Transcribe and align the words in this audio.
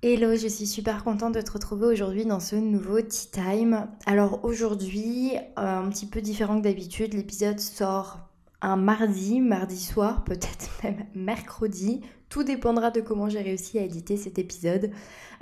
Hello, 0.00 0.36
je 0.36 0.46
suis 0.46 0.68
super 0.68 1.02
contente 1.02 1.34
de 1.34 1.40
te 1.40 1.50
retrouver 1.50 1.88
aujourd'hui 1.88 2.24
dans 2.24 2.38
ce 2.38 2.54
nouveau 2.54 3.00
Tea 3.00 3.32
Time. 3.32 3.88
Alors 4.06 4.44
aujourd'hui, 4.44 5.32
euh, 5.34 5.80
un 5.80 5.88
petit 5.90 6.06
peu 6.06 6.20
différent 6.20 6.56
que 6.58 6.62
d'habitude, 6.62 7.14
l'épisode 7.14 7.58
sort 7.58 8.20
un 8.62 8.76
mardi, 8.76 9.40
mardi 9.40 9.76
soir, 9.76 10.22
peut-être 10.24 10.70
même 10.84 11.04
mercredi. 11.16 12.02
Tout 12.28 12.44
dépendra 12.44 12.92
de 12.92 13.00
comment 13.00 13.28
j'ai 13.28 13.40
réussi 13.40 13.76
à 13.80 13.82
éditer 13.82 14.16
cet 14.16 14.38
épisode 14.38 14.92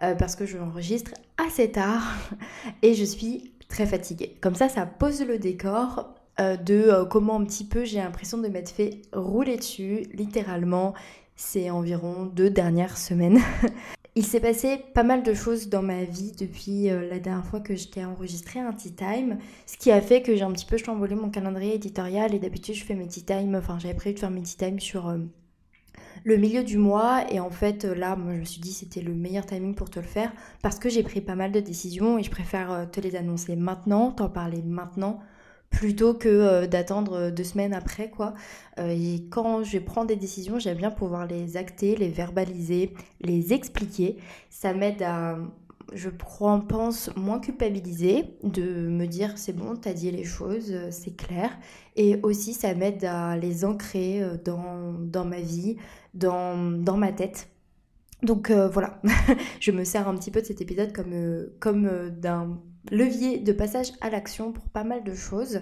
euh, 0.03 0.15
parce 0.15 0.37
que 0.37 0.47
je 0.47 0.57
l'enregistre 0.57 1.11
assez 1.37 1.71
tard 1.71 2.17
et 2.83 2.95
je 2.95 3.05
suis 3.05 3.53
très 3.69 3.85
fatiguée. 3.85 4.39
Comme 4.41 4.55
ça, 4.55 4.71
ça 4.71 4.87
pose 4.87 5.21
le 5.21 5.39
décor 5.39 6.15
euh, 6.41 6.57
de 6.57 7.05
comment 7.11 7.39
un 7.39 7.45
petit 7.45 7.67
peu 7.67 7.85
j'ai 7.85 7.99
l'impression 7.99 8.39
de 8.39 8.49
m'être 8.49 8.71
fait 8.71 9.03
rouler 9.13 9.59
dessus, 9.59 10.07
littéralement. 10.15 10.95
C'est 11.39 11.69
environ 11.69 12.25
deux 12.25 12.49
dernières 12.49 12.97
semaines. 12.97 13.39
Il 14.19 14.25
s'est 14.25 14.41
passé 14.41 14.83
pas 14.95 15.03
mal 15.03 15.23
de 15.23 15.35
choses 15.35 15.69
dans 15.69 15.83
ma 15.83 16.05
vie 16.05 16.33
depuis 16.33 16.89
euh, 16.89 17.07
la 17.07 17.19
dernière 17.19 17.45
fois 17.45 17.61
que 17.61 17.77
je 17.77 17.87
t'ai 17.87 18.03
enregistré 18.03 18.61
un 18.61 18.73
tea 18.73 18.95
time, 18.95 19.37
ce 19.67 19.77
qui 19.77 19.91
a 19.91 20.01
fait 20.01 20.23
que 20.23 20.35
j'ai 20.35 20.43
un 20.43 20.53
petit 20.53 20.65
peu 20.65 20.79
chamboulé 20.79 21.15
mon 21.15 21.29
calendrier 21.29 21.75
éditorial 21.75 22.35
et 22.35 22.39
d'habitude 22.39 22.75
je 22.75 22.83
fais 22.83 22.95
mes 22.95 23.07
tea 23.07 23.25
time, 23.27 23.55
enfin 23.55 23.79
j'avais 23.79 23.93
prévu 23.93 24.15
de 24.15 24.21
faire 24.21 24.31
mes 24.31 24.41
tea 24.41 24.57
time 24.57 24.81
sur 24.81 25.09
euh, 25.09 25.19
le 26.25 26.37
milieu 26.39 26.65
du 26.65 26.79
mois. 26.79 27.31
Et 27.31 27.41
en 27.41 27.51
fait 27.51 27.85
euh, 27.85 27.95
là 27.95 28.17
je 28.19 28.39
me 28.39 28.45
suis 28.47 28.63
dit 28.63 28.73
c'était 28.73 29.03
le 29.03 29.13
meilleur 29.13 29.45
timing 29.45 29.75
pour 29.75 29.91
te 29.91 30.01
le 30.01 30.07
faire 30.07 30.33
parce 30.63 30.79
que 30.79 30.89
j'ai 30.89 31.03
pris 31.03 31.21
pas 31.21 31.35
mal 31.35 31.53
de 31.53 31.61
décisions 31.61 32.17
et 32.17 32.23
je 32.23 32.31
préfère 32.31 32.89
te 32.91 33.01
les 33.01 33.17
annoncer 33.17 33.55
maintenant, 33.55 34.13
t'en 34.13 34.31
parler 34.31 34.63
maintenant 34.63 35.21
plutôt 35.77 36.15
que 36.15 36.29
euh, 36.29 36.67
d'attendre 36.67 37.13
euh, 37.13 37.31
deux 37.31 37.45
semaines 37.45 37.75
après 37.75 38.09
quoi. 38.09 38.33
Euh, 38.79 38.89
et 38.89 39.27
quand 39.29 39.63
je 39.63 39.79
prends 39.79 40.07
des 40.07 40.17
décisions, 40.17 40.59
j'aime 40.59 40.79
bien 40.79 40.91
pouvoir 40.91 41.27
les 41.27 41.59
acter, 41.59 41.97
les 41.97 42.09
verbaliser, 42.09 42.95
les 43.21 43.53
expliquer. 43.53 44.17
Ça 44.49 44.73
m'aide 44.73 45.03
à, 45.03 45.37
je 45.93 46.09
pense, 46.09 47.11
moins 47.15 47.41
culpabiliser, 47.41 48.25
de 48.43 48.89
me 48.89 49.07
dire 49.07 49.37
c'est 49.37 49.53
bon, 49.53 49.77
t'as 49.77 49.93
dit 49.93 50.11
les 50.11 50.25
choses, 50.25 50.75
c'est 50.91 51.15
clair. 51.15 51.51
Et 51.95 52.21
aussi 52.23 52.55
ça 52.55 52.75
m'aide 52.75 53.05
à 53.05 53.37
les 53.37 53.67
ancrer 53.67 54.23
dans, 54.47 54.95
dans 54.99 55.27
ma 55.27 55.41
vie, 55.41 55.77
dans, 56.15 56.57
dans 56.73 56.97
ma 56.97 57.13
tête. 57.13 57.49
Donc 58.27 58.51
voilà, 58.51 59.01
je 59.61 59.71
me 59.71 59.85
sers 59.85 60.07
un 60.09 60.15
petit 60.17 60.31
peu 60.31 60.43
de 60.43 60.47
cet 60.47 60.61
épisode 60.61 60.93
comme, 60.93 61.49
comme 61.61 62.11
d'un 62.11 62.61
levier 62.91 63.39
de 63.39 63.53
passage 63.53 63.93
à 64.01 64.11
l'action 64.11 64.53
pour 64.53 64.69
pas 64.69 64.85
mal 64.85 65.05
de 65.05 65.15
choses. 65.15 65.61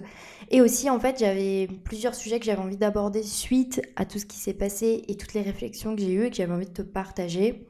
Et 0.51 0.61
aussi, 0.61 0.89
en 0.89 0.99
fait, 0.99 1.19
j'avais 1.19 1.67
plusieurs 1.83 2.15
sujets 2.15 2.39
que 2.39 2.45
j'avais 2.45 2.61
envie 2.61 2.77
d'aborder 2.77 3.23
suite 3.23 3.81
à 3.95 4.05
tout 4.05 4.19
ce 4.19 4.25
qui 4.25 4.37
s'est 4.37 4.53
passé 4.53 5.03
et 5.07 5.17
toutes 5.17 5.33
les 5.33 5.41
réflexions 5.41 5.95
que 5.95 6.01
j'ai 6.01 6.13
eues 6.13 6.25
et 6.25 6.29
que 6.29 6.35
j'avais 6.35 6.53
envie 6.53 6.67
de 6.67 6.73
te 6.73 6.81
partager 6.81 7.67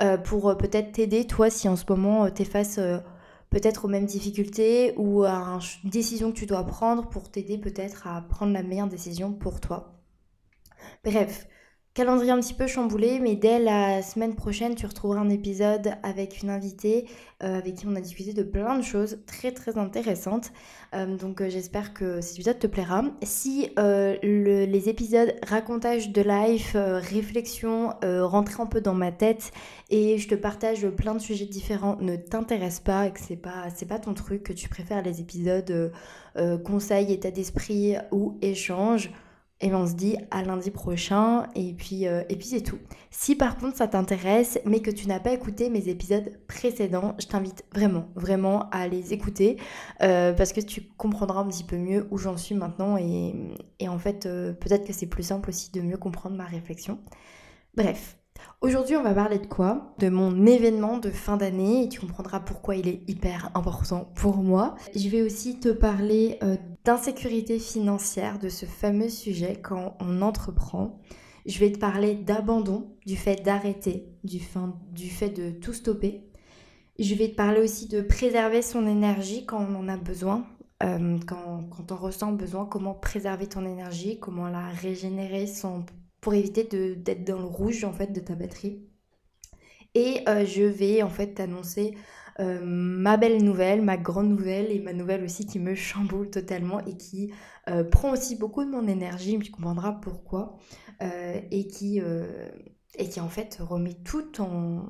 euh, 0.00 0.16
pour 0.16 0.48
euh, 0.48 0.54
peut-être 0.54 0.92
t'aider, 0.92 1.26
toi, 1.26 1.50
si 1.50 1.68
en 1.68 1.76
ce 1.76 1.84
moment 1.88 2.24
euh, 2.24 2.30
t'es 2.30 2.44
face 2.44 2.80
peut-être 3.50 3.84
aux 3.84 3.88
mêmes 3.88 4.06
difficultés 4.06 4.94
ou 4.96 5.24
à 5.24 5.58
une 5.84 5.90
décision 5.90 6.30
que 6.32 6.38
tu 6.38 6.46
dois 6.46 6.64
prendre 6.64 7.08
pour 7.08 7.30
t'aider 7.30 7.58
peut-être 7.58 8.06
à 8.06 8.22
prendre 8.22 8.52
la 8.52 8.62
meilleure 8.62 8.86
décision 8.88 9.32
pour 9.32 9.60
toi. 9.60 10.00
Bref, 11.04 11.48
Calendrier 11.92 12.30
un 12.30 12.38
petit 12.38 12.54
peu 12.54 12.68
chamboulé, 12.68 13.18
mais 13.18 13.34
dès 13.34 13.58
la 13.58 14.00
semaine 14.00 14.36
prochaine, 14.36 14.76
tu 14.76 14.86
retrouveras 14.86 15.18
un 15.18 15.28
épisode 15.28 15.94
avec 16.04 16.40
une 16.40 16.48
invitée 16.48 17.08
euh, 17.42 17.58
avec 17.58 17.74
qui 17.74 17.86
on 17.88 17.96
a 17.96 18.00
discuté 18.00 18.32
de 18.32 18.44
plein 18.44 18.78
de 18.78 18.84
choses 18.84 19.18
très 19.26 19.50
très 19.50 19.76
intéressantes. 19.76 20.52
Euh, 20.94 21.16
donc 21.16 21.40
euh, 21.40 21.50
j'espère 21.50 21.92
que 21.92 22.20
cet 22.20 22.36
épisode 22.36 22.60
te 22.60 22.68
plaira. 22.68 23.02
Si 23.24 23.70
les 24.22 24.88
épisodes 24.88 25.34
racontage 25.44 26.12
de 26.12 26.22
life, 26.22 26.76
réflexion, 26.76 27.94
rentrer 28.02 28.62
un 28.62 28.66
peu 28.66 28.80
dans 28.80 28.94
ma 28.94 29.10
tête 29.10 29.50
et 29.90 30.16
je 30.16 30.28
te 30.28 30.36
partage 30.36 30.88
plein 30.90 31.16
de 31.16 31.20
sujets 31.20 31.46
différents 31.46 31.96
ne 32.00 32.14
t'intéressent 32.14 32.84
pas 32.84 33.06
et 33.08 33.10
que 33.10 33.18
c'est 33.18 33.34
pas, 33.34 33.68
c'est 33.74 33.86
pas 33.86 33.98
ton 33.98 34.14
truc, 34.14 34.44
que 34.44 34.52
tu 34.52 34.68
préfères 34.68 35.02
les 35.02 35.20
épisodes 35.20 35.92
conseils, 36.64 37.12
état 37.12 37.32
d'esprit 37.32 37.96
ou 38.12 38.38
échange, 38.42 39.10
et 39.60 39.68
ben, 39.68 39.76
on 39.76 39.86
se 39.86 39.94
dit 39.94 40.16
à 40.30 40.42
lundi 40.42 40.70
prochain 40.70 41.46
et 41.54 41.74
puis, 41.74 42.06
euh, 42.06 42.22
et 42.28 42.36
puis 42.36 42.48
c'est 42.48 42.62
tout. 42.62 42.78
Si 43.10 43.36
par 43.36 43.58
contre 43.58 43.76
ça 43.76 43.88
t'intéresse 43.88 44.58
mais 44.64 44.80
que 44.80 44.90
tu 44.90 45.06
n'as 45.06 45.20
pas 45.20 45.32
écouté 45.32 45.68
mes 45.68 45.88
épisodes 45.88 46.32
précédents, 46.48 47.14
je 47.18 47.26
t'invite 47.26 47.64
vraiment, 47.74 48.08
vraiment 48.14 48.70
à 48.70 48.88
les 48.88 49.12
écouter 49.12 49.58
euh, 50.02 50.32
parce 50.32 50.52
que 50.52 50.60
tu 50.60 50.82
comprendras 50.96 51.40
un 51.40 51.48
petit 51.48 51.64
peu 51.64 51.76
mieux 51.76 52.06
où 52.10 52.18
j'en 52.18 52.36
suis 52.36 52.54
maintenant 52.54 52.96
et, 52.96 53.34
et 53.78 53.88
en 53.88 53.98
fait 53.98 54.26
euh, 54.26 54.52
peut-être 54.52 54.86
que 54.86 54.92
c'est 54.92 55.06
plus 55.06 55.24
simple 55.24 55.50
aussi 55.50 55.70
de 55.72 55.80
mieux 55.80 55.98
comprendre 55.98 56.36
ma 56.36 56.46
réflexion. 56.46 56.98
Bref, 57.76 58.16
Aujourd'hui, 58.62 58.96
on 58.96 59.02
va 59.02 59.14
parler 59.14 59.38
de 59.38 59.46
quoi? 59.46 59.94
De 59.98 60.08
mon 60.08 60.46
événement 60.46 60.98
de 60.98 61.10
fin 61.10 61.36
d'année 61.36 61.84
et 61.84 61.88
tu 61.88 62.00
comprendras 62.00 62.40
pourquoi 62.40 62.76
il 62.76 62.88
est 62.88 63.02
hyper 63.06 63.50
important 63.54 64.10
pour 64.14 64.38
moi. 64.38 64.74
Je 64.94 65.08
vais 65.08 65.22
aussi 65.22 65.60
te 65.60 65.68
parler 65.68 66.38
d'insécurité 66.84 67.58
financière, 67.58 68.38
de 68.38 68.48
ce 68.48 68.66
fameux 68.66 69.08
sujet 69.08 69.56
quand 69.60 69.96
on 70.00 70.22
entreprend. 70.22 71.00
Je 71.46 71.58
vais 71.58 71.72
te 71.72 71.78
parler 71.78 72.14
d'abandon, 72.14 72.96
du 73.06 73.16
fait 73.16 73.42
d'arrêter, 73.42 74.06
du, 74.24 74.40
fait 74.40 75.30
de 75.30 75.50
tout 75.50 75.72
stopper. 75.72 76.22
Je 76.98 77.14
vais 77.14 77.28
te 77.28 77.34
parler 77.34 77.60
aussi 77.60 77.88
de 77.88 78.02
préserver 78.02 78.62
son 78.62 78.86
énergie 78.86 79.46
quand 79.46 79.64
on 79.64 79.74
en 79.74 79.88
a 79.88 79.96
besoin, 79.96 80.46
euh, 80.82 81.18
quand, 81.26 81.64
quand, 81.70 81.92
on 81.92 81.96
ressent 81.96 82.32
besoin, 82.32 82.66
comment 82.66 82.94
préserver 82.94 83.46
ton 83.46 83.64
énergie, 83.64 84.18
comment 84.18 84.48
la 84.48 84.68
régénérer 84.68 85.46
sans 85.46 85.84
pour 86.20 86.34
éviter 86.34 86.64
d'être 86.94 87.24
dans 87.24 87.38
le 87.38 87.44
rouge 87.44 87.84
en 87.84 87.92
fait 87.92 88.12
de 88.12 88.20
ta 88.20 88.34
batterie. 88.34 88.82
Et 89.94 90.20
euh, 90.28 90.44
je 90.44 90.62
vais 90.62 91.02
en 91.02 91.08
fait 91.08 91.34
t'annoncer 91.34 91.96
euh, 92.40 92.60
ma 92.62 93.16
belle 93.16 93.42
nouvelle, 93.42 93.82
ma 93.82 93.96
grande 93.96 94.30
nouvelle 94.30 94.72
et 94.72 94.80
ma 94.80 94.92
nouvelle 94.92 95.22
aussi 95.24 95.46
qui 95.46 95.58
me 95.58 95.74
chamboule 95.74 96.30
totalement 96.30 96.80
et 96.86 96.96
qui 96.96 97.32
euh, 97.68 97.84
prend 97.84 98.12
aussi 98.12 98.36
beaucoup 98.36 98.64
de 98.64 98.70
mon 98.70 98.88
énergie, 98.88 99.36
mais 99.36 99.44
tu 99.44 99.52
comprendras 99.52 99.92
pourquoi, 99.92 100.56
et, 101.50 101.66
qui, 101.66 101.98
et 102.98 103.08
qui 103.08 103.20
en 103.20 103.28
fait 103.30 103.56
remet 103.60 103.94
tout 104.04 104.42
en, 104.42 104.84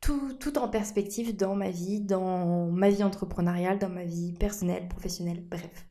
tout, 0.00 0.32
tout, 0.40 0.56
en 0.56 0.68
perspective 0.68 1.36
dans 1.36 1.54
ma 1.54 1.68
vie, 1.68 2.00
dans 2.00 2.70
ma 2.70 2.88
vie 2.88 3.02
entrepreneuriale, 3.02 3.78
dans 3.78 3.90
ma 3.90 4.04
vie 4.04 4.32
personnelle, 4.32 4.88
professionnelle, 4.88 5.44
bref. 5.50 5.86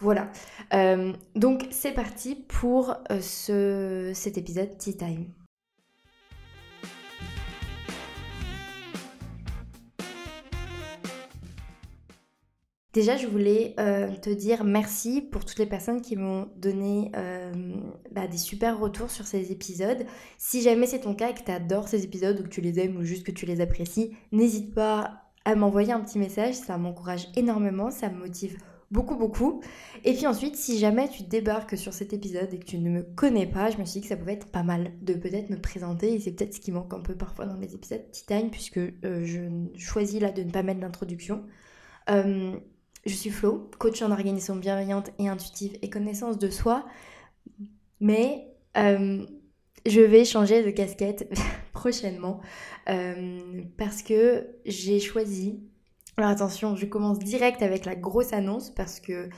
Voilà. 0.00 0.30
Euh, 0.72 1.12
donc 1.34 1.66
c'est 1.70 1.92
parti 1.92 2.34
pour 2.34 2.96
euh, 3.10 3.20
ce, 3.20 4.12
cet 4.14 4.38
épisode 4.38 4.76
Tea 4.78 4.96
Time. 4.96 5.26
Déjà, 12.92 13.16
je 13.16 13.26
voulais 13.26 13.74
euh, 13.78 14.14
te 14.16 14.30
dire 14.30 14.64
merci 14.64 15.20
pour 15.22 15.44
toutes 15.44 15.58
les 15.58 15.66
personnes 15.66 16.00
qui 16.00 16.16
m'ont 16.16 16.48
donné 16.56 17.12
bah, 18.10 18.26
des 18.26 18.38
super 18.38 18.78
retours 18.80 19.10
sur 19.10 19.26
ces 19.26 19.52
épisodes. 19.52 20.04
Si 20.38 20.60
jamais 20.62 20.86
c'est 20.86 21.00
ton 21.00 21.14
cas 21.14 21.30
et 21.30 21.34
que 21.34 21.44
tu 21.44 21.52
adores 21.52 21.88
ces 21.88 22.04
épisodes 22.04 22.38
ou 22.40 22.42
que 22.42 22.48
tu 22.48 22.60
les 22.60 22.80
aimes 22.80 22.96
ou 22.96 23.04
juste 23.04 23.24
que 23.24 23.32
tu 23.32 23.46
les 23.46 23.60
apprécies, 23.60 24.16
n'hésite 24.32 24.74
pas 24.74 25.22
à 25.44 25.54
m'envoyer 25.54 25.92
un 25.92 26.00
petit 26.00 26.18
message. 26.18 26.54
Ça 26.54 26.78
m'encourage 26.78 27.28
énormément, 27.36 27.90
ça 27.90 28.10
me 28.10 28.18
motive 28.18 28.58
beaucoup, 28.90 29.16
beaucoup. 29.16 29.60
Et 30.04 30.14
puis 30.14 30.26
ensuite, 30.26 30.56
si 30.56 30.78
jamais 30.78 31.08
tu 31.08 31.22
débarques 31.22 31.76
sur 31.76 31.92
cet 31.92 32.12
épisode 32.12 32.52
et 32.52 32.58
que 32.58 32.64
tu 32.64 32.78
ne 32.78 32.90
me 32.90 33.02
connais 33.02 33.46
pas, 33.46 33.70
je 33.70 33.78
me 33.78 33.84
suis 33.84 34.00
dit 34.00 34.02
que 34.02 34.08
ça 34.08 34.16
pouvait 34.16 34.34
être 34.34 34.48
pas 34.48 34.62
mal 34.62 34.92
de 35.02 35.14
peut-être 35.14 35.50
me 35.50 35.60
présenter. 35.60 36.14
Et 36.14 36.20
c'est 36.20 36.32
peut-être 36.32 36.54
ce 36.54 36.60
qui 36.60 36.72
manque 36.72 36.92
un 36.92 37.00
peu 37.00 37.14
parfois 37.14 37.46
dans 37.46 37.56
les 37.56 37.74
épisodes 37.74 38.02
Titane, 38.10 38.50
puisque 38.50 38.78
euh, 38.78 39.24
je 39.24 39.40
choisis 39.76 40.20
là 40.20 40.32
de 40.32 40.42
ne 40.42 40.50
pas 40.50 40.62
mettre 40.62 40.80
d'introduction. 40.80 41.44
Euh, 42.08 42.56
je 43.06 43.14
suis 43.14 43.30
Flo, 43.30 43.70
coach 43.78 44.02
en 44.02 44.10
organisation 44.10 44.56
bienveillante 44.56 45.10
et 45.18 45.28
intuitive 45.28 45.78
et 45.82 45.90
connaissance 45.90 46.38
de 46.38 46.50
soi. 46.50 46.84
Mais 48.00 48.48
euh, 48.76 49.24
je 49.86 50.00
vais 50.00 50.24
changer 50.24 50.62
de 50.64 50.70
casquette 50.70 51.32
prochainement 51.72 52.40
parce 53.76 54.02
que 54.02 54.48
j'ai 54.64 54.98
choisi 54.98 55.60
alors 56.20 56.32
attention, 56.32 56.76
je 56.76 56.84
commence 56.84 57.18
direct 57.18 57.62
avec 57.62 57.86
la 57.86 57.94
grosse 57.94 58.34
annonce 58.34 58.68
parce 58.68 59.00
que 59.00 59.30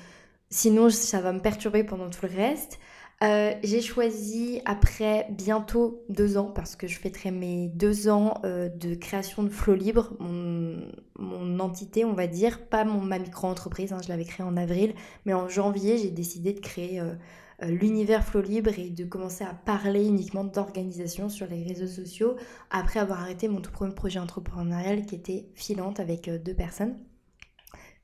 sinon 0.50 0.90
ça 0.90 1.20
va 1.20 1.32
me 1.32 1.38
perturber 1.38 1.84
pendant 1.84 2.10
tout 2.10 2.26
le 2.26 2.34
reste. 2.34 2.80
Euh, 3.22 3.54
j'ai 3.62 3.80
choisi 3.80 4.60
après 4.64 5.28
bientôt 5.30 6.04
deux 6.08 6.36
ans, 6.36 6.50
parce 6.50 6.74
que 6.74 6.88
je 6.88 6.98
fêterai 6.98 7.30
mes 7.30 7.68
deux 7.68 8.08
ans 8.08 8.34
euh, 8.44 8.68
de 8.68 8.96
création 8.96 9.44
de 9.44 9.48
Flow 9.48 9.74
Libre, 9.74 10.16
mon, 10.18 11.60
entité 11.60 12.04
on 12.04 12.14
va 12.14 12.26
dire, 12.26 12.66
pas 12.66 12.84
mon, 12.84 13.00
ma 13.00 13.20
micro-entreprise, 13.20 13.92
hein, 13.92 14.00
je 14.02 14.08
l'avais 14.08 14.24
créée 14.24 14.44
en 14.44 14.56
avril, 14.56 14.94
mais 15.24 15.34
en 15.34 15.48
janvier 15.48 15.98
j'ai 15.98 16.10
décidé 16.10 16.52
de 16.52 16.58
créer 16.58 16.98
euh, 16.98 17.14
l'univers 17.60 18.24
flow 18.24 18.40
libre 18.40 18.76
et 18.76 18.90
de 18.90 19.04
commencer 19.04 19.44
à 19.44 19.54
parler 19.54 20.04
uniquement 20.04 20.42
d'organisation 20.42 21.28
sur 21.28 21.46
les 21.46 21.62
réseaux 21.62 21.86
sociaux 21.86 22.34
après 22.70 22.98
avoir 22.98 23.20
arrêté 23.20 23.46
mon 23.46 23.60
tout 23.60 23.70
premier 23.70 23.94
projet 23.94 24.18
entrepreneurial 24.18 25.06
qui 25.06 25.14
était 25.14 25.46
filante 25.54 26.00
avec 26.00 26.28
deux 26.28 26.54
personnes. 26.54 26.96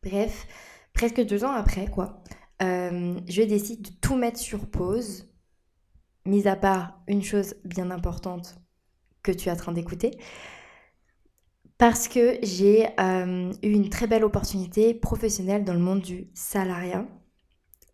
Bref, 0.05 0.47
presque 0.93 1.21
deux 1.27 1.43
ans 1.43 1.51
après 1.51 1.87
quoi, 1.87 2.23
euh, 2.63 3.19
je 3.29 3.43
décide 3.43 3.83
de 3.83 3.91
tout 4.01 4.17
mettre 4.17 4.39
sur 4.39 4.67
pause, 4.67 5.29
mis 6.27 6.49
à 6.49 6.57
part 6.57 7.01
une 7.07 7.23
chose 7.23 7.55
bien 7.65 7.91
importante 7.91 8.57
que 9.23 9.33
tu 9.33 9.49
es 9.49 9.53
en 9.53 9.57
train 9.57 9.73
d'écouter. 9.73 10.19
parce 11.79 12.09
que 12.09 12.39
j'ai 12.43 12.87
euh, 12.99 13.53
eu 13.63 13.71
une 13.71 13.89
très 13.89 14.09
belle 14.09 14.25
opportunité 14.25 14.95
professionnelle 14.95 15.65
dans 15.65 15.75
le 15.75 15.79
monde 15.79 16.01
du 16.01 16.29
salariat. 16.35 17.07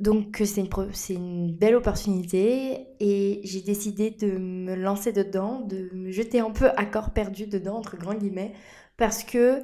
Donc 0.01 0.43
c'est 0.45 0.61
une, 0.61 0.71
une, 1.11 1.55
belle 1.55 1.77
opportunité 1.77 2.89
et 2.99 3.41
j'ai 3.45 3.61
décidé 3.61 4.11
de 4.11 4.39
me 4.39 4.75
lancer 4.75 5.13
dedans, 5.13 5.61
de 5.61 5.91
me 5.95 6.11
jeter 6.11 6.41
un 6.41 6.51
peu 6.51 6.71
à 6.77 6.85
corps 6.87 7.13
perdu 7.13 7.47
dedans, 7.47 7.77
entre 7.77 7.97
grands 7.97 8.15
guillemets, 8.15 8.55
parce 8.97 9.23
que 9.23 9.63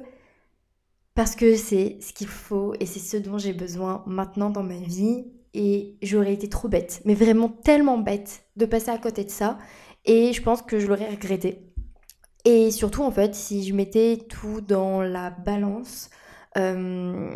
parce 1.13 1.35
que 1.35 1.55
c'est 1.55 1.97
ce 2.01 2.13
qu'il 2.13 2.27
faut 2.27 2.73
et 2.79 2.85
c'est 2.85 2.99
ce 2.99 3.17
dont 3.17 3.37
j'ai 3.37 3.53
besoin 3.53 4.03
maintenant 4.07 4.49
dans 4.49 4.63
ma 4.63 4.79
vie 4.79 5.25
et 5.53 5.97
j'aurais 6.01 6.33
été 6.33 6.47
trop 6.49 6.69
bête, 6.69 7.01
mais 7.05 7.13
vraiment 7.13 7.49
tellement 7.49 7.97
bête 7.97 8.45
de 8.55 8.65
passer 8.65 8.89
à 8.89 8.97
côté 8.97 9.25
de 9.25 9.29
ça 9.29 9.57
et 10.05 10.33
je 10.33 10.41
pense 10.41 10.61
que 10.61 10.79
je 10.79 10.87
l'aurais 10.87 11.09
regretté. 11.09 11.73
Et 12.45 12.71
surtout 12.71 13.03
en 13.03 13.11
fait, 13.11 13.35
si 13.35 13.67
je 13.67 13.73
mettais 13.73 14.25
tout 14.29 14.61
dans 14.61 15.01
la 15.01 15.29
balance, 15.29 16.09
euh, 16.57 17.35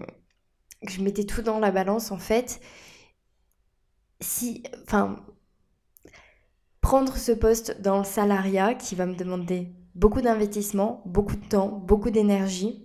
je 0.87 1.01
mettais 1.01 1.25
tout 1.25 1.41
dans 1.41 1.59
la 1.59 1.71
balance 1.71 2.11
en 2.11 2.17
fait, 2.17 2.61
si, 4.21 4.63
enfin, 4.83 5.17
prendre 6.81 7.15
ce 7.17 7.33
poste 7.33 7.81
dans 7.81 7.99
le 7.99 8.03
salariat 8.03 8.73
qui 8.73 8.95
va 8.95 9.05
me 9.05 9.15
demander 9.15 9.73
beaucoup 9.95 10.21
d'investissement, 10.21 11.03
beaucoup 11.05 11.35
de 11.35 11.45
temps, 11.45 11.67
beaucoup 11.67 12.09
d'énergie, 12.09 12.84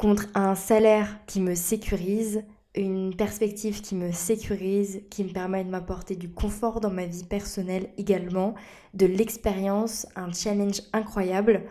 contre 0.00 0.28
un 0.34 0.54
salaire 0.54 1.18
qui 1.26 1.42
me 1.42 1.54
sécurise, 1.54 2.42
une 2.74 3.14
perspective 3.14 3.82
qui 3.82 3.94
me 3.94 4.12
sécurise, 4.12 5.02
qui 5.10 5.24
me 5.24 5.28
permet 5.28 5.62
de 5.62 5.68
m'apporter 5.68 6.16
du 6.16 6.30
confort 6.30 6.80
dans 6.80 6.90
ma 6.90 7.04
vie 7.04 7.24
personnelle 7.24 7.90
également, 7.98 8.54
de 8.94 9.04
l'expérience, 9.04 10.06
un 10.16 10.32
challenge 10.32 10.80
incroyable 10.94 11.64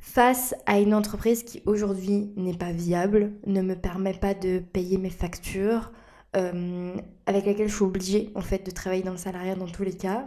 face 0.00 0.52
à 0.66 0.80
une 0.80 0.94
entreprise 0.94 1.44
qui 1.44 1.62
aujourd'hui 1.64 2.32
n'est 2.36 2.56
pas 2.56 2.72
viable, 2.72 3.34
ne 3.46 3.62
me 3.62 3.76
permet 3.76 4.14
pas 4.14 4.34
de 4.34 4.58
payer 4.58 4.98
mes 4.98 5.10
factures, 5.10 5.92
euh, 6.36 6.96
avec 7.26 7.46
laquelle 7.46 7.68
je 7.68 7.74
suis 7.74 7.84
obligée 7.84 8.32
en 8.34 8.40
fait 8.40 8.66
de 8.66 8.72
travailler 8.72 9.04
dans 9.04 9.12
le 9.12 9.16
salariat 9.16 9.54
dans 9.54 9.68
tous 9.68 9.84
les 9.84 9.96
cas, 9.96 10.26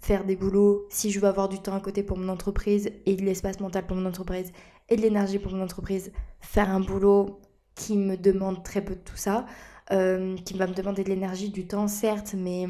faire 0.00 0.24
des 0.24 0.36
boulots 0.36 0.86
si 0.90 1.10
je 1.10 1.18
veux 1.18 1.26
avoir 1.26 1.48
du 1.48 1.58
temps 1.58 1.74
à 1.74 1.80
côté 1.80 2.04
pour 2.04 2.16
mon 2.16 2.28
entreprise 2.28 2.90
et 3.06 3.16
de 3.16 3.24
l'espace 3.24 3.58
mental 3.58 3.86
pour 3.86 3.96
mon 3.96 4.06
entreprise 4.06 4.52
et 4.88 4.96
de 4.96 5.02
l'énergie 5.02 5.38
pour 5.38 5.52
mon 5.52 5.62
entreprise, 5.62 6.12
faire 6.40 6.70
un 6.70 6.80
boulot 6.80 7.40
qui 7.74 7.96
me 7.96 8.16
demande 8.16 8.62
très 8.62 8.82
peu 8.82 8.94
de 8.94 9.00
tout 9.00 9.16
ça, 9.16 9.46
euh, 9.92 10.36
qui 10.44 10.54
va 10.54 10.66
me 10.66 10.74
demander 10.74 11.04
de 11.04 11.08
l'énergie, 11.08 11.50
du 11.50 11.66
temps 11.66 11.88
certes, 11.88 12.34
mais 12.36 12.66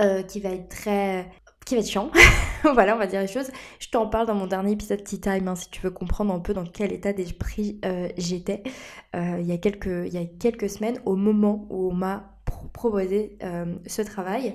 euh, 0.00 0.22
qui 0.22 0.40
va 0.40 0.50
être 0.50 0.68
très... 0.68 1.30
qui 1.64 1.74
va 1.74 1.80
être 1.80 1.88
chiant. 1.88 2.10
voilà, 2.62 2.94
on 2.94 2.98
va 2.98 3.06
dire 3.06 3.20
les 3.20 3.26
choses. 3.26 3.50
Je 3.80 3.88
t'en 3.88 4.08
parle 4.08 4.26
dans 4.26 4.34
mon 4.34 4.46
dernier 4.46 4.72
épisode 4.72 5.02
Tea 5.02 5.20
Time, 5.20 5.48
hein, 5.48 5.56
si 5.56 5.68
tu 5.70 5.80
veux 5.82 5.90
comprendre 5.90 6.32
un 6.32 6.40
peu 6.40 6.54
dans 6.54 6.64
quel 6.64 6.92
état 6.92 7.12
d'esprit 7.12 7.80
euh, 7.84 8.08
j'étais 8.16 8.62
il, 9.14 9.46
y 9.46 9.52
a 9.52 9.58
quelques, 9.58 9.86
il 9.86 10.12
y 10.12 10.18
a 10.18 10.26
quelques 10.26 10.68
semaines, 10.68 11.00
au 11.06 11.16
moment 11.16 11.66
où 11.70 11.90
on 11.90 11.94
m'a 11.94 12.38
proposé 12.44 13.38
ce 13.86 14.02
travail. 14.02 14.54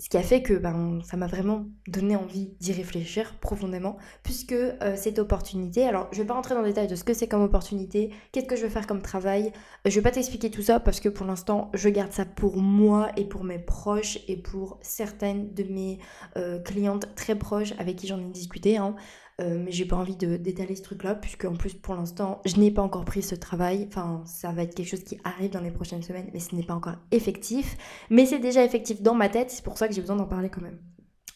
Ce 0.00 0.08
qui 0.08 0.16
a 0.16 0.22
fait 0.22 0.42
que 0.42 0.54
ben, 0.54 1.00
ça 1.04 1.16
m'a 1.16 1.28
vraiment 1.28 1.66
donné 1.86 2.16
envie 2.16 2.50
d'y 2.58 2.72
réfléchir 2.72 3.36
profondément, 3.40 3.96
puisque 4.24 4.52
euh, 4.52 4.96
cette 4.96 5.20
opportunité, 5.20 5.86
alors 5.86 6.08
je 6.10 6.18
vais 6.18 6.26
pas 6.26 6.34
rentrer 6.34 6.54
dans 6.54 6.62
le 6.62 6.68
détail 6.68 6.88
de 6.88 6.96
ce 6.96 7.04
que 7.04 7.14
c'est 7.14 7.28
comme 7.28 7.42
opportunité, 7.42 8.10
qu'est-ce 8.32 8.46
que 8.46 8.56
je 8.56 8.62
vais 8.62 8.70
faire 8.70 8.88
comme 8.88 9.02
travail, 9.02 9.52
je 9.84 9.94
vais 9.94 10.02
pas 10.02 10.10
t'expliquer 10.10 10.50
tout 10.50 10.62
ça 10.62 10.80
parce 10.80 10.98
que 10.98 11.08
pour 11.08 11.26
l'instant 11.26 11.70
je 11.74 11.88
garde 11.88 12.12
ça 12.12 12.24
pour 12.24 12.56
moi 12.56 13.10
et 13.16 13.24
pour 13.24 13.44
mes 13.44 13.60
proches 13.60 14.18
et 14.26 14.36
pour 14.36 14.78
certaines 14.82 15.54
de 15.54 15.62
mes 15.62 15.98
euh, 16.36 16.58
clientes 16.58 17.14
très 17.14 17.36
proches 17.36 17.72
avec 17.78 17.96
qui 17.96 18.08
j'en 18.08 18.18
ai 18.18 18.30
discuté. 18.30 18.76
Hein. 18.76 18.96
Euh, 19.40 19.60
mais 19.64 19.72
j'ai 19.72 19.84
pas 19.84 19.96
envie 19.96 20.16
d'étaler 20.16 20.76
ce 20.76 20.82
truc-là, 20.82 21.16
puisque 21.16 21.44
en 21.44 21.56
plus 21.56 21.74
pour 21.74 21.94
l'instant, 21.94 22.40
je 22.44 22.56
n'ai 22.56 22.70
pas 22.70 22.82
encore 22.82 23.04
pris 23.04 23.22
ce 23.22 23.34
travail. 23.34 23.86
Enfin, 23.88 24.22
ça 24.26 24.52
va 24.52 24.62
être 24.62 24.74
quelque 24.74 24.88
chose 24.88 25.02
qui 25.02 25.18
arrive 25.24 25.50
dans 25.50 25.60
les 25.60 25.72
prochaines 25.72 26.02
semaines, 26.02 26.30
mais 26.32 26.40
ce 26.40 26.54
n'est 26.54 26.62
pas 26.62 26.74
encore 26.74 26.96
effectif. 27.10 27.76
Mais 28.10 28.26
c'est 28.26 28.38
déjà 28.38 28.64
effectif 28.64 29.02
dans 29.02 29.14
ma 29.14 29.28
tête, 29.28 29.50
c'est 29.50 29.64
pour 29.64 29.76
ça 29.76 29.88
que 29.88 29.94
j'ai 29.94 30.00
besoin 30.00 30.16
d'en 30.16 30.26
parler 30.26 30.50
quand 30.50 30.62
même. 30.62 30.78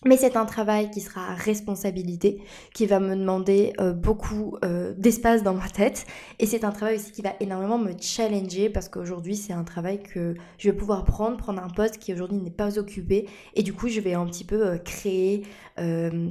Mais 0.04 0.16
c'est 0.16 0.36
un 0.36 0.44
travail 0.44 0.90
qui 0.92 1.00
sera 1.00 1.32
à 1.32 1.34
responsabilité, 1.34 2.40
qui 2.72 2.86
va 2.86 3.00
me 3.00 3.16
demander 3.16 3.72
euh, 3.80 3.92
beaucoup 3.92 4.56
euh, 4.64 4.94
d'espace 4.96 5.42
dans 5.42 5.54
ma 5.54 5.68
tête. 5.68 6.06
Et 6.38 6.46
c'est 6.46 6.62
un 6.62 6.70
travail 6.70 6.96
aussi 6.96 7.10
qui 7.10 7.20
va 7.20 7.32
énormément 7.40 7.78
me 7.78 7.92
challenger 8.00 8.70
parce 8.70 8.88
qu'aujourd'hui 8.88 9.34
c'est 9.34 9.52
un 9.52 9.64
travail 9.64 10.00
que 10.00 10.34
je 10.58 10.70
vais 10.70 10.76
pouvoir 10.76 11.04
prendre, 11.04 11.36
prendre 11.36 11.60
un 11.60 11.68
poste 11.68 11.98
qui 11.98 12.12
aujourd'hui 12.12 12.38
n'est 12.38 12.50
pas 12.50 12.78
occupé. 12.78 13.28
Et 13.54 13.64
du 13.64 13.72
coup 13.72 13.88
je 13.88 14.00
vais 14.00 14.14
un 14.14 14.26
petit 14.26 14.44
peu 14.44 14.66
euh, 14.66 14.78
créer 14.78 15.42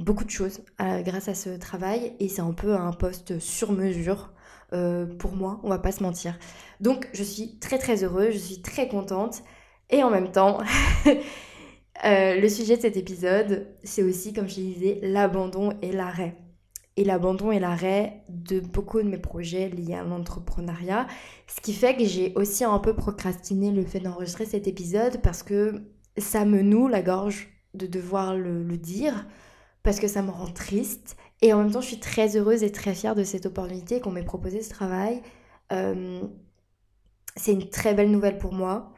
beaucoup 0.04 0.24
de 0.24 0.30
choses 0.30 0.60
grâce 0.78 1.28
à 1.28 1.34
ce 1.34 1.48
travail. 1.56 2.12
Et 2.20 2.28
c'est 2.28 2.42
un 2.42 2.52
peu 2.52 2.74
un 2.74 2.92
poste 2.92 3.38
sur 3.38 3.72
mesure. 3.72 4.30
pour 4.70 5.32
moi, 5.32 5.58
on 5.62 5.70
va 5.70 5.78
pas 5.78 5.90
se 5.90 6.02
mentir. 6.02 6.38
Donc 6.80 7.08
je 7.14 7.22
suis 7.22 7.58
très 7.58 7.78
très 7.78 8.04
heureuse, 8.04 8.34
je 8.34 8.38
suis 8.38 8.60
très 8.60 8.88
contente. 8.88 9.42
Et 9.88 10.02
en 10.02 10.10
même 10.10 10.30
temps, 10.30 10.58
Euh, 12.04 12.40
le 12.40 12.48
sujet 12.48 12.76
de 12.76 12.82
cet 12.82 12.96
épisode, 12.96 13.66
c'est 13.82 14.02
aussi, 14.02 14.32
comme 14.32 14.48
je 14.48 14.54
disais, 14.54 15.00
l'abandon 15.02 15.72
et 15.82 15.92
l'arrêt. 15.92 16.36
Et 16.96 17.04
l'abandon 17.04 17.52
et 17.52 17.60
l'arrêt 17.60 18.24
de 18.28 18.60
beaucoup 18.60 19.00
de 19.02 19.08
mes 19.08 19.18
projets 19.18 19.68
liés 19.68 19.94
à 19.94 20.02
l'entrepreneuriat. 20.02 21.06
Ce 21.46 21.60
qui 21.60 21.72
fait 21.72 21.96
que 21.96 22.04
j'ai 22.04 22.32
aussi 22.34 22.64
un 22.64 22.78
peu 22.78 22.94
procrastiné 22.94 23.70
le 23.70 23.84
fait 23.84 24.00
d'enregistrer 24.00 24.46
cet 24.46 24.66
épisode 24.66 25.20
parce 25.22 25.42
que 25.42 25.82
ça 26.16 26.44
me 26.44 26.62
noue 26.62 26.88
la 26.88 27.02
gorge 27.02 27.48
de 27.74 27.86
devoir 27.86 28.34
le, 28.34 28.64
dire, 28.76 29.26
parce 29.82 30.00
que 30.00 30.08
ça 30.08 30.22
me 30.22 30.30
rend 30.30 30.48
triste. 30.48 31.16
Et 31.42 31.52
en 31.52 31.58
même 31.58 31.70
temps, 31.70 31.80
je 31.80 31.86
suis 31.86 32.00
très 32.00 32.36
heureuse 32.36 32.64
et 32.64 32.72
très 32.72 32.94
fière 32.94 33.14
de 33.14 33.22
cette 33.22 33.46
opportunité 33.46 34.00
qu'on 34.00 34.10
m'ait 34.10 34.24
proposé 34.24 34.62
ce 34.62 34.70
travail. 34.70 35.22
Euh, 35.72 36.20
c'est 37.36 37.52
une 37.52 37.68
très 37.68 37.94
belle 37.94 38.10
nouvelle 38.10 38.38
pour 38.38 38.52
moi. 38.52 38.92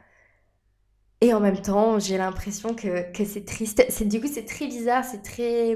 Et 1.21 1.33
en 1.33 1.39
même 1.39 1.61
temps, 1.61 1.99
j'ai 1.99 2.17
l'impression 2.17 2.73
que, 2.73 3.11
que 3.11 3.25
c'est 3.25 3.45
triste. 3.45 4.03
Du 4.07 4.19
coup, 4.19 4.27
c'est 4.27 4.45
très 4.45 4.65
bizarre, 4.65 5.05
c'est 5.05 5.21
très, 5.21 5.75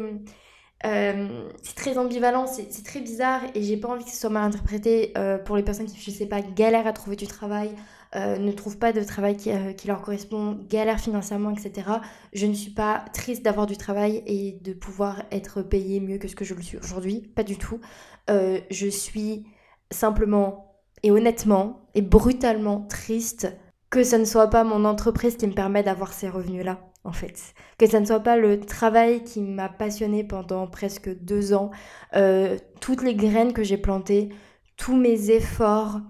euh, 0.85 1.49
c'est 1.61 1.75
très 1.75 1.97
ambivalent, 1.97 2.47
c'est, 2.47 2.83
très 2.83 2.99
bizarre 2.99 3.41
et 3.53 3.63
j'ai 3.63 3.77
pas 3.77 3.87
envie 3.89 4.03
que 4.03 4.09
ce 4.09 4.17
soit 4.17 4.29
mal 4.29 4.43
interprété 4.43 5.13
euh, 5.17 5.37
pour 5.37 5.55
les 5.55 5.63
personnes 5.63 5.85
qui, 5.85 5.99
je 5.99 6.11
sais 6.11 6.25
pas, 6.25 6.41
galèrent 6.41 6.87
à 6.87 6.93
trouver 6.93 7.15
du 7.15 7.27
travail, 7.27 7.71
euh, 8.15 8.37
ne 8.37 8.51
trouvent 8.51 8.77
pas 8.77 8.91
de 8.91 9.03
travail 9.03 9.37
qui, 9.37 9.51
qui, 9.77 9.87
leur 9.87 10.01
correspond, 10.01 10.59
galèrent 10.67 10.99
financièrement, 10.99 11.51
etc. 11.51 11.89
Je 12.33 12.47
ne 12.47 12.53
suis 12.53 12.71
pas 12.71 13.05
triste 13.13 13.43
d'avoir 13.43 13.67
du 13.67 13.77
travail 13.77 14.23
et 14.25 14.59
de 14.61 14.73
pouvoir 14.73 15.23
être 15.31 15.61
payée 15.61 15.99
mieux 15.99 16.17
que 16.17 16.27
ce 16.27 16.35
que 16.35 16.45
je 16.45 16.55
le 16.55 16.61
suis 16.61 16.77
aujourd'hui, 16.77 17.21
pas 17.35 17.43
du 17.43 17.57
tout. 17.57 17.79
je 18.27 18.87
suis 18.89 19.45
simplement 19.91 20.81
et 21.03 21.11
honnêtement 21.11 21.87
et 21.93 22.01
brutalement 22.01 22.81
triste 22.81 23.55
que 23.95 24.03
ce 24.03 24.17
ne 24.17 24.25
soit 24.25 24.49
pas 24.49 24.65
mon 24.65 24.83
entreprise 24.83 25.37
qui 25.37 25.47
me 25.47 25.53
permet 25.53 25.81
d'avoir 25.81 26.11
ces 26.11 26.27
revenus-là, 26.27 26.79
en 27.05 27.13
fait. 27.13 27.53
Que 27.77 27.87
ce 27.87 27.95
ne 27.95 28.03
soit 28.03 28.19
pas 28.19 28.35
le 28.35 28.59
travail 28.59 29.23
qui 29.23 29.39
m'a 29.39 29.69
passionné 29.69 30.25
pendant 30.25 30.67
presque 30.67 31.17
deux 31.23 31.53
ans, 31.53 31.71
euh, 32.13 32.57
toutes 32.81 33.01
les 33.03 33.15
graines 33.15 33.53
que 33.53 33.63
j'ai 33.63 33.77
plantées, 33.77 34.27
tous 34.75 34.97
mes 34.97 35.31
efforts 35.31 36.01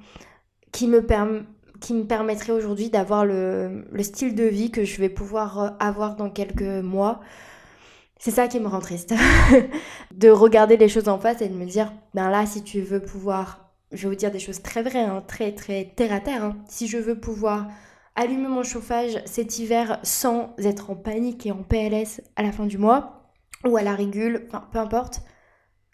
qui 0.72 0.88
me, 0.88 1.06
qui 1.80 1.94
me 1.94 2.06
permettraient 2.06 2.54
aujourd'hui 2.54 2.89
d'avoir 2.89 3.24
le, 3.24 3.86
le, 3.92 4.01
style 4.01 4.34
de 4.34 4.46
vie 4.46 4.72
que 4.72 4.84
je 4.84 5.00
vais 5.00 5.10
pouvoir 5.10 5.60
euh, 5.60 5.70
avoir 5.80 6.15
dans 6.15 6.32
quelques 6.32 6.63
mois. 6.63 7.20
C'est 8.18 8.32
ça 8.32 8.48
qui 8.48 8.60
me 8.60 8.68
rend 8.68 8.80
triste. 8.80 9.13
de 10.12 10.30
regarder 10.30 10.77
les 10.77 10.89
choses 10.89 11.08
en 11.08 11.20
face 11.20 11.39
et 11.44 11.50
de 11.50 11.54
me 11.54 11.65
dire, 11.65 11.94
ben 12.15 12.32
là, 12.32 12.48
si 12.48 12.63
tu 12.63 12.82
veux 12.82 13.00
pouvoir 13.00 13.64
je 13.92 14.04
vais 14.04 14.10
vous 14.10 14.20
dire 14.20 14.32
des 14.32 14.39
choses 14.39 14.62
très 14.62 14.84
vraies, 14.84 15.04
hein, 15.04 15.24
très 15.27 15.54
très 15.54 15.94
terre 15.96 16.13
à 16.13 16.20
terre. 16.20 16.44
Hein. 16.44 16.58
Si 16.68 16.88
je 16.88 16.98
veux 16.98 17.20
pouvoir 17.20 17.68
allumer 18.15 18.48
mon 18.48 18.63
chauffage 18.63 19.22
cet 19.25 19.60
hiver 19.60 20.00
sans 20.04 20.54
être 20.58 20.89
en 20.89 20.96
panique 20.96 21.46
et 21.46 21.51
en 21.51 21.63
PLS 21.63 22.22
à 22.36 22.44
la 22.44 22.51
fin 22.51 22.65
du 22.65 22.77
mois, 22.77 23.34
ou 23.65 23.77
à 23.77 23.84
la 23.84 23.96
régule, 23.96 24.48
peu 24.72 24.80
importe, 24.80 25.22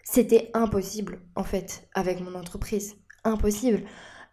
c'était 0.04 0.50
impossible 0.54 1.20
en 1.36 1.44
fait 1.44 1.88
avec 1.94 2.20
mon 2.20 2.34
entreprise. 2.34 2.96
Impossible. 3.24 3.82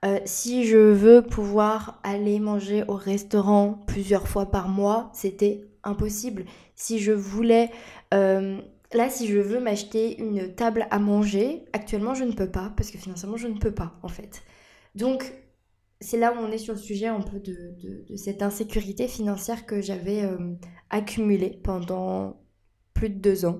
Euh, 0.05 0.19
si 0.25 0.65
je 0.65 0.77
veux 0.77 1.21
pouvoir 1.21 1.99
aller 2.03 2.39
manger 2.39 2.83
au 2.87 2.93
restaurant 2.93 3.83
plusieurs 3.85 4.27
fois 4.27 4.45
par 4.45 4.69
mois, 4.69 5.11
c'était 5.13 5.69
impossible. 5.83 6.45
Si 6.75 6.99
je 6.99 7.11
voulais 7.11 7.69
euh, 8.13 8.59
Là, 8.93 9.09
si 9.09 9.27
je 9.27 9.37
veux 9.37 9.59
m'acheter 9.59 10.19
une 10.19 10.55
table 10.55 10.87
à 10.89 10.97
manger, 10.99 11.65
actuellement, 11.73 12.15
je 12.15 12.23
ne 12.23 12.31
peux 12.31 12.49
pas, 12.49 12.73
parce 12.75 12.89
que 12.89 12.97
financièrement, 12.97 13.37
je 13.37 13.47
ne 13.47 13.59
peux 13.59 13.73
pas, 13.73 13.99
en 14.01 14.07
fait. 14.07 14.41
Donc, 14.95 15.31
c'est 16.01 16.17
là 16.17 16.33
où 16.33 16.37
on 16.37 16.51
est 16.51 16.57
sur 16.57 16.73
le 16.73 16.79
sujet 16.79 17.07
un 17.07 17.21
peu 17.21 17.39
de, 17.39 17.75
cette 18.15 18.41
insécurité 18.41 19.07
financière 19.07 19.65
que 19.65 19.81
j'avais 19.81 20.23
euh, 20.23 20.55
accumulée 20.89 21.59
pendant 21.63 22.41
plus 22.93 23.09
de 23.09 23.19
deux 23.19 23.45
ans. 23.45 23.59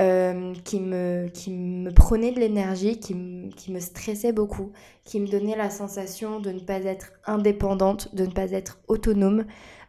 Euh, 0.00 0.54
qui, 0.64 0.80
me, 0.80 1.28
qui 1.28 1.50
me 1.50 1.90
prenait 1.90 2.32
de 2.32 2.40
l'énergie, 2.40 2.98
qui, 2.98 3.50
qui, 3.54 3.70
me 3.70 3.80
stressait 3.80 4.32
beaucoup, 4.32 4.72
qui 5.04 5.20
me 5.20 5.26
donnait 5.26 5.56
la 5.56 5.68
sensation 5.68 6.40
de 6.40 6.52
ne 6.52 6.60
pas 6.60 6.78
être 6.84 7.12
indépendante, 7.26 8.14
de 8.14 8.24
ne 8.24 8.30
pas 8.30 8.52
être 8.52 8.80
autonome, 8.88 9.44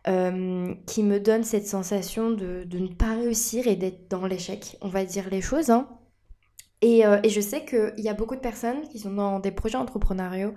euh, 0.10 0.74
qui 0.86 1.04
me 1.04 1.20
donne 1.20 1.44
cette 1.44 1.66
sensation 1.66 2.30
de, 2.32 2.64
de, 2.66 2.80
ne 2.80 2.90
pas 2.90 3.21
et 3.32 3.76
d'être 3.76 4.10
dans 4.10 4.26
l'échec, 4.26 4.78
on 4.82 4.88
va 4.88 5.06
dire 5.06 5.30
les 5.30 5.42
choses. 5.42 5.70
Hein. 5.70 5.88
Et, 6.82 7.06
euh, 7.06 7.20
et 7.24 7.30
je 7.30 7.42
sais 7.42 7.64
qu'il 7.66 7.94
y 8.00 8.10
a 8.10 8.14
beaucoup 8.14 8.36
de 8.36 8.42
personnes 8.42 8.82
qui 8.90 9.00
sont 9.00 9.14
dans 9.14 9.40
des 9.40 9.52
projets 9.52 9.78
entrepreneuriaux 9.78 10.54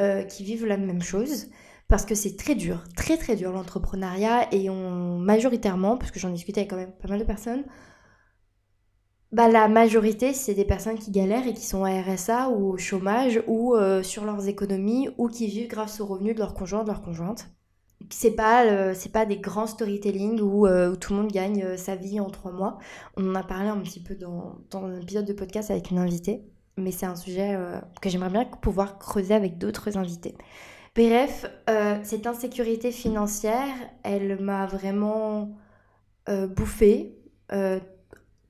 euh, 0.00 0.24
qui 0.24 0.44
vivent 0.44 0.66
la 0.66 0.76
même 0.76 1.02
chose 1.02 1.46
parce 1.88 2.04
que 2.04 2.14
c'est 2.14 2.36
très 2.36 2.54
dur, 2.54 2.84
très 2.96 3.16
très 3.16 3.36
dur 3.36 3.52
l'entrepreneuriat 3.52 4.52
et 4.52 4.68
on 4.70 5.18
majoritairement, 5.18 5.96
parce 5.96 6.10
que 6.10 6.20
j'en 6.20 6.30
discutais 6.30 6.60
avec 6.60 6.70
quand 6.70 6.76
même 6.76 6.92
pas 6.92 7.08
mal 7.08 7.18
de 7.18 7.24
personnes, 7.24 7.64
bah, 9.32 9.48
la 9.48 9.68
majorité 9.68 10.32
c'est 10.34 10.54
des 10.54 10.64
personnes 10.64 10.98
qui 10.98 11.10
galèrent 11.10 11.46
et 11.46 11.54
qui 11.54 11.64
sont 11.66 11.84
à 11.84 12.02
RSA 12.02 12.50
ou 12.50 12.72
au 12.72 12.78
chômage 12.78 13.42
ou 13.46 13.74
euh, 13.74 14.02
sur 14.02 14.24
leurs 14.24 14.48
économies 14.48 15.08
ou 15.18 15.28
qui 15.28 15.46
vivent 15.46 15.68
grâce 15.68 16.00
aux 16.00 16.06
revenus 16.06 16.34
de 16.34 16.40
leur 16.40 16.54
conjoint, 16.54 16.82
de 16.82 16.88
leur 16.88 17.02
conjointe. 17.02 17.46
C'est 18.10 18.32
pas, 18.32 18.64
euh, 18.64 18.94
c'est 18.94 19.12
pas 19.12 19.26
des 19.26 19.38
grands 19.38 19.66
storytelling 19.66 20.40
où, 20.40 20.66
euh, 20.66 20.94
tout 20.96 21.12
le 21.12 21.20
monde 21.20 21.32
gagne 21.32 21.76
sa 21.76 21.96
vie 21.96 22.20
en 22.20 22.30
trois 22.30 22.52
mois. 22.52 22.78
On 23.16 23.30
en 23.30 23.34
a 23.34 23.42
parlé 23.42 23.68
un 23.68 23.78
petit 23.78 24.00
peu 24.00 24.14
dans, 24.14 24.56
dans 24.70 24.84
un 24.84 25.00
épisode 25.00 25.26
de 25.26 25.32
podcast 25.32 25.70
avec 25.70 25.90
une 25.90 25.98
invitée, 25.98 26.42
mais 26.76 26.92
c'est 26.92 27.06
un 27.06 27.16
sujet 27.16 27.58
que 28.00 28.08
j'aimerais 28.08 28.30
bien 28.30 28.44
pouvoir 28.44 28.98
creuser 28.98 29.34
avec 29.34 29.58
d'autres 29.58 29.98
invités. 29.98 30.34
Bref, 30.98 31.46
euh, 31.70 31.98
cette 32.02 32.26
insécurité 32.26 32.90
financière, 32.90 33.72
elle 34.02 34.40
m'a 34.40 34.66
vraiment 34.66 35.56
euh, 36.28 36.48
bouffée 36.48 37.16
euh, 37.52 37.78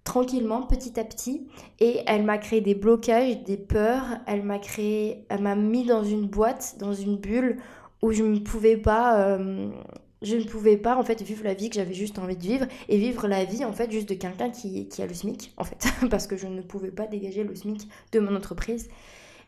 tranquillement, 0.02 0.62
petit 0.62 0.98
à 0.98 1.04
petit, 1.04 1.46
et 1.78 2.00
elle 2.06 2.24
m'a 2.24 2.38
créé 2.38 2.62
des 2.62 2.74
blocages, 2.74 3.42
des 3.44 3.58
peurs. 3.58 4.20
Elle 4.26 4.44
m'a 4.44 4.58
créé, 4.58 5.26
elle 5.28 5.42
m'a 5.42 5.56
mis 5.56 5.84
dans 5.84 6.02
une 6.02 6.26
boîte, 6.26 6.76
dans 6.78 6.94
une 6.94 7.18
bulle 7.18 7.58
où 8.02 8.12
je 8.12 8.22
ne 8.22 8.38
pouvais 8.38 8.76
pas, 8.76 9.38
je 10.22 10.36
ne 10.36 10.44
pouvais 10.44 10.76
pas 10.76 10.96
en 10.96 11.02
fait 11.02 11.22
vivre 11.22 11.44
la 11.44 11.54
vie 11.54 11.68
que 11.68 11.76
j'avais 11.76 11.94
juste 11.94 12.18
envie 12.18 12.36
de 12.36 12.42
vivre 12.42 12.66
et 12.88 12.98
vivre 12.98 13.28
la 13.28 13.44
vie 13.44 13.64
en 13.64 13.72
fait 13.72 13.90
juste 13.90 14.08
de 14.08 14.14
quelqu'un 14.14 14.50
qui, 14.50 14.88
qui 14.88 15.02
a 15.02 15.06
le 15.06 15.14
SMIC 15.14 15.52
en 15.56 15.64
fait, 15.64 15.86
parce 16.10 16.26
que 16.26 16.36
je 16.36 16.46
ne 16.46 16.62
pouvais 16.62 16.90
pas 16.90 17.06
dégager 17.06 17.44
le 17.44 17.54
SMIC 17.54 17.88
de 18.12 18.20
mon 18.20 18.36
entreprise. 18.36 18.88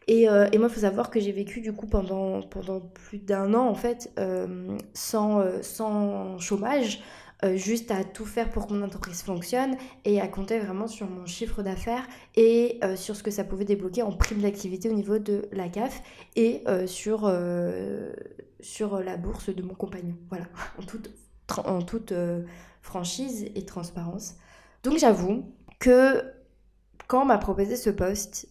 Euh, 0.09 0.49
et, 0.53 0.59
moi, 0.59 0.69
il 0.69 0.75
faut 0.75 0.81
savoir 0.81 1.11
que 1.11 1.21
j'ai 1.21 1.33
vécu 1.33 1.61
du 1.61 1.73
coup 1.73 1.87
pendant, 1.87 2.43
pendant 2.43 2.81
plus 2.81 3.19
d'un 3.19 3.55
an 3.55 3.69
en 3.69 3.75
fait 3.75 4.11
euh, 4.19 4.77
sans, 4.93 5.41
euh, 5.41 5.63
sans 5.63 6.39
chômage, 6.39 7.01
juste 7.55 7.91
à 7.91 8.05
tout 8.05 8.27
faire 8.27 8.51
pour 8.51 8.67
que 8.67 8.75
mon 8.75 8.85
entreprise 8.85 9.23
fonctionne 9.23 9.77
et 10.05 10.21
à 10.21 10.29
compter 10.29 10.59
vraiment 10.59 10.87
sur 10.87 11.09
mon 11.09 11.27
chiffre 11.27 11.63
d'affaires 11.63 12.07
et 12.37 12.81
sur 12.97 13.17
ce 13.17 13.23
que 13.23 13.31
ça 13.31 13.45
pouvait 13.45 13.65
débloquer 13.65 14.03
en 14.03 14.13
prime 14.13 14.41
d'activité 14.41 14.91
au 14.91 14.93
niveau 14.93 15.19
de 15.19 15.49
la 15.53 15.69
CAF 15.69 16.03
et 16.37 16.65
sur, 16.87 17.33
sur 18.61 19.01
la 19.01 19.17
bourse 19.17 19.55
de 19.55 19.63
mon 19.63 19.75
compagnon. 19.75 20.17
Voilà, 20.29 20.47
en 20.79 20.83
toute, 20.83 21.11
en 21.65 21.83
toute 21.83 22.13
franchise 22.83 23.51
et 23.55 23.65
transparence. 23.65 24.35
Donc 24.83 24.99
j'avoue 24.99 25.45
que 25.79 26.23
quand 27.07 27.23
on 27.23 27.27
m'a 27.27 27.39
proposé 27.39 27.77
ce 27.77 27.91
poste, 27.91 28.49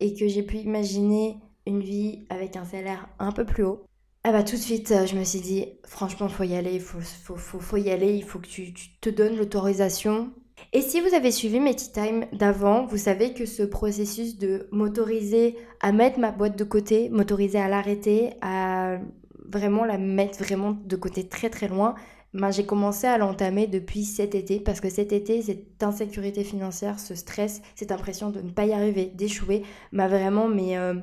et 0.00 0.14
que 0.14 0.28
j'ai 0.28 0.42
pu 0.42 0.56
imaginer 0.58 1.38
une 1.66 1.80
vie 1.80 2.26
avec 2.28 2.56
un 2.56 2.64
salaire 2.64 3.08
un 3.18 3.32
peu 3.32 3.44
plus 3.44 3.64
haut, 3.64 3.84
ah 4.24 4.32
bah 4.32 4.42
tout 4.42 4.56
de 4.56 4.60
suite 4.60 4.90
euh, 4.90 5.06
je 5.06 5.16
me 5.16 5.24
suis 5.24 5.40
dit 5.40 5.66
franchement 5.84 6.28
faut 6.28 6.44
y 6.44 6.54
aller, 6.54 6.72
il 6.74 6.80
faut, 6.80 7.00
faut, 7.00 7.60
faut, 7.60 7.76
y 7.76 7.90
aller, 7.90 8.14
il 8.14 8.24
faut 8.24 8.38
que 8.38 8.46
tu, 8.46 8.72
tu 8.72 8.88
te 9.00 9.10
donnes 9.10 9.36
l'autorisation. 9.36 10.30
Et 10.72 10.80
si 10.80 11.00
vous 11.00 11.14
avez 11.14 11.30
suivi 11.30 11.60
mes 11.60 11.74
tea 11.74 11.92
time 11.92 12.26
d'avant, 12.32 12.86
vous 12.86 12.96
savez 12.96 13.34
que 13.34 13.44
ce 13.44 13.62
processus 13.62 14.38
de 14.38 14.66
m'autoriser 14.72 15.56
à 15.80 15.92
mettre 15.92 16.18
ma 16.18 16.30
boîte 16.30 16.56
de 16.56 16.64
côté, 16.64 17.10
m'autoriser 17.10 17.58
à 17.58 17.68
l'arrêter, 17.68 18.32
à 18.40 18.98
vraiment 19.46 19.84
la 19.84 19.98
mettre 19.98 20.38
vraiment 20.42 20.72
de 20.72 20.96
côté 20.96 21.28
très 21.28 21.50
très 21.50 21.68
loin, 21.68 21.94
ben, 22.32 22.50
j'ai 22.50 22.64
commencé 22.66 23.06
à 23.06 23.18
l'entamer 23.18 23.66
depuis 23.66 24.04
cet 24.04 24.34
été 24.34 24.58
parce 24.58 24.80
que 24.80 24.88
cet 24.88 25.12
été, 25.12 25.42
cette 25.42 25.82
insécurité 25.82 26.44
financière, 26.44 26.98
ce 26.98 27.14
stress, 27.14 27.62
cette 27.74 27.92
impression 27.92 28.30
de 28.30 28.40
ne 28.40 28.50
pas 28.50 28.64
y 28.64 28.72
arriver, 28.72 29.06
d'échouer, 29.14 29.62
m'a 29.92 30.08
vraiment 30.08 30.48
mais, 30.48 30.78
euh, 30.78 30.94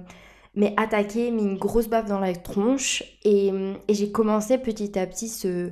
mais 0.53 0.73
attaqué, 0.77 1.31
mis 1.31 1.43
une 1.43 1.57
grosse 1.57 1.87
baffe 1.87 2.07
dans 2.07 2.19
la 2.19 2.35
tronche 2.35 3.03
et, 3.23 3.51
et 3.87 3.93
j'ai 3.93 4.11
commencé 4.11 4.57
petit 4.57 4.97
à 4.99 5.07
petit 5.07 5.29
ce, 5.29 5.71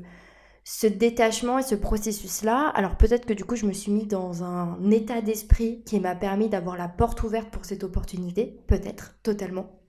ce 0.64 0.88
détachement 0.88 1.60
et 1.60 1.64
ce 1.64 1.76
processus-là. 1.76 2.72
Alors 2.76 2.96
peut-être 2.96 3.26
que 3.26 3.34
du 3.34 3.44
coup, 3.44 3.56
je 3.56 3.66
me 3.66 3.74
suis 3.74 3.92
mis 3.92 4.06
dans 4.06 4.44
un 4.44 4.90
état 4.92 5.22
d'esprit 5.22 5.84
qui 5.86 6.00
m'a 6.00 6.16
permis 6.16 6.50
d'avoir 6.50 6.78
la 6.78 6.88
porte 6.88 7.24
ouverte 7.24 7.50
pour 7.50 7.66
cette 7.66 7.84
opportunité, 7.84 8.62
peut-être, 8.68 9.16
totalement. 9.24 9.82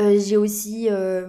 Euh, 0.00 0.18
j'ai 0.18 0.36
aussi... 0.36 0.88
Euh, 0.90 1.28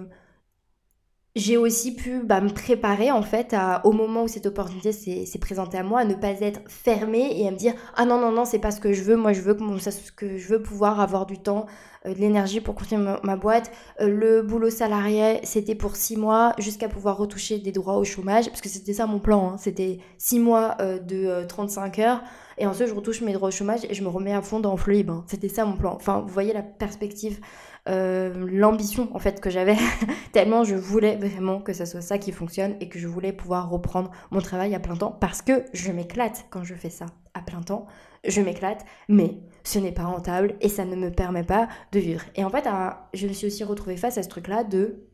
j'ai 1.36 1.56
aussi 1.56 1.94
pu 1.94 2.20
bah, 2.22 2.40
me 2.40 2.48
préparer 2.48 3.10
en 3.10 3.22
fait 3.22 3.56
au 3.82 3.90
moment 3.90 4.24
où 4.24 4.28
cette 4.28 4.46
opportunité 4.46 4.92
s'est 4.92 5.38
présentée 5.40 5.76
à 5.76 5.82
moi, 5.82 6.00
à 6.00 6.04
ne 6.04 6.14
pas 6.14 6.40
être 6.40 6.60
fermée 6.68 7.40
et 7.40 7.48
à 7.48 7.50
me 7.50 7.56
dire 7.56 7.74
ah 7.96 8.04
non 8.04 8.20
non 8.20 8.30
non 8.30 8.44
c'est 8.44 8.60
pas 8.60 8.70
ce 8.70 8.80
que 8.80 8.92
je 8.92 9.02
veux, 9.02 9.16
moi 9.16 9.32
je 9.32 9.40
veux 9.40 9.54
que, 9.54 9.78
ce 9.78 10.12
que 10.12 10.38
je 10.38 10.48
veux 10.48 10.62
pouvoir 10.62 11.00
avoir 11.00 11.26
du 11.26 11.38
temps, 11.38 11.66
euh, 12.06 12.14
de 12.14 12.20
l'énergie 12.20 12.60
pour 12.60 12.76
continuer 12.76 13.16
ma, 13.24 13.36
boîte. 13.36 13.72
Euh, 14.00 14.06
le 14.06 14.42
boulot 14.42 14.70
salarié 14.70 15.40
c'était 15.42 15.74
pour 15.74 15.96
six 15.96 16.16
mois 16.16 16.54
jusqu'à 16.58 16.88
pouvoir 16.88 17.16
retoucher 17.16 17.58
des 17.58 17.72
droits 17.72 17.96
au 17.96 18.04
chômage 18.04 18.46
parce 18.46 18.60
que 18.60 18.68
c'était 18.68 18.92
ça 18.92 19.06
mon 19.06 19.18
plan, 19.18 19.50
hein. 19.50 19.56
c'était 19.58 19.98
six 20.18 20.38
mois 20.38 20.76
euh, 20.80 21.00
de 21.00 21.44
35 21.48 21.98
heures 21.98 22.22
et 22.58 22.66
ensuite 22.68 22.88
je 22.88 22.94
retouche 22.94 23.22
mes 23.22 23.32
droits 23.32 23.48
au 23.48 23.52
chômage 23.52 23.80
et 23.88 23.94
je 23.94 24.04
me 24.04 24.08
remets 24.08 24.34
à 24.34 24.42
fond 24.42 24.60
dans 24.60 24.76
le 24.76 24.92
libre. 24.92 25.14
Hein. 25.14 25.24
C'était 25.26 25.48
ça 25.48 25.64
mon 25.64 25.76
plan. 25.76 25.94
Enfin 25.94 26.20
vous 26.20 26.32
voyez 26.32 26.52
la 26.52 26.62
perspective 26.62 27.40
euh, 27.40 27.63
l'ambition 27.86 29.14
en 29.14 29.18
fait 29.18 29.40
que 29.40 29.50
j'avais. 29.50 29.76
Tellement 30.32 30.64
je 30.64 30.74
voulais 30.74 31.16
vraiment 31.16 31.60
que 31.60 31.72
ça 31.72 31.86
soit 31.86 32.00
ça 32.00 32.18
qui 32.18 32.32
fonctionne 32.32 32.76
et 32.80 32.88
que 32.88 32.98
je 32.98 33.06
voulais 33.06 33.32
pouvoir 33.32 33.68
reprendre 33.68 34.10
mon 34.30 34.40
travail 34.40 34.74
à 34.74 34.80
plein 34.80 34.96
temps 34.96 35.12
parce 35.12 35.42
que 35.42 35.64
je 35.72 35.92
m'éclate 35.92 36.46
quand 36.50 36.64
je 36.64 36.74
fais 36.74 36.90
ça 36.90 37.06
à 37.34 37.42
plein 37.42 37.62
temps. 37.62 37.86
Je 38.26 38.40
m'éclate 38.40 38.84
mais 39.08 39.38
ce 39.64 39.78
n'est 39.78 39.92
pas 39.92 40.04
rentable 40.04 40.56
et 40.60 40.68
ça 40.68 40.84
ne 40.84 40.96
me 40.96 41.10
permet 41.10 41.44
pas 41.44 41.68
de 41.92 42.00
vivre. 42.00 42.22
Et 42.36 42.44
en 42.44 42.50
fait 42.50 42.66
je 43.12 43.26
me 43.26 43.32
suis 43.32 43.46
aussi 43.46 43.64
retrouvée 43.64 43.96
face 43.96 44.18
à 44.18 44.22
ce 44.22 44.28
truc 44.28 44.48
là 44.48 44.64
de 44.64 45.06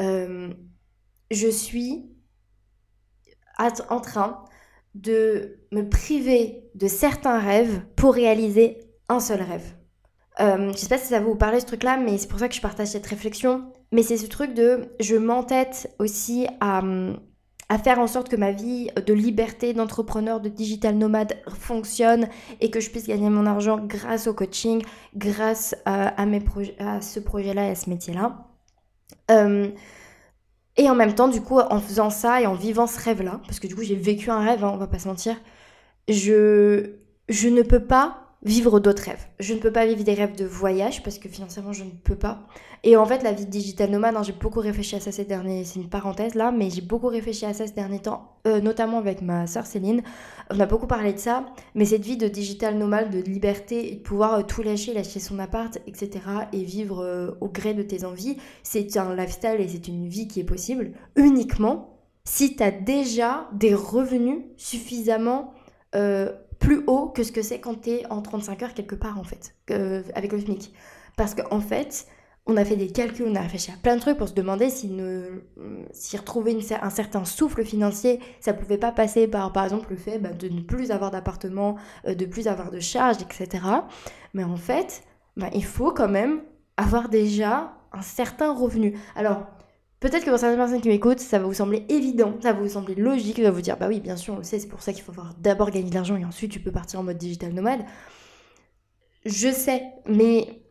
euh, 0.00 0.52
je 1.30 1.48
suis 1.48 2.14
en 3.90 4.00
train 4.00 4.44
de 4.94 5.58
me 5.72 5.82
priver 5.88 6.70
de 6.74 6.86
certains 6.86 7.38
rêves 7.38 7.82
pour 7.96 8.14
réaliser 8.14 8.78
un 9.08 9.20
seul 9.20 9.42
rêve 9.42 9.77
euh, 10.40 10.72
je 10.72 10.78
sais 10.78 10.88
pas 10.88 10.98
si 10.98 11.08
ça 11.08 11.18
va 11.18 11.24
vous 11.24 11.34
parler 11.34 11.60
ce 11.60 11.66
truc-là, 11.66 11.96
mais 11.96 12.18
c'est 12.18 12.28
pour 12.28 12.38
ça 12.38 12.48
que 12.48 12.54
je 12.54 12.60
partage 12.60 12.88
cette 12.88 13.06
réflexion. 13.06 13.72
Mais 13.92 14.02
c'est 14.02 14.16
ce 14.16 14.26
truc 14.26 14.54
de 14.54 14.88
je 15.00 15.16
m'entête 15.16 15.92
aussi 15.98 16.46
à, 16.60 16.82
faire 17.82 17.98
en 17.98 18.06
sorte 18.06 18.28
que 18.28 18.36
ma 18.36 18.52
vie 18.52 18.90
de 19.04 19.14
liberté, 19.14 19.72
d'entrepreneur, 19.72 20.40
de 20.40 20.48
digital 20.48 20.96
nomade 20.96 21.36
fonctionne 21.48 22.28
et 22.60 22.70
que 22.70 22.80
je 22.80 22.90
puisse 22.90 23.06
gagner 23.06 23.30
mon 23.30 23.46
argent 23.46 23.78
grâce 23.78 24.26
au 24.26 24.34
coaching, 24.34 24.82
grâce 25.16 25.74
à, 25.84 26.24
mes 26.26 26.42
à 26.78 27.00
ce 27.00 27.20
projet-là 27.20 27.66
et 27.66 27.70
à 27.70 27.74
ce 27.74 27.90
métier-là. 27.90 28.46
Euh, 29.30 29.70
et 30.76 30.88
en 30.88 30.94
même 30.94 31.14
temps, 31.14 31.28
du 31.28 31.40
coup, 31.40 31.58
en 31.58 31.80
faisant 31.80 32.10
ça 32.10 32.40
et 32.40 32.46
en 32.46 32.54
vivant 32.54 32.86
ce 32.86 33.00
rêve-là, 33.00 33.40
parce 33.46 33.58
que 33.58 33.66
du 33.66 33.74
coup, 33.74 33.82
j'ai 33.82 33.96
vécu 33.96 34.30
un 34.30 34.38
rêve, 34.38 34.64
hein, 34.64 34.70
on 34.72 34.76
va 34.76 34.86
pas 34.86 35.00
se 35.00 35.08
mentir, 35.08 35.36
je, 36.08 36.92
je 37.28 37.48
ne 37.48 37.62
peux 37.62 37.84
pas 37.84 38.27
vivre 38.42 38.78
d'autres 38.78 39.02
rêves. 39.02 39.26
Je 39.40 39.52
ne 39.52 39.58
peux 39.58 39.72
pas 39.72 39.84
vivre 39.84 40.04
des 40.04 40.14
rêves 40.14 40.36
de 40.36 40.44
voyage 40.44 41.02
parce 41.02 41.18
que 41.18 41.28
financièrement 41.28 41.72
je 41.72 41.82
ne 41.82 41.90
peux 41.90 42.16
pas. 42.16 42.46
Et 42.84 42.96
en 42.96 43.04
fait 43.04 43.24
la 43.24 43.32
vie 43.32 43.46
digital 43.46 43.90
nomade, 43.90 44.14
hein, 44.16 44.22
j'ai 44.22 44.32
beaucoup 44.32 44.60
réfléchi 44.60 44.94
à 44.94 45.00
ça 45.00 45.10
ces 45.10 45.24
derniers, 45.24 45.64
c'est 45.64 45.80
une 45.80 45.88
parenthèse 45.88 46.36
là, 46.36 46.52
mais 46.52 46.70
j'ai 46.70 46.80
beaucoup 46.80 47.08
réfléchi 47.08 47.46
à 47.46 47.52
ça 47.52 47.66
ces 47.66 47.72
derniers 47.72 48.00
temps, 48.00 48.36
euh, 48.46 48.60
notamment 48.60 48.98
avec 48.98 49.22
ma 49.22 49.48
soeur 49.48 49.66
Céline. 49.66 50.02
On 50.50 50.60
a 50.60 50.66
beaucoup 50.66 50.86
parlé 50.86 51.12
de 51.12 51.18
ça, 51.18 51.46
mais 51.74 51.84
cette 51.84 52.04
vie 52.04 52.16
de 52.16 52.28
digital 52.28 52.78
nomade, 52.78 53.10
de 53.10 53.18
liberté 53.18 53.96
de 53.96 54.00
pouvoir 54.00 54.34
euh, 54.34 54.42
tout 54.42 54.62
lâcher, 54.62 54.94
lâcher 54.94 55.18
son 55.18 55.40
appart, 55.40 55.76
etc. 55.88 56.20
et 56.52 56.62
vivre 56.62 57.02
euh, 57.02 57.32
au 57.40 57.48
gré 57.48 57.74
de 57.74 57.82
tes 57.82 58.04
envies, 58.04 58.36
c'est 58.62 58.96
un 58.96 59.16
lifestyle 59.16 59.56
et 59.58 59.66
c'est 59.66 59.88
une 59.88 60.06
vie 60.06 60.28
qui 60.28 60.38
est 60.38 60.44
possible 60.44 60.92
uniquement 61.16 61.96
si 62.24 62.54
tu 62.54 62.62
as 62.62 62.70
déjà 62.70 63.48
des 63.52 63.74
revenus 63.74 64.44
suffisamment 64.56 65.54
plus 66.58 66.82
haut 66.86 67.08
que 67.08 67.22
ce 67.22 67.32
que 67.32 67.42
c'est 67.42 67.60
quand 67.60 67.82
tu 67.82 67.90
es 67.90 68.06
en 68.10 68.22
35 68.22 68.62
heures 68.62 68.74
quelque 68.74 68.94
part 68.94 69.18
en 69.18 69.24
fait, 69.24 69.54
avec 70.14 70.32
le 70.32 70.40
SMIC. 70.40 70.72
Parce 71.16 71.34
qu'en 71.34 71.60
fait, 71.60 72.06
on 72.48 72.56
a 72.56 72.64
fait 72.64 72.76
des 72.76 72.88
calculs, 72.88 73.26
on 73.28 73.34
a 73.34 73.40
réfléchi 73.40 73.70
à 73.70 73.74
plein 73.82 73.96
de 73.96 74.00
trucs 74.00 74.16
pour 74.16 74.28
se 74.28 74.32
demander 74.32 74.70
si, 74.70 74.88
ne, 74.88 75.42
si 75.92 76.16
retrouver 76.16 76.58
un 76.80 76.90
certain 76.90 77.24
souffle 77.26 77.62
financier, 77.62 78.20
ça 78.40 78.54
pouvait 78.54 78.78
pas 78.78 78.90
passer 78.90 79.28
par 79.28 79.52
par 79.52 79.64
exemple 79.64 79.90
le 79.90 79.96
fait 79.96 80.18
bah, 80.18 80.32
de 80.32 80.48
ne 80.48 80.60
plus 80.60 80.90
avoir 80.90 81.10
d'appartement, 81.10 81.76
euh, 82.06 82.14
de 82.14 82.24
plus 82.24 82.48
avoir 82.48 82.70
de 82.70 82.80
charges, 82.80 83.18
etc. 83.20 83.64
Mais 84.32 84.44
en 84.44 84.56
fait, 84.56 85.02
bah, 85.36 85.50
il 85.52 85.64
faut 85.64 85.92
quand 85.92 86.08
même 86.08 86.40
avoir 86.78 87.10
déjà 87.10 87.74
un 87.92 88.02
certain 88.02 88.54
revenu. 88.54 88.98
Alors, 89.14 89.46
Peut-être 90.00 90.24
que 90.24 90.30
pour 90.30 90.38
certaines 90.38 90.58
personnes 90.58 90.80
qui 90.80 90.88
m'écoutent, 90.88 91.20
ça 91.20 91.38
va 91.38 91.46
vous 91.46 91.54
sembler 91.54 91.84
évident, 91.88 92.36
ça 92.40 92.52
va 92.52 92.60
vous 92.60 92.68
sembler 92.68 92.94
logique, 92.94 93.40
va 93.40 93.50
vous 93.50 93.60
dire 93.60 93.76
bah 93.76 93.88
oui, 93.88 94.00
bien 94.00 94.16
sûr, 94.16 94.34
on 94.34 94.38
le 94.38 94.44
sait, 94.44 94.58
c'est 94.60 94.68
pour 94.68 94.82
ça 94.82 94.92
qu'il 94.92 95.02
faut 95.02 95.12
d'abord 95.40 95.70
gagner 95.70 95.90
de 95.90 95.94
l'argent 95.94 96.16
et 96.16 96.24
ensuite 96.24 96.52
tu 96.52 96.60
peux 96.60 96.70
partir 96.70 97.00
en 97.00 97.02
mode 97.02 97.18
digital 97.18 97.52
nomade. 97.52 97.80
Je 99.24 99.50
sais, 99.50 99.82
mais 100.06 100.62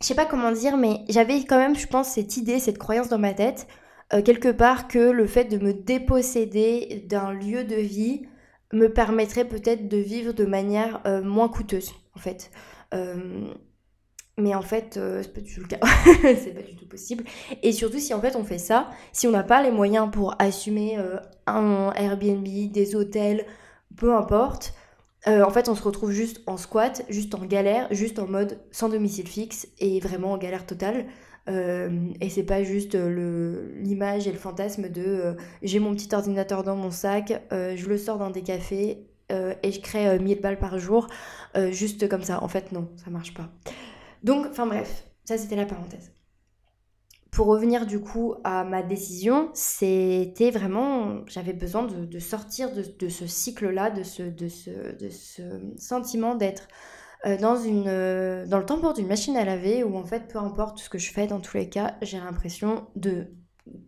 je 0.00 0.06
sais 0.06 0.14
pas 0.14 0.26
comment 0.26 0.52
dire, 0.52 0.76
mais 0.76 1.04
j'avais 1.08 1.44
quand 1.44 1.58
même, 1.58 1.76
je 1.76 1.86
pense, 1.86 2.08
cette 2.10 2.36
idée, 2.36 2.60
cette 2.60 2.78
croyance 2.78 3.08
dans 3.08 3.18
ma 3.18 3.34
tête, 3.34 3.66
euh, 4.12 4.22
quelque 4.22 4.50
part, 4.50 4.88
que 4.88 4.98
le 4.98 5.26
fait 5.26 5.44
de 5.44 5.58
me 5.58 5.74
déposséder 5.74 7.04
d'un 7.08 7.32
lieu 7.32 7.64
de 7.64 7.76
vie 7.76 8.22
me 8.72 8.86
permettrait 8.86 9.46
peut-être 9.46 9.88
de 9.88 9.96
vivre 9.96 10.32
de 10.32 10.44
manière 10.44 11.02
euh, 11.06 11.22
moins 11.22 11.48
coûteuse 11.48 11.92
fait. 12.20 12.50
Mais 14.40 14.54
en 14.54 14.62
fait, 14.62 14.98
c'est 15.22 15.32
pas 15.32 15.40
du 15.40 15.54
tout 15.54 15.60
le 15.60 15.66
cas. 15.66 15.78
c'est 16.22 16.54
pas 16.54 16.62
du 16.62 16.76
tout 16.76 16.86
possible. 16.86 17.24
Et 17.62 17.72
surtout 17.72 17.98
si 17.98 18.14
en 18.14 18.20
fait 18.20 18.36
on 18.36 18.44
fait 18.44 18.58
ça, 18.58 18.90
si 19.12 19.26
on 19.26 19.30
n'a 19.30 19.42
pas 19.42 19.62
les 19.62 19.70
moyens 19.70 20.10
pour 20.10 20.34
assumer 20.38 20.98
un 21.46 21.92
Airbnb, 21.94 22.44
des 22.44 22.96
hôtels, 22.96 23.44
peu 23.96 24.14
importe, 24.14 24.74
en 25.26 25.50
fait, 25.50 25.68
on 25.68 25.74
se 25.74 25.82
retrouve 25.82 26.10
juste 26.10 26.40
en 26.46 26.56
squat, 26.56 27.02
juste 27.08 27.34
en 27.34 27.44
galère, 27.44 27.88
juste 27.90 28.18
en 28.18 28.26
mode 28.26 28.58
sans 28.70 28.88
domicile 28.88 29.28
fixe 29.28 29.68
et 29.78 30.00
vraiment 30.00 30.32
en 30.32 30.38
galère 30.38 30.66
totale. 30.66 31.06
Euh, 31.48 32.10
et 32.20 32.28
c'est 32.28 32.42
pas 32.42 32.62
juste 32.62 32.94
euh, 32.94 33.72
l'image 33.80 34.28
et 34.28 34.32
le 34.32 34.38
fantasme 34.38 34.88
de 34.88 35.02
euh, 35.02 35.32
j'ai 35.62 35.80
mon 35.80 35.94
petit 35.94 36.14
ordinateur 36.14 36.62
dans 36.62 36.76
mon 36.76 36.90
sac, 36.90 37.32
je 37.50 37.86
le 37.88 37.96
sors 37.96 38.18
dans 38.18 38.30
des 38.30 38.42
cafés 38.42 39.06
et 39.62 39.70
je 39.70 39.80
crée 39.80 40.18
1000 40.18 40.40
balles 40.40 40.58
par 40.58 40.76
jour, 40.80 41.06
juste 41.70 42.08
comme 42.08 42.24
ça. 42.24 42.42
En 42.42 42.48
fait, 42.48 42.72
non, 42.72 42.88
ça 42.96 43.10
marche 43.10 43.32
pas. 43.32 43.48
Donc, 44.22 44.46
enfin 44.50 44.66
bref, 44.66 45.04
ça 45.24 45.38
c'était 45.38 45.56
la 45.56 45.66
parenthèse. 45.66 46.12
Pour 47.30 47.46
revenir 47.46 47.86
du 47.86 48.00
coup 48.00 48.34
à 48.42 48.64
ma 48.64 48.82
décision, 48.82 49.50
c'était 49.54 50.50
vraiment, 50.50 51.20
j'avais 51.26 51.52
besoin 51.52 51.84
de, 51.84 52.18
sortir 52.18 52.70
de, 52.72 53.08
ce 53.08 53.26
cycle-là, 53.26 53.90
de 53.90 54.02
ce, 54.02 55.76
sentiment 55.78 56.34
d'être 56.34 56.66
euh, 57.26 57.36
euh, 57.36 58.46
dans 58.46 58.58
le 58.58 58.64
tambour 58.64 58.94
d'une 58.94 59.06
machine 59.06 59.36
à 59.36 59.44
laver 59.44 59.84
où 59.84 59.96
en 59.98 60.04
fait 60.04 60.26
peu 60.26 60.38
importe 60.38 60.78
ce 60.78 60.88
que 60.88 60.96
je 60.96 61.12
fais 61.12 61.26
dans 61.26 61.38
tous 61.38 61.54
les 61.58 61.68
cas 61.68 61.96
j'ai 62.00 62.18
l'impression 62.18 62.86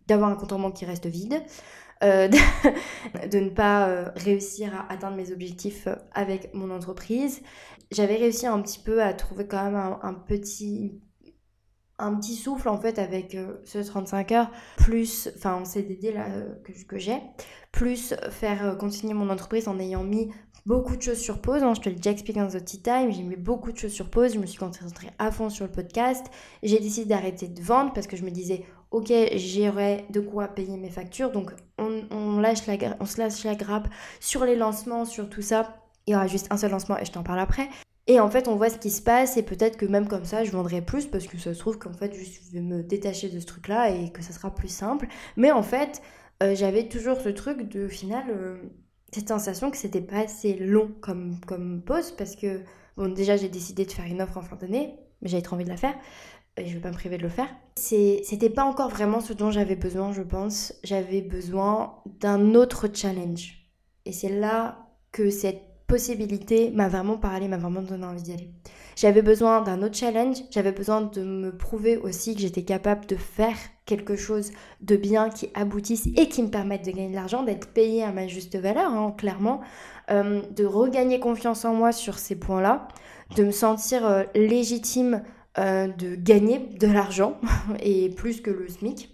d'avoir 0.07 0.29
un 0.29 0.35
compte 0.35 0.53
en 0.53 0.59
banque 0.59 0.75
qui 0.75 0.85
reste 0.85 1.07
vide 1.07 1.41
euh, 2.03 2.27
de, 3.31 3.39
ne 3.39 3.49
pas 3.49 4.11
réussir 4.15 4.75
à 4.75 4.93
atteindre 4.93 5.17
mes 5.17 5.31
objectifs 5.31 5.87
avec 6.13 6.53
mon 6.53 6.69
entreprise 6.69 7.41
j'avais 7.93 8.15
réussi 8.15 8.47
un 8.47 8.61
petit 8.61 8.79
peu 8.79 9.01
à 9.01 9.13
trouver 9.13 9.47
quand 9.47 9.63
même 9.63 9.75
un, 9.75 10.13
petit 10.13 11.01
un 11.99 12.15
petit 12.15 12.35
souffle 12.35 12.69
en 12.69 12.77
fait 12.77 12.99
avec 12.99 13.37
ce 13.63 13.77
35 13.77 14.31
heures 14.31 14.51
plus 14.77 15.29
enfin 15.37 15.55
en 15.55 15.65
CDD 15.65 16.11
là 16.11 16.27
que, 16.63 16.71
que 16.85 16.97
j'ai 16.97 17.21
plus 17.71 18.15
faire 18.29 18.77
continuer 18.77 19.13
mon 19.13 19.29
entreprise 19.29 19.67
en 19.67 19.79
ayant 19.79 20.03
mis 20.03 20.29
beaucoup 20.65 20.95
de 20.95 21.01
choses 21.01 21.19
sur 21.19 21.41
pause. 21.41 21.63
Hein. 21.63 21.73
Je 21.73 21.81
te 21.81 21.89
l'ai 21.89 21.95
déjà 21.95 22.11
expliqué 22.11 22.39
dans 22.39 22.47
The 22.47 22.63
Tea 22.63 22.81
Time. 22.81 23.11
J'ai 23.11 23.23
mis 23.23 23.35
beaucoup 23.35 23.71
de 23.71 23.77
choses 23.77 23.91
sur 23.91 24.09
pause. 24.09 24.33
Je 24.33 24.39
me 24.39 24.45
suis 24.45 24.57
concentrée 24.57 25.09
à 25.19 25.31
fond 25.31 25.49
sur 25.49 25.65
le 25.65 25.71
podcast. 25.71 26.25
J'ai 26.61 26.79
décidé 26.79 27.07
d'arrêter 27.07 27.47
de 27.47 27.61
vendre 27.61 27.93
parce 27.93 28.07
que 28.07 28.17
je 28.17 28.23
me 28.23 28.31
disais, 28.31 28.65
ok, 28.91 29.11
j'aurai 29.35 30.05
de 30.09 30.19
quoi 30.19 30.47
payer 30.47 30.77
mes 30.77 30.89
factures. 30.89 31.31
Donc, 31.31 31.51
on, 31.77 32.39
lâche 32.39 32.65
la, 32.67 32.77
on 32.99 33.05
se 33.05 33.17
lâche 33.19 33.43
la 33.43 33.55
grappe 33.55 33.87
sur 34.19 34.45
les 34.45 34.55
lancements, 34.55 35.05
sur 35.05 35.29
tout 35.29 35.41
ça. 35.41 35.82
Il 36.07 36.11
y 36.11 36.15
aura 36.15 36.27
juste 36.27 36.47
un 36.51 36.57
seul 36.57 36.71
lancement 36.71 36.97
et 36.97 37.05
je 37.05 37.11
t'en 37.11 37.23
parle 37.23 37.39
après. 37.39 37.69
Et 38.07 38.19
en 38.19 38.29
fait, 38.29 38.47
on 38.47 38.55
voit 38.55 38.69
ce 38.69 38.77
qui 38.77 38.91
se 38.91 39.01
passe 39.01 39.37
et 39.37 39.43
peut-être 39.43 39.77
que 39.77 39.85
même 39.85 40.07
comme 40.07 40.25
ça, 40.25 40.43
je 40.43 40.51
vendrai 40.51 40.81
plus 40.81 41.05
parce 41.05 41.25
que 41.25 41.37
ça 41.37 41.53
se 41.53 41.59
trouve 41.59 41.77
qu'en 41.77 41.93
fait, 41.93 42.13
je 42.13 42.51
vais 42.53 42.61
me 42.61 42.83
détacher 42.83 43.29
de 43.29 43.39
ce 43.39 43.45
truc-là 43.45 43.91
et 43.91 44.11
que 44.11 44.21
ça 44.21 44.33
sera 44.33 44.53
plus 44.53 44.67
simple. 44.67 45.07
Mais 45.37 45.51
en 45.51 45.63
fait, 45.63 46.01
euh, 46.41 46.53
j'avais 46.55 46.89
toujours 46.89 47.21
ce 47.21 47.29
truc 47.29 47.69
de, 47.69 47.87
final, 47.87 48.25
euh, 48.29 48.57
cette 49.13 49.29
sensation 49.29 49.71
que 49.71 49.77
c'était 49.77 50.01
pas 50.01 50.19
assez 50.19 50.55
long 50.55 50.91
comme, 50.99 51.39
comme 51.47 51.81
pause 51.81 52.11
parce 52.11 52.35
que, 52.35 52.61
bon, 52.97 53.13
déjà 53.13 53.37
j'ai 53.37 53.49
décidé 53.49 53.85
de 53.85 53.91
faire 53.91 54.05
une 54.05 54.21
offre 54.21 54.37
en 54.37 54.41
fin 54.41 54.57
d'année, 54.57 54.95
mais 55.21 55.29
j'avais 55.29 55.43
trop 55.43 55.55
envie 55.55 55.63
de 55.63 55.69
la 55.69 55.77
faire 55.77 55.95
et 56.57 56.67
je 56.67 56.73
vais 56.73 56.81
pas 56.81 56.89
me 56.89 56.95
priver 56.95 57.17
de 57.17 57.23
le 57.23 57.29
faire. 57.29 57.47
C'était 57.75 58.49
pas 58.49 58.63
encore 58.63 58.89
vraiment 58.89 59.21
ce 59.21 59.33
dont 59.33 59.49
j'avais 59.49 59.75
besoin, 59.75 60.11
je 60.11 60.21
pense. 60.21 60.73
J'avais 60.83 61.21
besoin 61.21 61.95
d'un 62.19 62.53
autre 62.53 62.89
challenge. 62.93 63.69
Et 64.05 64.11
c'est 64.11 64.29
là 64.29 64.89
que 65.11 65.29
cette 65.29 65.61
possibilité 65.93 66.71
m'a 66.71 66.87
vraiment 66.87 67.17
parlé, 67.17 67.47
m'a 67.47 67.57
vraiment 67.57 67.83
donné 67.83 68.03
envie 68.03 68.23
d'y 68.23 68.33
aller. 68.33 68.49
J'avais 68.95 69.21
besoin 69.21 69.61
d'un 69.61 69.83
autre 69.83 69.95
challenge, 69.95 70.37
j'avais 70.49 70.71
besoin 70.71 71.01
de 71.01 71.23
me 71.23 71.55
prouver 71.55 71.97
aussi 71.97 72.33
que 72.33 72.41
j'étais 72.41 72.63
capable 72.63 73.05
de 73.05 73.15
faire 73.15 73.55
quelque 73.85 74.15
chose 74.15 74.49
de 74.81 74.95
bien 74.95 75.29
qui 75.29 75.51
aboutisse 75.53 76.07
et 76.17 76.29
qui 76.29 76.41
me 76.41 76.47
permette 76.47 76.83
de 76.83 76.89
gagner 76.89 77.09
de 77.09 77.15
l'argent, 77.15 77.43
d'être 77.43 77.67
payé 77.67 78.03
à 78.03 78.11
ma 78.11 78.25
juste 78.25 78.55
valeur, 78.55 78.91
hein, 78.91 79.13
clairement, 79.15 79.61
euh, 80.09 80.41
de 80.55 80.65
regagner 80.65 81.19
confiance 81.19 81.63
en 81.63 81.75
moi 81.75 81.91
sur 81.91 82.17
ces 82.17 82.35
points-là, 82.35 82.87
de 83.35 83.43
me 83.43 83.51
sentir 83.51 84.03
euh, 84.03 84.23
légitime 84.33 85.21
euh, 85.59 85.85
de 85.85 86.15
gagner 86.15 86.57
de 86.57 86.87
l'argent 86.87 87.39
et 87.83 88.09
plus 88.09 88.41
que 88.41 88.49
le 88.49 88.67
SMIC 88.67 89.12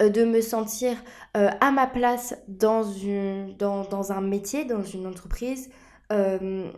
de 0.00 0.24
me 0.24 0.40
sentir 0.40 0.96
à 1.34 1.70
ma 1.70 1.86
place 1.86 2.36
dans, 2.48 2.82
une, 2.82 3.56
dans, 3.56 3.84
dans, 3.84 4.12
un 4.12 4.20
métier, 4.20 4.64
dans 4.64 4.82
une 4.82 5.06
entreprise, 5.06 5.70
euh, 6.12 6.70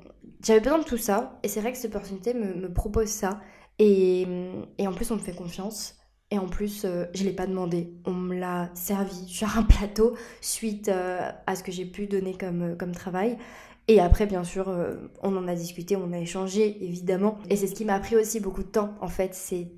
j'avais 0.45 0.61
besoin 0.61 0.79
de 0.79 0.85
tout 0.85 0.97
ça. 0.97 1.39
Et 1.43 1.49
c'est 1.49 1.61
vrai 1.61 1.73
que 1.73 1.79
cette 1.79 1.95
opportunité 1.95 2.35
me, 2.35 2.73
propose 2.73 3.09
ça. 3.09 3.41
Et, 3.79 4.27
et, 4.79 4.87
en 4.87 4.93
plus 4.93 5.11
on 5.11 5.17
me 5.17 5.21
fait 5.21 5.35
confiance. 5.35 5.97
Et 6.31 6.39
en 6.39 6.49
plus 6.49 6.85
euh, 6.85 7.07
je 7.15 7.25
l'ai 7.25 7.33
pas 7.33 7.47
demandé. 7.47 7.93
On 8.05 8.13
me 8.13 8.35
l'a 8.37 8.71
servi 8.75 9.29
sur 9.29 9.57
un 9.57 9.63
plateau 9.63 10.17
suite 10.41 10.89
euh, 10.89 11.31
à 11.47 11.57
ce 11.57 11.63
que 11.63 11.73
j'ai 11.73 11.87
pu 11.87 12.07
donner 12.07 12.35
comme, 12.35 12.77
comme 12.77 12.93
travail. 12.93 13.37
Et 13.89 14.01
après 14.01 14.27
bien 14.27 14.43
sûr 14.43 14.69
on 15.23 15.37
en 15.37 15.47
a 15.47 15.55
discuté 15.55 15.95
on 15.95 16.13
a 16.13 16.19
échangé 16.19 16.85
évidemment. 16.85 17.39
Et 17.51 17.57
c'est 17.57 17.69
ce 17.69 17.75
qui 17.75 17.85
m'a 17.85 18.01
pris 18.01 18.17
aussi 18.17 18.41
beaucoup 18.41 18.65
de 18.65 18.69
temps 18.69 18.95
en 19.01 19.09
fait. 19.09 19.33
Ces 19.33 19.73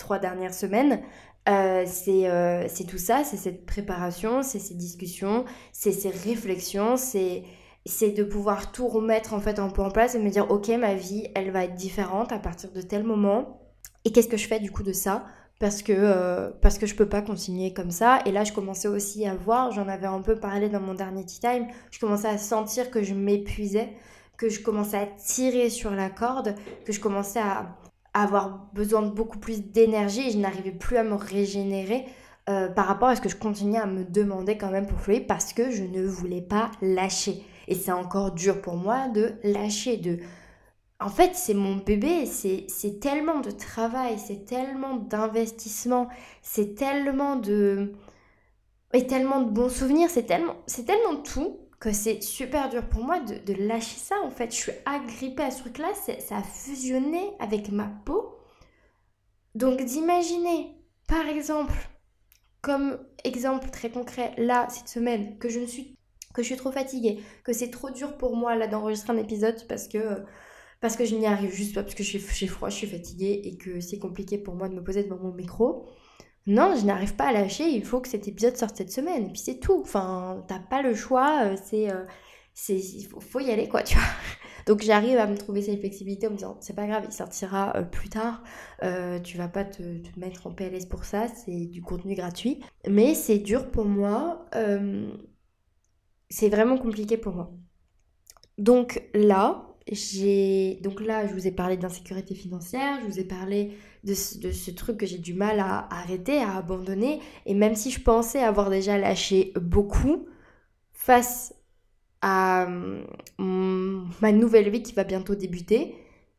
trois 0.00 0.18
dernières 0.18 0.54
semaines 0.54 1.00
c'est 1.46 2.86
tout 2.88 2.98
ça 2.98 3.24
c'est 3.24 3.36
cette 3.36 3.66
préparation 3.66 4.42
c'est 4.42 4.58
ces 4.58 4.74
discussions 4.74 5.44
c'est 5.72 5.92
ces 5.92 6.10
réflexions 6.10 6.96
c'est 6.96 7.44
c'est 7.86 8.10
de 8.10 8.24
pouvoir 8.24 8.72
tout 8.72 8.88
remettre 8.88 9.34
en 9.34 9.40
fait 9.40 9.58
un 9.58 9.68
peu 9.68 9.82
en 9.82 9.90
place 9.90 10.14
et 10.14 10.18
me 10.18 10.30
dire 10.30 10.50
ok 10.50 10.68
ma 10.68 10.94
vie 10.94 11.28
elle 11.34 11.50
va 11.50 11.64
être 11.64 11.74
différente 11.74 12.32
à 12.32 12.38
partir 12.38 12.70
de 12.72 12.82
tel 12.82 13.04
moment. 13.04 13.60
Et 14.04 14.12
qu'est-ce 14.12 14.28
que 14.28 14.36
je 14.36 14.46
fais 14.46 14.60
du 14.60 14.70
coup 14.70 14.82
de 14.82 14.92
ça? 14.92 15.26
Parce 15.58 15.82
que 15.82 15.92
euh, 15.94 16.50
parce 16.62 16.78
que 16.78 16.86
je 16.86 16.94
peux 16.94 17.08
pas 17.08 17.22
continuer 17.22 17.72
comme 17.72 17.90
ça. 17.90 18.20
Et 18.26 18.32
là 18.32 18.44
je 18.44 18.52
commençais 18.52 18.88
aussi 18.88 19.26
à 19.26 19.34
voir 19.34 19.72
j'en 19.72 19.88
avais 19.88 20.06
un 20.06 20.20
peu 20.20 20.36
parlé 20.36 20.68
dans 20.68 20.80
mon 20.80 20.94
dernier 20.94 21.24
tea 21.24 21.40
time 21.40 21.66
je 21.90 21.98
commençais 21.98 22.28
à 22.28 22.38
sentir 22.38 22.90
que 22.90 23.02
je 23.02 23.14
m'épuisais 23.14 23.90
que 24.36 24.48
je 24.48 24.60
commençais 24.60 24.96
à 24.96 25.06
tirer 25.06 25.68
sur 25.68 25.90
la 25.90 26.08
corde 26.08 26.54
que 26.86 26.92
je 26.92 27.00
commençais 27.00 27.40
à 27.40 27.76
avoir 28.14 28.68
besoin 28.72 29.02
de 29.02 29.10
beaucoup 29.10 29.38
plus 29.38 29.62
d'énergie 29.62 30.28
et 30.28 30.30
je 30.32 30.38
n'arrivais 30.38 30.72
plus 30.72 30.96
à 30.96 31.04
me 31.04 31.14
régénérer 31.14 32.06
euh, 32.48 32.68
par 32.68 32.86
rapport 32.86 33.08
à 33.08 33.16
ce 33.16 33.20
que 33.20 33.28
je 33.28 33.36
continuais 33.36 33.78
à 33.78 33.86
me 33.86 34.04
demander 34.04 34.56
quand 34.58 34.70
même 34.70 34.86
pour 34.86 34.98
fluer 34.98 35.20
parce 35.20 35.52
que 35.52 35.70
je 35.70 35.84
ne 35.84 36.04
voulais 36.04 36.42
pas 36.42 36.70
lâcher. 36.82 37.44
Et 37.68 37.74
c'est 37.74 37.92
encore 37.92 38.32
dur 38.32 38.60
pour 38.60 38.76
moi 38.76 39.08
de 39.08 39.34
lâcher, 39.44 39.96
de... 39.96 40.18
En 40.98 41.08
fait, 41.08 41.34
c'est 41.34 41.54
mon 41.54 41.76
bébé, 41.76 42.26
c'est 42.26 43.00
tellement 43.00 43.40
de 43.40 43.50
travail, 43.50 44.18
c'est 44.18 44.44
tellement 44.44 44.96
d'investissement, 44.96 46.08
c'est 46.42 46.74
tellement 46.74 47.36
de... 47.36 47.92
Et 48.92 49.06
tellement 49.06 49.40
de 49.40 49.50
bons 49.50 49.68
souvenirs, 49.68 50.08
c'est 50.10 50.24
tellement, 50.24 50.56
tellement 50.84 51.22
tout 51.22 51.58
que 51.80 51.92
c'est 51.92 52.22
super 52.22 52.68
dur 52.68 52.86
pour 52.88 53.02
moi 53.02 53.20
de, 53.20 53.54
lâcher 53.54 53.98
ça 53.98 54.20
en 54.22 54.30
fait. 54.30 54.50
Je 54.50 54.56
suis 54.56 54.72
agrippée 54.84 55.42
à 55.42 55.50
ce 55.50 55.60
truc-là, 55.60 55.88
ça 55.94 56.36
a 56.36 56.42
fusionné 56.42 57.32
avec 57.40 57.70
ma 57.70 57.86
peau. 58.04 58.36
Donc 59.54 59.82
d'imaginer, 59.82 60.76
par 61.08 61.26
exemple, 61.26 61.74
comme 62.60 62.98
exemple 63.24 63.70
très 63.70 63.90
concret, 63.90 64.34
là, 64.36 64.68
cette 64.68 64.88
semaine, 64.88 65.38
que 65.38 65.48
je 65.48 65.64
suis 65.64 65.96
je 66.38 66.42
suis 66.42 66.56
trop 66.56 66.72
fatiguée, 66.72 67.20
que 67.44 67.52
c'est 67.52 67.70
trop 67.70 67.90
dur 67.90 68.16
pour 68.16 68.36
moi 68.36 68.54
là 68.54 68.66
d'enregistrer 68.66 69.12
un 69.12 69.16
épisode 69.16 69.66
parce 69.68 69.88
que 69.88 70.22
parce 70.80 70.96
que 70.96 71.04
je 71.04 71.14
n'y 71.14 71.26
arrive 71.26 71.52
juste 71.52 71.74
pas 71.74 71.82
parce 71.82 71.94
que 71.94 72.02
j'ai 72.02 72.18
froid, 72.46 72.70
je 72.70 72.76
suis 72.76 72.86
fatiguée 72.86 73.40
et 73.44 73.56
que 73.56 73.80
c'est 73.80 73.98
compliqué 73.98 74.38
pour 74.38 74.54
moi 74.54 74.68
de 74.68 74.74
me 74.74 74.82
poser 74.82 75.04
devant 75.04 75.18
mon 75.18 75.32
micro. 75.32 75.86
Non, 76.46 76.74
je 76.76 76.84
n'arrive 76.84 77.14
pas 77.14 77.28
à 77.28 77.32
lâcher, 77.32 77.68
il 77.68 77.84
faut 77.84 78.00
que 78.00 78.08
cet 78.08 78.26
épisode 78.26 78.56
sorte 78.56 78.76
cette 78.76 78.92
semaine. 78.92 79.32
Puis 79.32 79.42
c'est 79.44 79.60
tout. 79.60 79.80
Enfin, 79.82 80.44
t'as 80.48 80.58
pas 80.58 80.82
le 80.82 80.94
choix, 80.94 81.44
euh, 81.44 81.56
c'est. 81.62 81.90
Euh, 81.90 82.04
c'est 82.52 82.76
il 82.76 83.08
faut, 83.20 83.40
y 83.40 83.50
aller 83.50 83.68
quoi, 83.68 83.82
tu 83.82 83.94
vois. 83.94 84.04
Donc 84.66 84.82
j'arrive 84.82 85.16
à 85.18 85.26
me 85.26 85.36
trouver 85.36 85.62
cette 85.62 85.80
flexibilité 85.80 86.26
en 86.26 86.30
me 86.30 86.36
disant 86.36 86.58
c'est 86.60 86.74
pas 86.74 86.86
grave, 86.86 87.04
il 87.06 87.12
sortira 87.12 87.74
euh, 87.76 87.82
plus 87.82 88.08
tard. 88.10 88.42
tu 89.22 89.38
vas 89.38 89.48
pas 89.48 89.64
te, 89.64 89.82
te, 89.82 90.18
mettre 90.18 90.46
en 90.46 90.52
PLS 90.52 90.86
pour 90.86 91.04
ça, 91.04 91.28
c'est 91.28 91.66
du 91.66 91.80
contenu 91.82 92.14
gratuit. 92.14 92.60
Mais 92.88 93.14
c'est 93.14 93.38
dur 93.38 93.70
pour 93.70 93.84
moi 93.86 94.46
c'est 96.30 96.48
vraiment 96.48 96.78
compliqué 96.78 97.16
pour 97.16 97.34
moi. 97.34 97.50
Donc 98.56 99.02
là, 99.14 99.69
donc 99.90 101.00
là, 101.00 101.26
je 101.26 101.32
vous 101.32 101.46
ai 101.48 101.50
parlé 101.50 101.76
d'insécurité 101.76 102.34
financière, 102.34 103.00
je 103.02 103.06
vous 103.06 103.18
ai 103.18 103.24
parlé 103.24 103.76
de 104.04 104.14
ce, 104.14 104.70
truc 104.70 104.98
que 104.98 105.06
j'ai 105.06 105.18
du 105.18 105.34
mal 105.34 105.58
à, 105.58 105.88
arrêter, 105.92 106.38
à 106.38 106.56
abandonner. 106.56 107.20
Et 107.44 107.54
même 107.54 107.74
si 107.74 107.90
je 107.90 108.00
pensais 108.00 108.40
avoir 108.40 108.70
déjà 108.70 108.98
lâché 108.98 109.52
beaucoup, 109.56 110.28
face 110.92 111.54
à 112.22 112.66
hum, 113.38 114.08
ma 114.20 114.32
nouvelle 114.32 114.70
vie 114.70 114.82
qui 114.82 114.92
va 114.92 115.04
bientôt 115.04 115.34
débuter, 115.34 115.94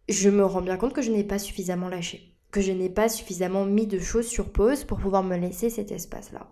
je 0.08 0.30
me 0.30 0.46
rends 0.46 0.62
bien 0.62 0.78
compte 0.78 0.94
que 0.94 1.02
je 1.02 1.12
n'ai 1.12 1.24
pas 1.24 1.40
suffisamment 1.40 1.90
lâché, 1.90 2.36
que 2.52 2.62
je 2.62 2.72
n'ai 2.72 2.90
pas 2.90 3.10
suffisamment 3.10 3.66
mis 3.66 3.88
de 3.88 4.00
choses 4.00 4.28
sur 4.28 4.52
pause 4.52 4.86
pour 4.86 5.00
pouvoir 5.00 5.24
me 5.24 5.36
laisser 5.36 5.70
cet 5.70 5.92
espace-là. 5.92 6.50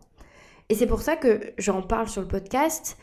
Et 0.70 0.76
c'est 0.76 0.88
pour 0.88 1.02
ça 1.02 1.16
que 1.16 1.54
j'en 1.58 1.82
parle 1.82 2.10
sur 2.10 2.22
le 2.22 2.28
podcast, 2.28 2.98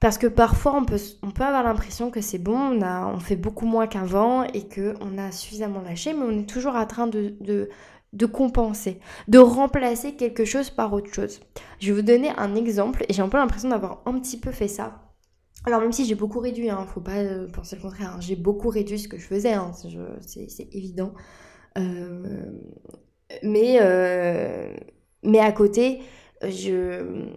Parce 0.00 0.18
que 0.18 0.26
parfois, 0.26 0.74
on 0.74 0.84
peut, 0.84 0.98
avoir 1.42 1.62
l'impression 1.62 2.10
que 2.10 2.20
c'est 2.20 2.38
bon, 2.38 2.82
on, 2.82 3.18
fait 3.18 3.36
beaucoup 3.36 3.66
moins 3.66 3.86
qu'avant 3.86 4.44
et 4.44 4.68
qu'on 4.68 5.16
a 5.16 5.32
suffisamment 5.32 5.80
lâché, 5.80 6.12
mais 6.12 6.22
on 6.22 6.38
est 6.38 6.48
toujours 6.48 6.74
en 6.74 6.86
train 6.86 7.06
de, 7.06 7.70
compenser, 8.26 9.00
de 9.28 9.38
remplacer 9.38 10.14
quelque 10.14 10.44
chose 10.44 10.68
par 10.68 10.92
autre 10.92 11.12
chose. 11.12 11.40
Je 11.80 11.92
vais 11.92 12.00
vous 12.00 12.06
donner 12.06 12.30
un 12.36 12.54
exemple 12.54 13.04
et 13.08 13.14
j'ai 13.14 13.22
un 13.22 13.28
peu 13.28 13.38
l'impression 13.38 13.70
d'avoir 13.70 14.02
un 14.04 14.18
petit 14.18 14.38
peu 14.38 14.52
fait 14.52 14.68
ça. 14.68 15.02
Alors 15.64 15.80
même 15.80 15.92
si 15.92 16.04
j'ai 16.04 16.14
beaucoup 16.14 16.40
réduit, 16.40 16.70
hein, 16.70 16.86
faut 16.86 17.00
pas 17.00 17.16
euh, 17.16 17.48
penser 17.48 17.76
le 17.76 17.82
contraire, 17.82 18.14
hein, 18.16 18.20
j'ai 18.20 18.36
beaucoup 18.36 18.68
réduit 18.68 18.98
ce 18.98 19.08
que 19.08 19.18
je 19.18 19.26
faisais, 19.26 19.54
hein, 19.54 19.72
c'est 20.20 20.68
évident. 20.72 21.14
Euh, 21.78 22.52
euh, 23.44 24.74
mais 25.22 25.40
à 25.40 25.52
côté, 25.52 26.02
je, 26.42 27.30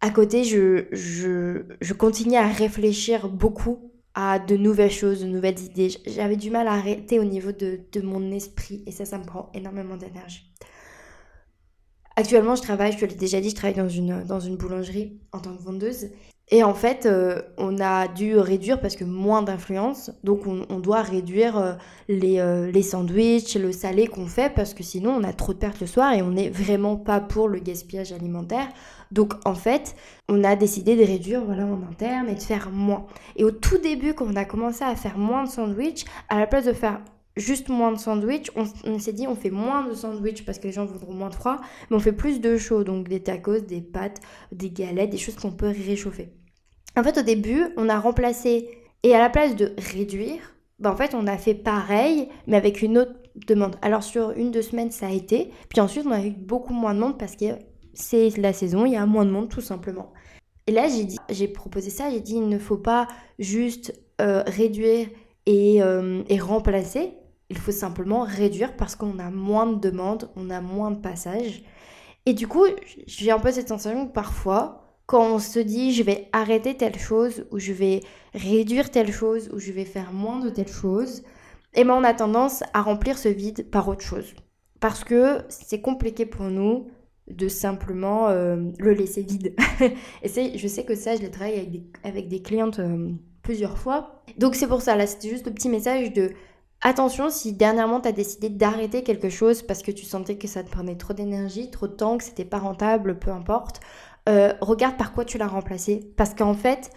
à 0.00 0.10
côté, 0.10 0.44
je, 0.44 0.86
je, 0.92 2.36
à 2.36 2.46
réfléchir 2.48 3.28
beaucoup 3.28 3.92
à 4.14 4.38
de 4.38 4.56
nouvelles 4.56 4.90
choses, 4.90 5.20
de 5.20 5.26
nouvelles 5.26 5.60
idées. 5.60 5.90
J'avais 6.06 6.36
du 6.36 6.50
mal 6.50 6.68
à 6.68 6.72
arrêter 6.72 7.18
au 7.18 7.24
niveau 7.24 7.52
de, 7.52 8.00
mon 8.02 8.30
esprit 8.30 8.82
et 8.86 8.92
ça, 8.92 9.04
ça 9.04 9.18
me 9.18 9.24
prend 9.24 9.50
énormément 9.54 9.96
d'énergie. 9.96 10.52
Actuellement, 12.16 12.56
je 12.56 12.62
travaille, 12.62 12.92
je 12.92 12.98
te 12.98 13.04
l'ai 13.04 13.14
déjà 13.14 13.40
dit, 13.40 13.50
je 13.50 13.54
travaille 13.54 13.76
dans 13.76 14.40
une 14.40 14.56
boulangerie 14.56 15.20
en 15.32 15.40
tant 15.40 15.54
que 15.54 15.62
vendeuse. 15.62 16.08
Et 16.52 16.62
en 16.62 16.74
fait, 16.74 17.06
euh, 17.06 17.42
on 17.58 17.80
a 17.80 18.06
dû 18.06 18.38
réduire 18.38 18.80
parce 18.80 18.94
que 18.94 19.02
moins 19.02 19.42
d'influence. 19.42 20.12
Donc, 20.22 20.46
on, 20.46 20.78
doit 20.78 21.02
réduire 21.02 21.58
euh, 21.58 21.72
les, 22.08 22.38
euh, 22.38 22.70
les 22.70 22.82
sandwichs, 22.82 23.56
le 23.56 23.72
salé 23.72 24.06
qu'on 24.06 24.26
fait 24.26 24.54
parce 24.54 24.72
que 24.72 24.84
sinon, 24.84 25.10
on 25.10 25.24
a 25.24 25.32
trop 25.32 25.54
de 25.54 25.58
pertes 25.58 25.80
le 25.80 25.88
soir 25.88 26.12
et 26.12 26.22
on 26.22 26.30
n'est 26.30 26.48
vraiment 26.48 26.96
pas 26.96 27.18
pour 27.18 27.48
le 27.48 27.58
gaspillage 27.58 28.12
alimentaire. 28.12 28.68
Donc, 29.10 29.34
en 29.44 29.54
fait, 29.54 29.96
on 30.28 30.44
a 30.44 30.54
décidé 30.54 30.94
de 30.94 31.02
réduire 31.02 31.44
voilà, 31.44 31.64
en 31.66 31.82
interne 31.82 32.28
et 32.28 32.36
de 32.36 32.42
faire 32.42 32.70
moins. 32.70 33.06
Et 33.34 33.42
au 33.42 33.50
tout 33.50 33.78
début, 33.78 34.14
quand 34.14 34.26
on 34.32 34.36
a 34.36 34.44
commencé 34.44 34.84
à 34.84 34.94
faire 34.94 35.18
moins 35.18 35.44
de 35.44 35.48
sandwichs, 35.48 36.04
à 36.28 36.38
la 36.38 36.46
place 36.46 36.66
de 36.66 36.72
faire 36.72 37.00
juste 37.36 37.68
moins 37.68 37.92
de 37.92 37.98
sandwich. 37.98 38.50
On, 38.56 38.98
s'est 38.98 39.12
dit 39.12 39.26
on 39.26 39.36
fait 39.36 39.50
moins 39.50 39.86
de 39.86 39.94
sandwich 39.94 40.44
parce 40.44 40.58
que 40.58 40.66
les 40.66 40.72
gens 40.72 40.86
voudront 40.86 41.12
moins 41.12 41.28
de 41.28 41.34
froid, 41.34 41.58
mais 41.90 41.96
on 41.96 42.00
fait 42.00 42.12
plus 42.12 42.40
de 42.40 42.56
chaud, 42.56 42.84
donc 42.84 43.08
des 43.08 43.20
tacos, 43.20 43.60
des 43.60 43.80
pâtes, 43.80 44.20
des 44.52 44.70
galettes, 44.70 45.10
des 45.10 45.18
choses 45.18 45.36
qu'on 45.36 45.52
peut 45.52 45.68
réchauffer. 45.68 46.30
En 46.96 47.02
fait, 47.02 47.18
au 47.18 47.22
début, 47.22 47.66
on 47.76 47.88
a 47.88 47.98
remplacé 47.98 48.70
et 49.02 49.14
à 49.14 49.18
la 49.18 49.30
place 49.30 49.54
de 49.54 49.72
réduire, 49.92 50.56
ben 50.78 50.90
en 50.90 50.96
fait, 50.96 51.14
on 51.14 51.26
a 51.26 51.36
fait 51.36 51.54
pareil, 51.54 52.28
mais 52.46 52.56
avec 52.56 52.82
une 52.82 52.98
autre 52.98 53.12
demande. 53.46 53.76
Alors 53.82 54.02
sur 54.02 54.30
une 54.30 54.50
deux 54.50 54.62
semaines, 54.62 54.90
ça 54.90 55.08
a 55.08 55.12
été, 55.12 55.50
puis 55.68 55.80
ensuite 55.80 56.06
on 56.06 56.12
a 56.12 56.24
eu 56.24 56.30
beaucoup 56.30 56.72
moins 56.72 56.94
de 56.94 57.00
monde 57.00 57.18
parce 57.18 57.36
que 57.36 57.44
c'est 57.92 58.36
la 58.38 58.52
saison, 58.52 58.86
il 58.86 58.92
y 58.92 58.96
a 58.96 59.06
moins 59.06 59.24
de 59.24 59.30
monde 59.30 59.48
tout 59.48 59.60
simplement. 59.60 60.12
Et 60.66 60.72
là, 60.72 60.88
j'ai 61.30 61.48
proposé 61.48 61.90
ça, 61.90 62.10
j'ai 62.10 62.20
dit 62.20 62.34
il 62.34 62.48
ne 62.48 62.58
faut 62.58 62.78
pas 62.78 63.06
juste 63.38 63.94
euh, 64.20 64.42
réduire 64.46 65.08
et, 65.46 65.82
euh, 65.82 66.22
et 66.28 66.38
remplacer, 66.38 67.12
il 67.50 67.58
faut 67.58 67.72
simplement 67.72 68.22
réduire 68.22 68.76
parce 68.76 68.96
qu'on 68.96 69.18
a 69.18 69.30
moins 69.30 69.66
de 69.66 69.78
demandes, 69.78 70.30
on 70.36 70.50
a 70.50 70.60
moins 70.60 70.90
de 70.90 71.00
passages. 71.00 71.62
Et 72.26 72.34
du 72.34 72.48
coup, 72.48 72.64
j'ai 73.06 73.30
un 73.30 73.38
peu 73.38 73.52
cette 73.52 73.68
sensation 73.68 74.08
que 74.08 74.12
parfois, 74.12 74.82
quand 75.06 75.34
on 75.34 75.38
se 75.38 75.60
dit 75.60 75.92
je 75.92 76.02
vais 76.02 76.28
arrêter 76.32 76.76
telle 76.76 76.98
chose, 76.98 77.46
ou 77.52 77.58
je 77.58 77.72
vais 77.72 78.00
réduire 78.34 78.90
telle 78.90 79.12
chose, 79.12 79.48
ou 79.52 79.58
je 79.58 79.72
vais 79.72 79.84
faire 79.84 80.12
moins 80.12 80.40
de 80.40 80.50
telle 80.50 80.68
chose, 80.68 81.22
et 81.74 81.80
eh 81.80 81.84
ben 81.84 81.94
on 81.94 82.04
a 82.04 82.14
tendance 82.14 82.64
à 82.72 82.80
remplir 82.80 83.18
ce 83.18 83.28
vide 83.28 83.70
par 83.70 83.86
autre 83.88 84.00
chose. 84.00 84.34
Parce 84.80 85.04
que 85.04 85.40
c'est 85.48 85.80
compliqué 85.80 86.26
pour 86.26 86.46
nous 86.46 86.88
de 87.28 87.48
simplement 87.48 88.28
euh, 88.28 88.56
le 88.78 88.92
laisser 88.92 89.22
vide. 89.22 89.54
et 90.22 90.58
je 90.58 90.68
sais 90.68 90.84
que 90.84 90.94
ça, 90.94 91.16
je 91.16 91.20
l'ai 91.20 91.30
travaillé 91.30 91.58
avec 91.58 91.70
des, 91.70 91.84
avec 92.02 92.28
des 92.28 92.40
clientes 92.40 92.78
euh, 92.78 93.10
plusieurs 93.42 93.78
fois. 93.78 94.22
Donc 94.38 94.54
c'est 94.54 94.66
pour 94.66 94.80
ça, 94.80 94.96
là, 94.96 95.06
c'était 95.06 95.28
juste 95.28 95.46
le 95.46 95.52
petit 95.52 95.68
message 95.68 96.12
de 96.12 96.30
Attention, 96.82 97.30
si 97.30 97.52
dernièrement 97.52 98.00
tu 98.00 98.08
as 98.08 98.12
décidé 98.12 98.48
d'arrêter 98.48 99.02
quelque 99.02 99.28
chose 99.30 99.62
parce 99.62 99.82
que 99.82 99.90
tu 99.90 100.04
sentais 100.04 100.36
que 100.36 100.46
ça 100.46 100.62
te 100.62 100.70
prenait 100.70 100.96
trop 100.96 101.14
d'énergie, 101.14 101.70
trop 101.70 101.88
de 101.88 101.94
temps, 101.94 102.18
que 102.18 102.24
c'était 102.24 102.44
pas 102.44 102.58
rentable, 102.58 103.18
peu 103.18 103.30
importe, 103.30 103.80
euh, 104.28 104.52
regarde 104.60 104.96
par 104.96 105.12
quoi 105.12 105.24
tu 105.24 105.38
l'as 105.38 105.46
remplacé. 105.46 106.12
Parce 106.16 106.34
qu'en 106.34 106.54
fait, 106.54 106.90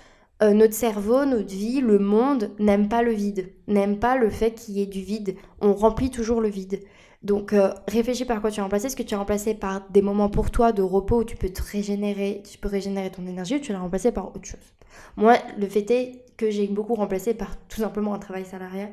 euh, 0.43 0.53
notre 0.53 0.73
cerveau, 0.73 1.25
notre 1.25 1.53
vie, 1.53 1.81
le 1.81 1.97
monde 1.97 2.51
n'aime 2.59 2.89
pas 2.89 3.01
le 3.01 3.11
vide, 3.11 3.51
n'aime 3.67 3.99
pas 3.99 4.17
le 4.17 4.29
fait 4.29 4.51
qu'il 4.51 4.75
y 4.75 4.81
ait 4.81 4.85
du 4.85 5.01
vide. 5.01 5.35
On 5.61 5.73
remplit 5.73 6.11
toujours 6.11 6.41
le 6.41 6.49
vide. 6.49 6.81
Donc 7.23 7.51
euh, 7.51 7.73
réfléchis 7.87 8.25
par 8.25 8.41
quoi 8.41 8.51
tu 8.51 8.59
as 8.59 8.63
remplacé. 8.63 8.87
Est-ce 8.87 8.95
que 8.95 9.03
tu 9.03 9.15
as 9.15 9.17
remplacé 9.17 9.53
par 9.53 9.89
des 9.89 10.01
moments 10.01 10.29
pour 10.29 10.51
toi 10.51 10.71
de 10.71 10.81
repos 10.81 11.19
où 11.19 11.23
tu 11.23 11.35
peux 11.35 11.51
régénérer, 11.71 12.43
tu 12.49 12.57
peux 12.57 12.69
régénérer 12.69 13.11
ton 13.11 13.25
énergie 13.25 13.55
ou 13.55 13.59
tu 13.59 13.73
l'as 13.73 13.79
remplacé 13.79 14.11
par 14.11 14.27
autre 14.27 14.45
chose? 14.45 14.73
Moi, 15.17 15.35
le 15.57 15.67
fait 15.67 15.89
est 15.91 16.25
que 16.37 16.49
j'ai 16.49 16.67
beaucoup 16.67 16.95
remplacé 16.95 17.33
par 17.33 17.57
tout 17.67 17.81
simplement 17.81 18.13
un 18.13 18.19
travail 18.19 18.45
salarial 18.45 18.89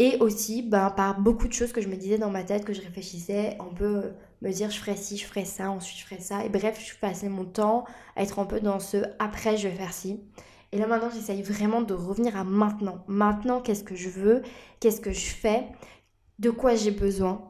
et 0.00 0.16
aussi 0.20 0.62
ben, 0.62 0.88
par 0.88 1.20
beaucoup 1.20 1.46
de 1.46 1.52
choses 1.52 1.72
que 1.72 1.82
je 1.82 1.88
me 1.88 1.94
disais 1.94 2.16
dans 2.16 2.30
ma 2.30 2.42
tête, 2.42 2.64
que 2.64 2.72
je 2.72 2.80
réfléchissais, 2.80 3.58
on 3.60 3.74
peut 3.74 4.14
me 4.40 4.50
dire 4.50 4.70
je 4.70 4.78
ferai 4.78 4.96
ci, 4.96 5.18
je 5.18 5.26
ferai 5.26 5.44
ça, 5.44 5.70
ensuite 5.70 5.98
je 5.98 6.04
ferai 6.06 6.20
ça. 6.22 6.42
Et 6.42 6.48
bref, 6.48 6.82
je 6.82 6.98
passais 6.98 7.28
mon 7.28 7.44
temps 7.44 7.84
à 8.16 8.22
être 8.22 8.38
un 8.38 8.46
peu 8.46 8.60
dans 8.60 8.80
ce 8.80 8.96
après 9.18 9.58
je 9.58 9.68
vais 9.68 9.74
faire 9.74 9.92
ci. 9.92 10.18
Et 10.72 10.78
là 10.78 10.86
maintenant, 10.86 11.10
j'essaye 11.12 11.42
vraiment 11.42 11.82
de 11.82 11.92
revenir 11.92 12.34
à 12.34 12.44
maintenant. 12.44 13.04
Maintenant, 13.08 13.60
qu'est-ce 13.60 13.84
que 13.84 13.94
je 13.94 14.08
veux? 14.08 14.40
Qu'est-ce 14.80 15.02
que 15.02 15.12
je 15.12 15.28
fais? 15.28 15.66
De 16.38 16.48
quoi 16.48 16.76
j'ai 16.76 16.92
besoin? 16.92 17.42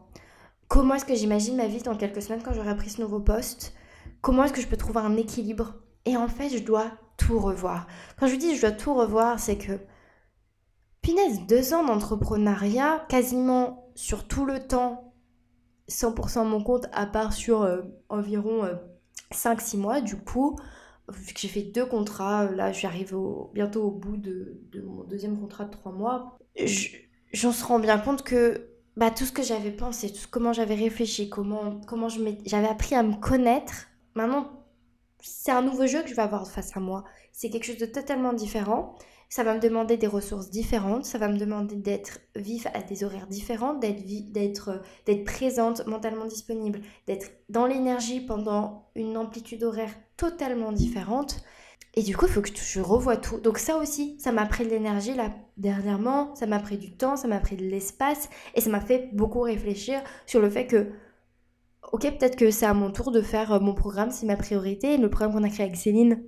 Comment 0.67 0.97
est-ce 0.97 1.05
que 1.05 1.15
j'imagine 1.15 1.55
ma 1.55 1.69
vie 1.69 1.83
dans 1.83 1.95
quelques 1.95 2.21
semaines 2.21 2.43
quand 2.43 2.53
j'aurai 2.53 2.77
pris 2.77 2.91
ce 2.91 3.01
nouveau 3.01 3.21
poste? 3.21 3.75
Comment 4.23 4.43
est-ce 4.43 4.53
que 4.53 4.61
je 4.61 4.67
peux 4.67 4.77
trouver 4.77 4.99
un 4.99 5.17
équilibre? 5.17 5.75
Et 6.05 6.17
en 6.17 6.27
fait, 6.27 6.49
je 6.49 6.65
dois 6.65 6.91
tout 7.17 7.39
revoir. 7.39 7.87
Quand 8.19 8.27
je 8.27 8.35
dis 8.35 8.57
je 8.57 8.63
dois 8.63 8.73
tout 8.73 8.93
revoir, 8.93 9.39
c'est 9.39 9.57
que 9.57 9.79
Pinaise, 11.03 11.41
deux 11.49 11.75
ans 11.75 11.85
d'entrepreneuriat, 11.85 13.07
quasiment 13.09 13.91
sur 13.95 14.27
tout 14.27 14.45
le 14.45 14.61
temps, 14.61 15.15
100% 15.89 16.47
mon 16.47 16.63
compte, 16.63 16.87
à 16.93 17.07
part 17.07 17.33
sur 17.33 17.63
euh, 17.63 17.83
environ 18.09 18.69
5-6 19.33 19.77
euh, 19.77 19.79
mois. 19.81 20.01
Du 20.01 20.17
coup, 20.17 20.59
vu 21.09 21.33
que 21.33 21.41
j'ai 21.41 21.49
fait 21.49 21.63
deux 21.63 21.87
contrats, 21.87 22.51
là 22.51 22.73
j'arrive 22.73 23.17
bientôt 23.55 23.85
au 23.85 23.91
bout 23.91 24.17
de, 24.17 24.61
mon 24.85 25.05
deuxième 25.05 25.39
contrat 25.39 25.65
de 25.65 25.71
3 25.71 25.93
mois, 25.93 26.39
j'en 27.33 27.53
se 27.53 27.65
rends 27.65 27.81
bien 27.81 27.99
compte 27.99 28.23
que 28.23 28.69
bah, 28.97 29.11
tout 29.11 29.25
ce 29.25 29.33
que 29.33 29.43
j'avais 29.43 29.71
pensé, 29.71 30.13
tout 30.13 30.27
comment 30.31 30.53
j'avais 30.53 30.75
réfléchi, 30.75 31.29
comment, 31.31 31.81
comment 31.87 32.09
j'avais 32.09 32.69
appris 32.69 32.95
à 32.95 33.03
me 33.03 33.15
connaître, 33.15 33.89
maintenant 34.15 34.61
c'est 35.23 35.53
un 35.53 35.63
nouveau 35.63 35.87
jeu 35.87 36.03
que 36.03 36.09
je 36.09 36.15
vais 36.15 36.23
avoir 36.23 36.47
face 36.47 36.77
à 36.77 36.81
moi. 36.81 37.05
C'est 37.33 37.51
quelque 37.51 37.65
chose 37.65 37.79
de 37.79 37.87
totalement 37.87 38.33
différent 38.33 38.97
ça 39.31 39.45
va 39.45 39.55
me 39.55 39.61
demander 39.61 39.97
des 39.97 40.09
ressources 40.09 40.51
différentes, 40.51 41.05
ça 41.05 41.17
va 41.17 41.29
me 41.29 41.39
demander 41.39 41.77
d'être 41.77 42.19
vif 42.35 42.67
à 42.75 42.83
des 42.83 43.05
horaires 43.05 43.29
différents, 43.29 43.75
d'être 43.75 44.69
euh, 44.69 44.79
d'être 45.07 45.25
présente, 45.25 45.87
mentalement 45.87 46.27
disponible, 46.27 46.81
d'être 47.07 47.31
dans 47.49 47.67
l'énergie 47.67 48.21
pendant 48.21 48.91
une 48.97 49.17
amplitude 49.17 49.63
horaire 49.63 49.95
totalement 50.17 50.73
différente. 50.73 51.43
Et 51.95 52.03
du 52.03 52.17
coup, 52.17 52.27
il 52.27 52.33
faut 52.33 52.43
que 52.43 52.51
je 52.55 52.81
revoie 52.81 53.17
tout. 53.17 53.39
Donc 53.39 53.59
ça 53.59 53.77
aussi, 53.77 54.17
ça 54.21 54.33
m'a 54.33 54.47
pris 54.47 54.65
de 54.65 54.71
l'énergie 54.71 55.15
là 55.15 55.33
dernièrement, 55.57 56.35
ça 56.35 56.47
m'a 56.47 56.59
pris 56.59 56.77
du 56.77 56.97
temps, 56.97 57.17
ça 57.17 57.29
m'a 57.29 57.41
pris 57.41 57.57
de 57.57 57.65
l'espace 57.65 58.29
et 58.55 58.61
ça 58.61 58.71
m'a 58.71 58.81
fait 58.81 59.11
beaucoup 59.13 59.41
réfléchir 59.41 60.03
sur 60.27 60.41
le 60.41 60.51
fait 60.51 60.67
que 60.67 60.91
ok, 61.93 62.03
peut-être 62.19 62.37
que 62.37 62.51
c'est 62.51 62.67
à 62.67 62.75
mon 62.75 62.91
tour 62.91 63.13
de 63.13 63.23
faire 63.23 63.53
euh, 63.53 63.61
mon 63.61 63.75
programme, 63.75 64.11
c'est 64.11 64.27
ma 64.27 64.37
priorité. 64.37 64.97
Le 64.97 65.09
programme 65.09 65.35
qu'on 65.35 65.45
a 65.45 65.51
créé 65.51 65.67
avec 65.67 65.77
Céline, 65.77 66.23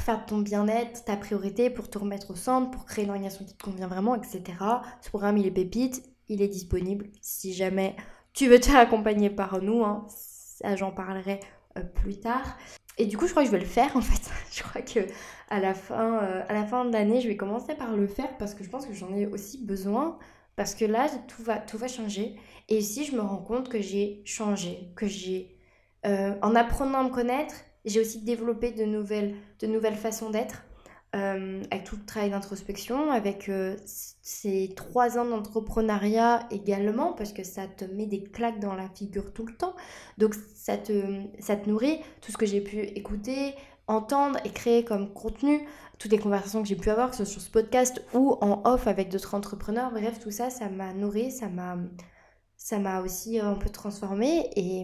faire 0.00 0.26
ton 0.26 0.38
bien-être 0.38 1.04
ta 1.04 1.16
priorité 1.16 1.70
pour 1.70 1.90
te 1.90 1.98
remettre 1.98 2.30
au 2.30 2.36
centre, 2.36 2.70
pour 2.70 2.84
créer 2.84 3.04
une 3.04 3.10
organisation 3.10 3.44
qui 3.44 3.54
te 3.54 3.62
convient 3.62 3.88
vraiment, 3.88 4.14
etc. 4.14 4.42
Ce 5.00 5.08
programme, 5.08 5.36
il 5.38 5.46
est 5.46 5.52
pépite, 5.52 6.02
il 6.28 6.42
est 6.42 6.48
disponible. 6.48 7.06
Si 7.20 7.52
jamais 7.52 7.96
tu 8.32 8.48
veux 8.48 8.58
te 8.60 8.66
faire 8.66 8.78
accompagner 8.78 9.30
par 9.30 9.60
nous, 9.62 9.84
hein, 9.84 10.06
ça 10.08 10.76
j'en 10.76 10.90
parlerai 10.90 11.40
euh, 11.76 11.82
plus 11.82 12.20
tard. 12.20 12.56
Et 12.98 13.06
du 13.06 13.16
coup, 13.16 13.26
je 13.26 13.30
crois 13.30 13.42
que 13.42 13.48
je 13.48 13.52
vais 13.52 13.60
le 13.60 13.66
faire 13.66 13.96
en 13.96 14.00
fait. 14.00 14.30
je 14.52 14.62
crois 14.62 14.82
que 14.82 15.00
à 15.48 15.60
la 15.60 15.74
fin, 15.74 16.22
euh, 16.22 16.42
à 16.48 16.52
la 16.52 16.64
fin 16.64 16.84
de 16.84 16.92
l'année, 16.92 17.20
je 17.20 17.28
vais 17.28 17.36
commencer 17.36 17.74
par 17.74 17.96
le 17.96 18.06
faire 18.06 18.36
parce 18.38 18.54
que 18.54 18.64
je 18.64 18.70
pense 18.70 18.86
que 18.86 18.92
j'en 18.92 19.14
ai 19.14 19.26
aussi 19.26 19.64
besoin. 19.64 20.18
Parce 20.56 20.74
que 20.74 20.84
là, 20.84 21.08
tout 21.28 21.44
va, 21.44 21.58
tout 21.58 21.78
va 21.78 21.86
changer. 21.86 22.34
Et 22.68 22.78
ici, 22.78 23.04
je 23.04 23.14
me 23.14 23.20
rends 23.20 23.38
compte 23.38 23.68
que 23.68 23.80
j'ai 23.80 24.22
changé, 24.24 24.90
que 24.96 25.06
j'ai, 25.06 25.56
euh, 26.04 26.34
en 26.42 26.56
apprenant 26.56 26.98
à 26.98 27.04
me 27.04 27.10
connaître, 27.10 27.54
j'ai 27.88 28.00
aussi 28.00 28.22
développé 28.22 28.72
de 28.72 28.84
nouvelles, 28.84 29.36
de 29.60 29.66
nouvelles 29.66 29.96
façons 29.96 30.30
d'être. 30.30 30.64
Euh, 31.16 31.62
avec 31.70 31.84
tout 31.84 31.96
le 31.96 32.04
travail 32.04 32.28
d'introspection, 32.28 33.10
avec 33.10 33.48
euh, 33.48 33.76
ces 33.86 34.74
trois 34.76 35.16
ans 35.16 35.24
d'entrepreneuriat 35.24 36.46
également, 36.50 37.14
parce 37.14 37.32
que 37.32 37.44
ça 37.44 37.66
te 37.66 37.86
met 37.86 38.04
des 38.04 38.22
claques 38.24 38.60
dans 38.60 38.74
la 38.74 38.90
figure 38.90 39.32
tout 39.32 39.46
le 39.46 39.56
temps. 39.56 39.74
Donc 40.18 40.34
ça 40.54 40.76
te, 40.76 41.22
ça 41.38 41.56
te 41.56 41.66
nourrit, 41.66 42.00
tout 42.20 42.30
ce 42.30 42.36
que 42.36 42.44
j'ai 42.44 42.60
pu 42.60 42.80
écouter, 42.80 43.54
entendre 43.86 44.38
et 44.44 44.50
créer 44.50 44.84
comme 44.84 45.14
contenu, 45.14 45.66
toutes 45.98 46.12
les 46.12 46.18
conversations 46.18 46.62
que 46.62 46.68
j'ai 46.68 46.76
pu 46.76 46.90
avoir, 46.90 47.10
que 47.10 47.16
ce 47.16 47.24
soit 47.24 47.32
sur 47.32 47.40
ce 47.40 47.50
podcast 47.50 48.04
ou 48.12 48.36
en 48.42 48.60
off 48.66 48.86
avec 48.86 49.08
d'autres 49.08 49.34
entrepreneurs, 49.34 49.90
bref, 49.90 50.20
tout 50.20 50.30
ça, 50.30 50.50
ça 50.50 50.68
m'a 50.68 50.92
nourri, 50.92 51.30
ça 51.30 51.48
m'a, 51.48 51.78
ça 52.58 52.78
m'a 52.78 53.00
aussi 53.00 53.40
un 53.40 53.54
peu 53.54 53.70
transformé. 53.70 54.50
Et, 54.56 54.80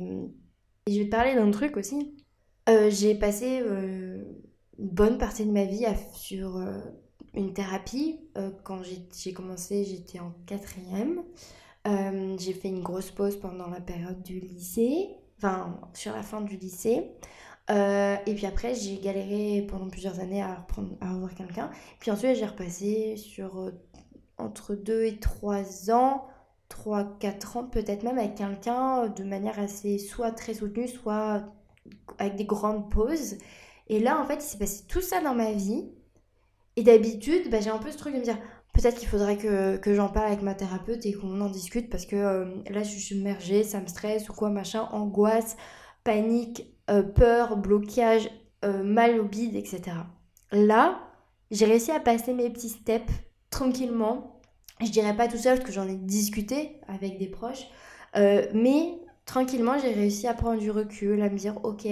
et 0.86 0.92
je 0.92 1.00
vais 1.00 1.04
te 1.04 1.10
parler 1.10 1.34
d'un 1.34 1.50
truc 1.50 1.76
aussi 1.76 2.23
euh, 2.68 2.90
j'ai 2.90 3.14
passé 3.14 3.60
euh, 3.62 4.22
une 4.78 4.88
bonne 4.88 5.18
partie 5.18 5.44
de 5.44 5.52
ma 5.52 5.64
vie 5.64 5.84
sur 6.12 6.60
une 7.34 7.52
thérapie. 7.52 8.20
quand 8.64 8.82
j'ai 8.82 9.32
commencé, 9.32 9.84
j'étais 9.84 10.20
en 10.20 10.32
quatrième. 10.46 11.22
j'ai 11.84 12.52
fait 12.52 12.68
une 12.68 12.82
grosse 12.82 13.10
pause 13.10 13.36
pendant 13.36 13.68
la 13.68 13.80
période 13.80 14.22
du 14.22 14.40
lycée, 14.40 15.08
enfin 15.38 15.80
sur 15.94 16.12
la 16.12 16.22
fin 16.22 16.40
du 16.40 16.56
lycée. 16.56 17.12
et 17.70 18.34
puis 18.34 18.46
après, 18.46 18.74
j'ai 18.74 18.98
galéré 18.98 19.66
pendant 19.68 19.88
plusieurs 19.88 20.18
années 20.18 20.42
à, 20.42 20.56
reprendre, 20.56 20.96
à 21.00 21.12
revoir 21.12 21.34
quelqu'un. 21.34 21.70
Puis 22.00 22.10
ensuite, 22.10 22.36
j'ai 22.36 22.46
repassé 22.46 23.16
sur 23.16 23.70
entre 24.38 24.74
2 24.74 25.04
et 25.04 25.18
3 25.18 25.90
ans 25.92 26.26
3-4 26.70 27.58
ans, 27.58 27.64
peut-être 27.64 28.02
même 28.02 28.18
avec 28.18 28.34
quelqu'un 28.36 29.08
de 29.08 29.24
manière 29.24 29.58
assez 29.58 29.98
soit 29.98 30.32
très 30.32 30.54
soutenue, 30.54 30.88
soit 30.88 31.44
avec 32.18 32.36
des 32.36 32.44
grandes 32.44 32.90
pauses. 32.90 33.36
Et 33.88 34.00
là, 34.00 34.20
en 34.20 34.26
fait, 34.26 34.36
il 34.36 34.42
s'est 34.42 34.58
passé 34.58 34.84
tout 34.88 35.00
ça 35.00 35.20
dans 35.20 35.34
ma 35.34 35.52
vie. 35.52 35.88
Et 36.76 36.82
d'habitude, 36.82 37.50
bah, 37.50 37.60
j'ai 37.60 37.70
un 37.70 37.78
peu 37.78 37.90
ce 37.90 37.98
truc 37.98 38.14
de 38.14 38.18
me 38.18 38.24
dire, 38.24 38.38
peut-être 38.72 38.98
qu'il 38.98 39.08
faudrait 39.08 39.36
que, 39.36 39.76
que 39.76 39.94
j'en 39.94 40.08
parle 40.08 40.26
avec 40.26 40.42
ma 40.42 40.54
thérapeute 40.54 41.06
et 41.06 41.12
qu'on 41.12 41.40
en 41.40 41.50
discute 41.50 41.88
parce 41.88 42.06
que 42.06 42.16
euh, 42.16 42.44
là, 42.70 42.82
je 42.82 42.88
suis 42.88 43.00
submergée, 43.00 43.62
ça 43.62 43.80
me 43.80 43.86
stresse 43.86 44.28
ou 44.28 44.32
quoi, 44.32 44.50
machin, 44.50 44.88
angoisse, 44.92 45.56
panique, 46.02 46.66
euh, 46.90 47.02
peur, 47.02 47.56
blocage, 47.56 48.28
euh, 48.64 48.82
mal 48.82 49.20
au 49.20 49.24
bide, 49.24 49.54
etc. 49.54 49.82
Là, 50.50 51.00
j'ai 51.50 51.66
réussi 51.66 51.92
à 51.92 52.00
passer 52.00 52.32
mes 52.32 52.50
petits 52.50 52.70
steps 52.70 53.12
tranquillement 53.50 54.34
je 54.80 54.90
dirais 54.90 55.16
pas 55.16 55.28
tout 55.28 55.36
seul 55.36 55.58
parce 55.58 55.68
que 55.68 55.72
j'en 55.72 55.88
ai 55.88 55.94
discuté 55.94 56.80
avec 56.88 57.18
des 57.18 57.28
proches, 57.28 57.66
euh, 58.16 58.46
mais 58.52 58.98
tranquillement 59.26 59.78
j'ai 59.78 59.92
réussi 59.92 60.26
à 60.26 60.34
prendre 60.34 60.60
du 60.60 60.70
recul, 60.70 61.20
à 61.22 61.30
me 61.30 61.36
dire 61.36 61.58
ok, 61.64 61.86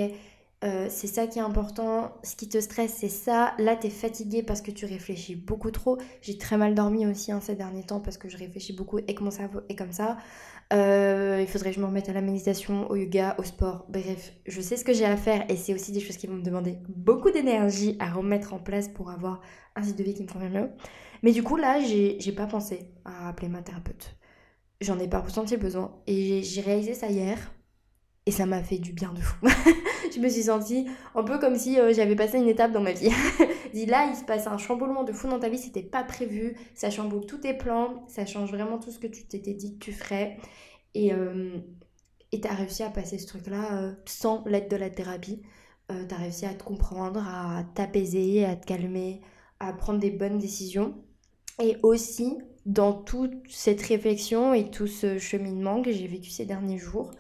euh, 0.64 0.86
c'est 0.88 1.06
ça 1.06 1.26
qui 1.26 1.38
est 1.38 1.42
important, 1.42 2.12
ce 2.22 2.36
qui 2.36 2.48
te 2.48 2.60
stresse 2.60 2.94
c'est 2.96 3.08
ça, 3.08 3.54
là 3.58 3.76
tu 3.76 3.88
es 3.88 3.90
fatigué 3.90 4.42
parce 4.42 4.62
que 4.62 4.70
tu 4.70 4.86
réfléchis 4.86 5.34
beaucoup 5.34 5.70
trop, 5.70 5.98
j'ai 6.20 6.38
très 6.38 6.56
mal 6.56 6.74
dormi 6.74 7.06
aussi 7.06 7.32
hein, 7.32 7.40
ces 7.40 7.54
derniers 7.56 7.84
temps 7.84 8.00
parce 8.00 8.16
que 8.16 8.28
je 8.28 8.36
réfléchis 8.36 8.72
beaucoup 8.72 8.98
et 8.98 9.14
que 9.14 9.24
mon 9.24 9.30
cerveau 9.30 9.60
est 9.68 9.76
comme 9.76 9.92
ça, 9.92 10.18
euh, 10.72 11.38
il 11.40 11.46
faudrait 11.46 11.70
que 11.70 11.76
je 11.76 11.80
me 11.80 11.86
remette 11.86 12.08
à 12.08 12.12
la 12.12 12.22
méditation, 12.22 12.88
au 12.90 12.96
yoga, 12.96 13.34
au 13.38 13.42
sport, 13.42 13.86
bref, 13.88 14.32
je 14.46 14.60
sais 14.60 14.76
ce 14.76 14.84
que 14.84 14.92
j'ai 14.92 15.04
à 15.04 15.16
faire 15.16 15.44
et 15.50 15.56
c'est 15.56 15.74
aussi 15.74 15.92
des 15.92 16.00
choses 16.00 16.16
qui 16.16 16.26
vont 16.26 16.36
me 16.36 16.42
demander 16.42 16.78
beaucoup 16.88 17.30
d'énergie 17.30 17.96
à 17.98 18.10
remettre 18.10 18.54
en 18.54 18.58
place 18.58 18.88
pour 18.88 19.10
avoir 19.10 19.40
un 19.76 19.82
site 19.82 19.98
de 19.98 20.04
vie 20.04 20.14
qui 20.14 20.22
me 20.22 20.28
convient 20.28 20.48
mieux. 20.48 20.70
Mais 21.22 21.32
du 21.32 21.42
coup, 21.42 21.56
là, 21.56 21.80
j'ai 21.80 22.32
pas 22.32 22.46
pensé 22.46 22.86
à 23.04 23.28
appeler 23.28 23.48
ma 23.48 23.62
thérapeute. 23.62 24.16
J'en 24.82 24.98
ai 24.98 25.08
pas 25.08 25.20
ressenti 25.20 25.56
besoin. 25.56 25.96
Et 26.06 26.42
j'ai 26.42 26.60
réalisé 26.60 26.94
ça 26.94 27.08
hier. 27.08 27.38
Et 28.26 28.30
ça 28.30 28.46
m'a 28.46 28.62
fait 28.62 28.78
du 28.78 28.92
bien 28.92 29.12
de 29.12 29.20
fou. 29.20 29.36
je 30.14 30.20
me 30.20 30.28
suis 30.28 30.44
sentie 30.44 30.86
un 31.14 31.24
peu 31.24 31.38
comme 31.38 31.56
si 31.56 31.78
euh, 31.78 31.92
j'avais 31.92 32.14
passé 32.14 32.38
une 32.38 32.48
étape 32.48 32.72
dans 32.72 32.80
ma 32.80 32.92
vie. 32.92 33.10
Dis 33.74 33.86
là, 33.86 34.08
il 34.10 34.16
se 34.16 34.24
passe 34.24 34.46
un 34.46 34.58
chamboulement 34.58 35.02
de 35.02 35.12
fou 35.12 35.28
dans 35.28 35.40
ta 35.40 35.48
vie, 35.48 35.58
c'était 35.58 35.82
pas 35.82 36.04
prévu. 36.04 36.56
Ça 36.74 36.90
chamboule 36.90 37.26
tous 37.26 37.38
tes 37.38 37.54
plans, 37.54 38.04
ça 38.08 38.26
change 38.26 38.50
vraiment 38.50 38.78
tout 38.78 38.90
ce 38.90 38.98
que 38.98 39.06
tu 39.06 39.26
t'étais 39.26 39.54
dit 39.54 39.78
que 39.78 39.84
tu 39.84 39.92
ferais. 39.92 40.36
Et 40.94 41.12
euh, 41.12 41.58
tu 42.32 42.48
as 42.48 42.54
réussi 42.54 42.82
à 42.82 42.90
passer 42.90 43.18
ce 43.18 43.26
truc-là 43.26 43.82
euh, 43.82 43.92
sans 44.06 44.44
l'aide 44.46 44.68
de 44.68 44.76
la 44.76 44.90
thérapie. 44.90 45.42
Euh, 45.90 46.06
tu 46.06 46.14
as 46.14 46.18
réussi 46.18 46.46
à 46.46 46.54
te 46.54 46.62
comprendre, 46.62 47.20
à 47.26 47.64
t'apaiser, 47.74 48.44
à 48.44 48.56
te 48.56 48.66
calmer, 48.66 49.20
à 49.60 49.72
prendre 49.72 49.98
des 49.98 50.10
bonnes 50.10 50.38
décisions. 50.38 50.94
Et 51.62 51.76
aussi, 51.82 52.38
dans 52.66 52.92
toute 52.92 53.32
cette 53.48 53.82
réflexion 53.82 54.54
et 54.54 54.70
tout 54.70 54.86
ce 54.86 55.18
cheminement 55.18 55.82
que 55.82 55.92
j'ai 55.92 56.06
vécu 56.06 56.30
ces 56.30 56.44
derniers 56.44 56.78
jours, 56.78 57.10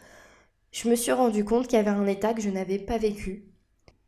je 0.70 0.88
me 0.88 0.94
suis 0.94 1.12
rendu 1.12 1.44
compte 1.44 1.66
qu'il 1.66 1.76
y 1.76 1.80
avait 1.80 1.90
un 1.90 2.06
état 2.06 2.34
que 2.34 2.40
je 2.40 2.50
n'avais 2.50 2.78
pas 2.78 2.98
vécu. 2.98 3.44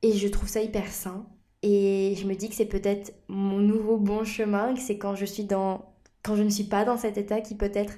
Et 0.02 0.12
je 0.12 0.28
trouve 0.28 0.48
ça 0.48 0.60
hyper 0.60 0.88
sain. 0.88 1.26
Et 1.62 2.14
je 2.16 2.26
me 2.26 2.34
dis 2.34 2.48
que 2.48 2.54
c'est 2.54 2.66
peut-être 2.66 3.12
mon 3.28 3.58
nouveau 3.58 3.96
bon 3.96 4.24
chemin, 4.24 4.74
que 4.74 4.80
c'est 4.80 4.98
quand 4.98 5.14
je 5.14 5.24
suis 5.24 5.44
dans 5.44 5.94
quand 6.22 6.36
je 6.36 6.42
ne 6.42 6.50
suis 6.50 6.64
pas 6.64 6.84
dans 6.84 6.96
cet 6.96 7.18
état 7.18 7.40
qui 7.42 7.54
peut-être 7.54 7.94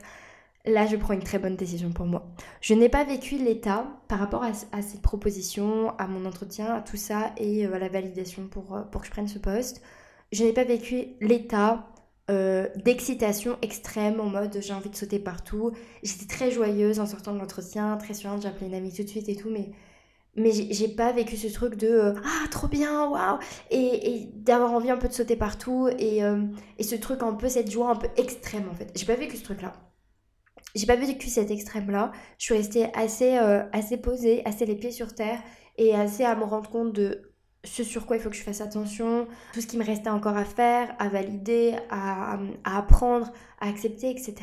là 0.67 0.85
je 0.87 0.97
prends 0.97 1.15
une 1.15 1.23
très 1.23 1.39
bonne 1.39 1.57
décision 1.57 1.91
pour 1.91 2.07
moi. 2.07 2.27
Je 2.61 2.75
n'ai 2.75 2.89
pas 2.89 3.05
vécu 3.05 3.39
l'état 3.39 3.87
par 4.09 4.19
rapport 4.19 4.43
à, 4.43 4.53
cette 4.53 5.03
proposition, 5.03 5.97
à 5.99 6.07
mon 6.07 6.25
entretien, 6.27 6.75
à 6.75 6.81
tout 6.81 6.97
ça 6.97 7.33
et 7.37 7.67
euh, 7.67 7.75
à 7.75 7.79
la 7.79 7.89
validation 7.89 8.49
pour, 8.49 8.75
euh, 8.75 8.83
pour 8.83 9.01
que 9.01 9.07
je 9.07 9.13
prenne 9.13 9.29
ce 9.29 9.39
poste. 9.39 9.81
Je 10.33 10.45
n'ai 10.45 10.53
pas 10.53 10.65
vécu 10.65 11.17
l'état 11.21 11.89
euh, 12.29 12.67
d'excitation 12.75 13.57
extrême 13.63 14.19
en 14.19 14.27
mode 14.27 14.59
j'ai 14.61 14.73
envie 14.73 14.91
de 14.91 14.97
sauter 14.97 15.21
partout. 15.21 15.73
J'étais 16.03 16.27
très 16.27 16.51
joyeuse 16.51 16.99
en 16.99 17.07
sortant 17.07 17.33
de 17.33 17.39
l'entretien, 17.39 17.97
très 17.99 18.15
sûre, 18.15 18.41
j'ai 18.41 18.49
appelé 18.49 18.67
une 18.67 18.75
amie 18.75 18.93
tout 18.93 19.05
de 19.05 19.09
suite 19.09 19.29
et 19.29 19.37
tout, 19.37 19.49
mais, 19.49 19.71
mais 20.35 20.51
j'ai 20.53 20.89
pas 20.89 21.13
vécu 21.13 21.37
ce 21.37 21.47
truc 21.47 21.77
de 21.77 21.87
euh, 21.87 22.15
ah 22.25 22.49
trop 22.51 22.67
bien, 22.67 23.09
waouh, 23.09 23.39
et, 23.71 24.29
d'avoir 24.35 24.73
envie 24.73 24.91
un 24.91 24.97
peu 24.97 25.07
de 25.07 25.13
sauter 25.13 25.37
partout 25.37 25.89
et, 25.99 26.25
euh, 26.25 26.43
et 26.79 26.83
ce 26.83 26.97
truc 26.97 27.23
un 27.23 27.33
peu, 27.33 27.49
cette 27.49 27.71
joie 27.71 27.91
un 27.91 27.97
peu 27.97 28.09
extrême 28.17 28.69
en 28.71 28.75
fait. 28.75 28.91
J'ai 28.97 29.07
pas 29.07 29.15
vécu 29.15 29.37
ce 29.37 29.45
truc 29.45 29.63
là. 29.63 29.75
J'ai 30.75 30.87
pas 30.87 30.97
vécu 30.97 31.29
cet 31.29 31.51
extrême 31.51 31.91
là. 31.91 32.13
Je 32.39 32.45
suis 32.45 32.55
restée 32.55 32.89
assez, 32.95 33.37
assez 33.37 33.97
posée, 33.97 34.45
assez 34.45 34.67
les 34.67 34.75
pieds 34.75 34.91
sur 34.91 35.15
terre 35.15 35.41
et 35.79 35.95
assez 35.95 36.25
à 36.25 36.35
me 36.37 36.45
rendre 36.45 36.69
compte 36.69 36.93
de 36.93 37.36
ce 37.67 37.85
sur 37.85 38.07
quoi 38.07 38.17
il 38.17 38.23
faut 38.23 38.31
que 38.31 38.37
je 38.37 38.43
fasse 38.43 38.61
attention, 38.61 39.27
tout 39.53 39.61
ce 39.61 39.67
qui 39.67 39.77
me 39.77 39.85
restait 39.85 40.11
encore 40.11 40.37
à 40.37 40.45
faire, 40.45 40.95
à 40.99 41.09
valider, 41.09 41.77
à, 41.91 42.39
apprendre, 42.65 43.33
à 43.61 43.69
accepter, 43.69 44.11
etc. 44.11 44.35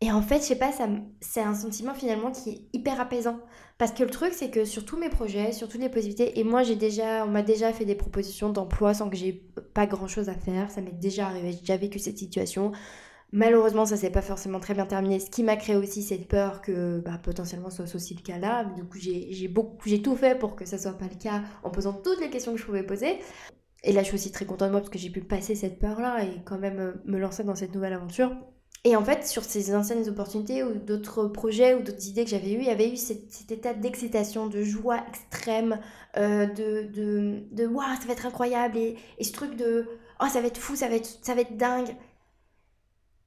Et 0.00 0.10
en 0.10 0.22
fait, 0.22 0.38
je 0.38 0.42
sais 0.42 0.56
pas, 0.56 0.72
c'est 1.20 1.40
un 1.40 1.54
sentiment 1.54 1.94
finalement 1.94 2.32
qui 2.32 2.50
est 2.50 2.60
hyper 2.72 3.00
apaisant. 3.00 3.38
Parce 3.78 3.92
que 3.92 4.02
le 4.02 4.10
truc, 4.10 4.32
c'est 4.32 4.50
que 4.50 4.64
sur 4.64 4.84
tous 4.84 4.96
mes 4.96 5.08
projets, 5.08 5.52
sur 5.52 5.68
toutes 5.68 5.80
les 5.80 5.88
possibilités, 5.88 6.38
et 6.38 6.44
moi 6.44 6.62
j'ai 6.62 6.76
déjà, 6.76 7.24
on 7.24 7.30
m'a 7.30 7.42
déjà 7.42 7.72
fait 7.72 7.84
des 7.84 7.94
propositions 7.94 8.50
d'emploi 8.50 8.94
sans 8.94 9.08
que 9.08 9.16
j'ai 9.16 9.32
pas 9.74 9.86
grand 9.86 10.08
chose 10.08 10.28
à 10.28 10.34
faire, 10.34 10.70
ça 10.70 10.80
m'est 10.80 10.92
déjà 10.92 11.26
arrivé, 11.26 11.52
j'ai 11.52 11.60
déjà 11.60 11.76
vécu 11.76 11.98
cette 11.98 12.18
situation. 12.18 12.72
Malheureusement, 13.34 13.86
ça 13.86 13.96
s'est 13.96 14.10
pas 14.10 14.20
forcément 14.20 14.60
très 14.60 14.74
bien 14.74 14.84
terminé, 14.84 15.18
ce 15.18 15.30
qui 15.30 15.42
m'a 15.42 15.56
créé 15.56 15.74
aussi 15.74 16.02
cette 16.02 16.28
peur 16.28 16.60
que 16.60 17.00
bah, 17.00 17.18
potentiellement 17.22 17.70
ce 17.70 17.86
soit 17.86 17.96
aussi 17.96 18.14
le 18.14 18.20
cas 18.20 18.38
là. 18.38 18.64
Du 18.64 18.84
coup, 18.84 18.98
j'ai 18.98 19.48
beaucoup, 19.48 19.88
j'ai 19.88 20.02
tout 20.02 20.14
fait 20.16 20.38
pour 20.38 20.54
que 20.54 20.66
ça 20.66 20.76
soit 20.76 20.92
pas 20.92 21.08
le 21.10 21.18
cas 21.18 21.42
en 21.62 21.70
posant 21.70 21.94
toutes 21.94 22.20
les 22.20 22.28
questions 22.28 22.52
que 22.52 22.58
je 22.58 22.66
pouvais 22.66 22.82
poser. 22.82 23.18
Et 23.84 23.92
là, 23.92 24.02
je 24.02 24.08
suis 24.08 24.16
aussi 24.16 24.32
très 24.32 24.44
contente 24.44 24.68
de 24.68 24.72
moi 24.72 24.80
parce 24.80 24.90
que 24.90 24.98
j'ai 24.98 25.08
pu 25.08 25.22
passer 25.22 25.54
cette 25.54 25.78
peur-là 25.78 26.24
et 26.24 26.42
quand 26.44 26.58
même 26.58 26.78
euh, 26.78 26.92
me 27.06 27.18
lancer 27.18 27.42
dans 27.42 27.54
cette 27.54 27.74
nouvelle 27.74 27.94
aventure. 27.94 28.36
Et 28.84 28.96
en 28.96 29.04
fait, 29.04 29.26
sur 29.26 29.44
ces 29.44 29.74
anciennes 29.74 30.08
opportunités 30.08 30.62
ou 30.62 30.74
d'autres 30.74 31.26
projets 31.28 31.74
ou 31.74 31.82
d'autres 31.82 32.06
idées 32.08 32.24
que 32.24 32.30
j'avais 32.30 32.52
eues, 32.52 32.60
il 32.60 32.66
y 32.66 32.70
avait 32.70 32.92
eu 32.92 32.96
cet, 32.96 33.50
état 33.50 33.74
d'excitation, 33.74 34.46
de 34.48 34.62
joie 34.62 34.98
extrême, 35.08 35.78
euh, 36.16 36.46
de, 36.46 36.88
de, 36.92 37.42
de 37.50 37.66
waouh, 37.66 37.96
ça 38.00 38.06
va 38.06 38.12
être 38.12 38.26
incroyable 38.26 38.76
et, 38.76 38.96
et, 39.18 39.24
ce 39.24 39.32
truc 39.32 39.56
de 39.56 39.86
oh, 40.20 40.26
ça 40.28 40.40
va 40.40 40.48
être 40.48 40.58
fou, 40.58 40.74
ça 40.76 40.88
va 40.88 40.96
être, 40.96 41.18
ça 41.22 41.34
va 41.34 41.42
être 41.42 41.56
dingue. 41.56 41.96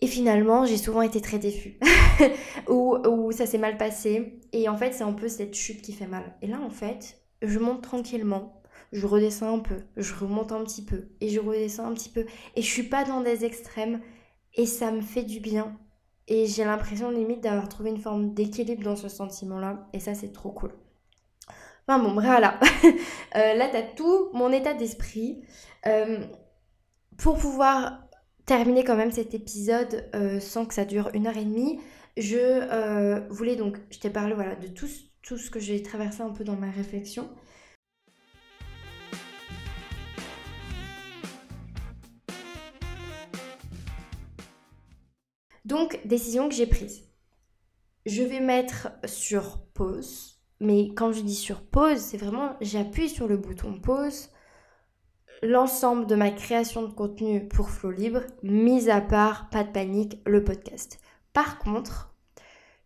Et 0.01 0.08
finalement, 0.08 0.65
j'ai 0.65 0.77
souvent 0.77 1.01
été 1.01 1.21
très 1.21 1.39
déçue. 1.39 1.79
ou, 2.67 3.31
ça 3.31 3.45
s'est 3.45 3.58
mal 3.58 3.77
passé. 3.77 4.41
Et 4.51 4.67
en 4.67 4.77
fait, 4.77 4.93
c'est 4.93 5.03
un 5.03 5.13
peu 5.13 5.27
cette 5.27 5.55
chute 5.55 5.81
qui 5.81 5.93
fait 5.93 6.08
mal. 6.08 6.36
Et 6.41 6.47
là, 6.47 6.60
en 6.60 6.69
fait, 6.69 7.21
je 7.41 7.60
monte 7.60 7.81
tranquillement. 7.81 8.62
Je 8.91 9.05
redescends 9.08 9.55
un 9.55 9.60
peu. 9.60 9.77
Je 9.95 10.13
remonte 10.13 10.51
un 10.51 10.63
petit 10.63 10.84
peu. 10.84 11.10
Et 11.21 11.29
je 11.29 11.39
redescends 11.39 11.88
un 11.88 11.93
petit 11.93 12.10
peu. 12.10 12.25
Et 12.55 12.62
je 12.62 12.67
suis 12.67 12.84
pas 12.84 13.05
dans 13.05 13.21
des 13.21 13.45
extrêmes. 13.45 14.01
Et 14.55 14.65
ça 14.65 14.91
me 14.91 15.01
fait 15.01 15.23
du 15.23 15.39
bien. 15.39 15.77
Et 16.27 16.45
j'ai 16.45 16.65
l'impression 16.65 17.12
limite 17.12 17.41
d'avoir 17.41 17.69
trouvé 17.69 17.89
une 17.89 18.01
forme 18.01 18.34
d'équilibre 18.34 18.84
dans 18.84 18.95
ce 18.95 19.10
sentiment-là. 19.10 19.88
Et 19.93 19.99
ça, 19.99 20.13
c'est 20.13 20.34
trop 20.34 20.51
cool. 20.51 20.73
Enfin 21.88 22.03
bon, 22.03 22.13
voilà. 22.13 22.60
euh, 23.36 23.53
là, 23.53 23.69
t'as 23.71 23.84
tout 23.84 24.29
mon 24.34 24.51
état 24.51 24.73
d'esprit. 24.73 25.43
Euh, 25.86 26.25
pour 27.17 27.38
pouvoir 27.38 28.04
terminer 28.45 28.84
quand 28.84 28.95
même 28.95 29.12
cet 29.12 29.34
épisode 29.34 30.10
euh, 30.15 30.39
sans 30.39 30.65
que 30.65 30.73
ça 30.73 30.86
dure 30.86 31.10
une 31.13 31.27
heure 31.27 31.38
et 31.38 31.45
demie, 31.45 31.79
je 32.17 32.38
euh, 32.38 33.19
voulais 33.29 33.55
donc, 33.55 33.77
je 33.89 33.99
t'ai 33.99 34.10
parlé 34.10 34.34
voilà, 34.34 34.55
de 34.55 34.67
tout, 34.67 34.88
tout 35.21 35.38
ce 35.38 35.49
que 35.49 35.60
j'ai 35.60 35.81
traversé 35.81 36.21
un 36.21 36.29
peu 36.29 36.43
dans 36.43 36.55
ma 36.55 36.69
réflexion. 36.69 37.29
Donc, 45.65 45.99
décision 46.05 46.47
que 46.47 46.53
j'ai 46.53 46.67
prise. 46.67 47.10
Je 48.05 48.21
vais 48.21 48.39
mettre 48.39 48.89
sur 49.05 49.65
pause, 49.73 50.39
mais 50.60 50.89
quand 50.93 51.12
je 51.12 51.21
dis 51.21 51.34
sur 51.34 51.63
pause, 51.63 51.97
c'est 51.97 52.17
vraiment 52.17 52.55
j'appuie 52.62 53.10
sur 53.10 53.27
le 53.27 53.38
bouton 53.38 53.79
pause 53.79 54.29
l'ensemble 55.41 56.07
de 56.07 56.15
ma 56.15 56.31
création 56.31 56.83
de 56.83 56.93
contenu 56.93 57.47
pour 57.47 57.69
Flow 57.69 57.91
Libre, 57.91 58.21
mis 58.43 58.89
à 58.89 59.01
part, 59.01 59.49
pas 59.49 59.63
de 59.63 59.71
panique, 59.71 60.21
le 60.25 60.43
podcast. 60.43 60.99
Par 61.33 61.59
contre, 61.59 62.15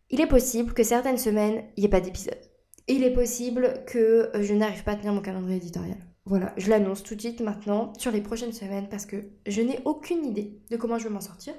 il 0.09 0.21
est 0.21 0.27
possible 0.27 0.73
que 0.73 0.83
certaines 0.83 1.17
semaines, 1.17 1.63
il 1.77 1.81
n'y 1.81 1.85
ait 1.85 1.89
pas 1.89 2.01
d'épisode. 2.01 2.39
Il 2.87 3.03
est 3.03 3.13
possible 3.13 3.83
que 3.85 4.31
je 4.33 4.53
n'arrive 4.53 4.83
pas 4.83 4.93
à 4.93 4.95
tenir 4.95 5.13
mon 5.13 5.21
calendrier 5.21 5.57
éditorial. 5.57 5.97
Voilà, 6.25 6.53
je 6.57 6.69
l'annonce 6.69 7.03
tout 7.03 7.15
de 7.15 7.21
suite 7.21 7.41
maintenant 7.41 7.93
sur 7.97 8.11
les 8.11 8.21
prochaines 8.21 8.53
semaines 8.53 8.89
parce 8.89 9.05
que 9.05 9.17
je 9.47 9.61
n'ai 9.61 9.79
aucune 9.85 10.25
idée 10.25 10.59
de 10.69 10.77
comment 10.77 10.97
je 10.97 11.03
vais 11.05 11.13
m'en 11.13 11.21
sortir. 11.21 11.53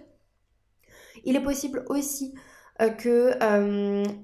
Il 1.24 1.36
est 1.36 1.42
possible 1.42 1.84
aussi 1.88 2.34
que 2.98 3.36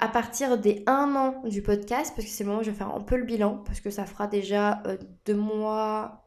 à 0.00 0.08
partir 0.08 0.58
des 0.58 0.82
un 0.86 1.14
an 1.14 1.42
du 1.48 1.62
podcast, 1.62 2.12
parce 2.16 2.26
que 2.26 2.32
c'est 2.32 2.42
le 2.42 2.48
moment 2.48 2.60
où 2.60 2.64
je 2.64 2.70
vais 2.70 2.76
faire 2.76 2.94
un 2.94 3.00
peu 3.00 3.16
le 3.16 3.24
bilan, 3.24 3.62
parce 3.66 3.80
que 3.80 3.90
ça 3.90 4.06
fera 4.06 4.26
déjà 4.26 4.82
deux 5.26 5.34
mois, 5.34 6.25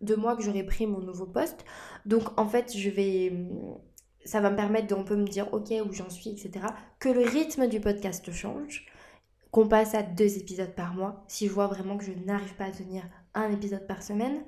deux 0.00 0.16
mois 0.16 0.36
que 0.36 0.42
j'aurai 0.42 0.64
pris 0.64 0.86
mon 0.86 1.00
nouveau 1.00 1.26
poste. 1.26 1.64
Donc 2.06 2.38
en 2.38 2.46
fait, 2.46 2.76
je 2.76 2.90
vais 2.90 3.32
ça 4.24 4.40
va 4.40 4.50
me 4.50 4.56
permettre 4.56 5.02
peu 5.04 5.16
me 5.16 5.26
dire 5.26 5.52
ok 5.52 5.72
où 5.86 5.92
j'en 5.92 6.10
suis, 6.10 6.30
etc. 6.30 6.66
Que 6.98 7.08
le 7.08 7.22
rythme 7.22 7.68
du 7.68 7.80
podcast 7.80 8.30
change, 8.32 8.86
qu'on 9.50 9.66
passe 9.66 9.94
à 9.94 10.02
deux 10.02 10.36
épisodes 10.36 10.74
par 10.74 10.94
mois, 10.94 11.24
si 11.28 11.46
je 11.46 11.52
vois 11.52 11.66
vraiment 11.66 11.96
que 11.96 12.04
je 12.04 12.12
n'arrive 12.12 12.54
pas 12.54 12.66
à 12.66 12.70
tenir 12.70 13.02
un 13.34 13.50
épisode 13.50 13.86
par 13.86 14.02
semaine. 14.02 14.42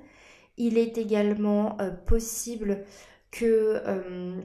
Il 0.57 0.77
est 0.77 0.97
également 0.97 1.79
euh, 1.81 1.89
possible 1.89 2.85
que 3.31 3.81
euh, 3.87 4.39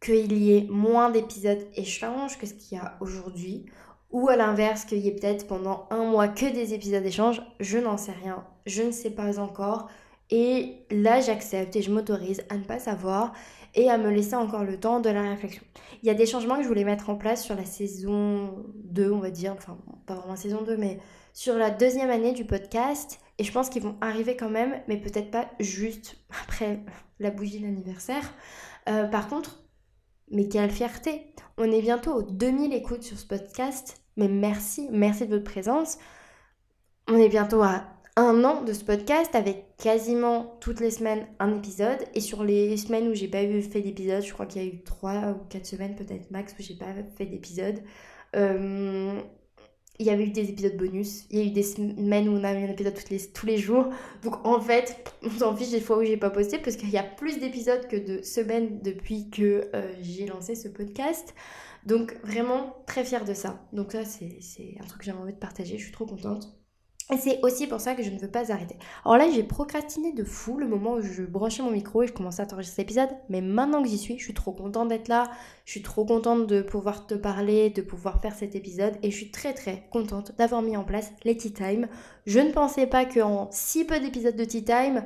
qu'il 0.00 0.32
y 0.32 0.56
ait 0.56 0.66
moins 0.68 1.10
d'épisodes 1.10 1.66
échanges 1.74 2.38
que 2.38 2.46
ce 2.46 2.54
qu'il 2.54 2.78
y 2.78 2.80
a 2.80 2.96
aujourd'hui. 3.00 3.66
Ou 4.12 4.28
à 4.28 4.36
l'inverse, 4.36 4.84
qu'il 4.84 4.98
y 4.98 5.08
ait 5.08 5.14
peut-être 5.14 5.46
pendant 5.46 5.86
un 5.90 6.04
mois 6.04 6.28
que 6.28 6.46
des 6.52 6.74
épisodes 6.74 7.04
échanges. 7.04 7.42
Je 7.60 7.78
n'en 7.78 7.96
sais 7.96 8.12
rien. 8.12 8.44
Je 8.66 8.82
ne 8.82 8.92
sais 8.92 9.10
pas 9.10 9.40
encore. 9.40 9.88
Et 10.30 10.86
là, 10.90 11.20
j'accepte 11.20 11.76
et 11.76 11.82
je 11.82 11.90
m'autorise 11.90 12.42
à 12.48 12.56
ne 12.56 12.64
pas 12.64 12.78
savoir 12.78 13.32
et 13.74 13.90
à 13.90 13.98
me 13.98 14.10
laisser 14.10 14.34
encore 14.34 14.64
le 14.64 14.78
temps 14.78 15.00
de 15.00 15.10
la 15.10 15.22
réflexion. 15.22 15.62
Il 16.02 16.06
y 16.06 16.10
a 16.10 16.14
des 16.14 16.26
changements 16.26 16.56
que 16.56 16.62
je 16.62 16.68
voulais 16.68 16.84
mettre 16.84 17.10
en 17.10 17.16
place 17.16 17.44
sur 17.44 17.54
la 17.54 17.64
saison 17.64 18.64
2, 18.84 19.10
on 19.10 19.18
va 19.18 19.30
dire, 19.30 19.54
enfin 19.56 19.78
pas 20.06 20.14
vraiment 20.14 20.36
saison 20.36 20.62
2, 20.62 20.76
mais 20.76 20.98
sur 21.32 21.54
la 21.54 21.70
deuxième 21.70 22.10
année 22.10 22.32
du 22.32 22.44
podcast. 22.44 23.18
Et 23.38 23.44
je 23.44 23.52
pense 23.52 23.70
qu'ils 23.70 23.82
vont 23.82 23.96
arriver 24.00 24.36
quand 24.36 24.50
même, 24.50 24.80
mais 24.88 24.98
peut-être 24.98 25.30
pas 25.30 25.50
juste 25.58 26.16
après 26.42 26.80
la 27.18 27.30
bougie 27.30 27.60
d'anniversaire. 27.60 28.34
Euh, 28.88 29.04
par 29.06 29.28
contre, 29.28 29.62
mais 30.30 30.48
quelle 30.48 30.70
fierté 30.70 31.34
On 31.58 31.70
est 31.70 31.82
bientôt 31.82 32.12
aux 32.14 32.22
2000 32.22 32.72
écoutes 32.72 33.02
sur 33.02 33.18
ce 33.18 33.26
podcast. 33.26 34.01
Mais 34.16 34.28
merci, 34.28 34.88
merci 34.90 35.26
de 35.26 35.34
votre 35.34 35.50
présence. 35.50 35.98
On 37.08 37.16
est 37.16 37.28
bientôt 37.28 37.62
à 37.62 37.84
un 38.16 38.44
an 38.44 38.62
de 38.62 38.72
ce 38.72 38.84
podcast 38.84 39.34
avec 39.34 39.76
quasiment 39.78 40.58
toutes 40.60 40.80
les 40.80 40.90
semaines 40.90 41.26
un 41.38 41.56
épisode. 41.56 41.98
Et 42.14 42.20
sur 42.20 42.44
les 42.44 42.76
semaines 42.76 43.08
où 43.08 43.14
j'ai 43.14 43.28
pas 43.28 43.42
eu 43.42 43.62
fait 43.62 43.80
d'épisode, 43.80 44.22
je 44.22 44.32
crois 44.32 44.46
qu'il 44.46 44.62
y 44.62 44.64
a 44.64 44.68
eu 44.68 44.82
3 44.82 45.30
ou 45.30 45.48
4 45.48 45.66
semaines 45.66 45.94
peut-être 45.96 46.30
max 46.30 46.54
où 46.58 46.62
j'ai 46.62 46.74
pas 46.74 46.92
fait 47.16 47.26
d'épisode. 47.26 47.82
Euh, 48.36 49.18
il 49.98 50.06
y 50.06 50.10
avait 50.10 50.24
eu 50.24 50.30
des 50.30 50.50
épisodes 50.50 50.76
bonus. 50.76 51.26
Il 51.30 51.38
y 51.38 51.42
a 51.42 51.44
eu 51.44 51.50
des 51.50 51.62
semaines 51.62 52.28
où 52.28 52.32
on 52.32 52.44
a 52.44 52.52
eu 52.52 52.64
un 52.64 52.70
épisode 52.70 52.94
tous 52.94 53.10
les, 53.10 53.32
tous 53.32 53.46
les 53.46 53.58
jours. 53.58 53.88
Donc 54.22 54.44
en 54.44 54.60
fait, 54.60 55.14
on 55.22 55.30
s'en 55.30 55.56
fiche 55.56 55.70
des 55.70 55.80
fois 55.80 55.98
où 55.98 56.04
j'ai 56.04 56.16
pas 56.16 56.30
posté 56.30 56.58
parce 56.58 56.76
qu'il 56.76 56.90
y 56.90 56.98
a 56.98 57.02
plus 57.02 57.38
d'épisodes 57.38 57.86
que 57.88 57.96
de 57.96 58.22
semaines 58.22 58.80
depuis 58.82 59.30
que 59.30 59.70
euh, 59.74 59.92
j'ai 60.02 60.26
lancé 60.26 60.54
ce 60.54 60.68
podcast. 60.68 61.34
Donc 61.86 62.16
vraiment 62.22 62.76
très 62.86 63.04
fière 63.04 63.24
de 63.24 63.34
ça. 63.34 63.60
Donc 63.72 63.92
ça 63.92 64.04
c'est 64.04 64.76
un 64.80 64.86
truc 64.86 65.00
que 65.00 65.06
j'avais 65.06 65.18
envie 65.18 65.32
de 65.32 65.38
partager. 65.38 65.78
Je 65.78 65.84
suis 65.84 65.92
trop 65.92 66.06
contente. 66.06 66.62
Et 67.10 67.18
c'est 67.18 67.40
aussi 67.42 67.66
pour 67.66 67.80
ça 67.80 67.94
que 67.94 68.02
je 68.02 68.10
ne 68.10 68.18
veux 68.18 68.30
pas 68.30 68.52
arrêter. 68.52 68.76
Alors 69.04 69.18
là, 69.18 69.28
j'ai 69.30 69.42
procrastiné 69.42 70.12
de 70.12 70.24
fou 70.24 70.56
le 70.58 70.66
moment 70.66 70.94
où 70.94 71.02
je 71.02 71.22
branchais 71.22 71.62
mon 71.62 71.70
micro 71.70 72.02
et 72.02 72.06
je 72.06 72.12
commençais 72.12 72.42
à 72.42 72.46
t'enregistrer 72.46 72.82
cet 72.82 72.84
épisode. 72.84 73.10
Mais 73.28 73.40
maintenant 73.40 73.82
que 73.82 73.88
j'y 73.88 73.98
suis, 73.98 74.18
je 74.18 74.24
suis 74.24 74.34
trop 74.34 74.52
contente 74.52 74.88
d'être 74.88 75.08
là. 75.08 75.30
Je 75.64 75.72
suis 75.72 75.82
trop 75.82 76.06
contente 76.06 76.46
de 76.46 76.62
pouvoir 76.62 77.06
te 77.06 77.14
parler, 77.14 77.70
de 77.70 77.82
pouvoir 77.82 78.22
faire 78.22 78.34
cet 78.34 78.54
épisode. 78.54 78.94
Et 79.02 79.10
je 79.10 79.16
suis 79.16 79.30
très 79.30 79.52
très 79.52 79.88
contente 79.90 80.32
d'avoir 80.38 80.62
mis 80.62 80.76
en 80.76 80.84
place 80.84 81.12
les 81.24 81.36
Tea 81.36 81.52
Time. 81.52 81.88
Je 82.24 82.38
ne 82.38 82.52
pensais 82.52 82.86
pas 82.86 83.04
qu'en 83.04 83.48
si 83.50 83.84
peu 83.84 83.98
d'épisodes 83.98 84.36
de 84.36 84.44
Tea 84.44 84.64
Time, 84.64 85.04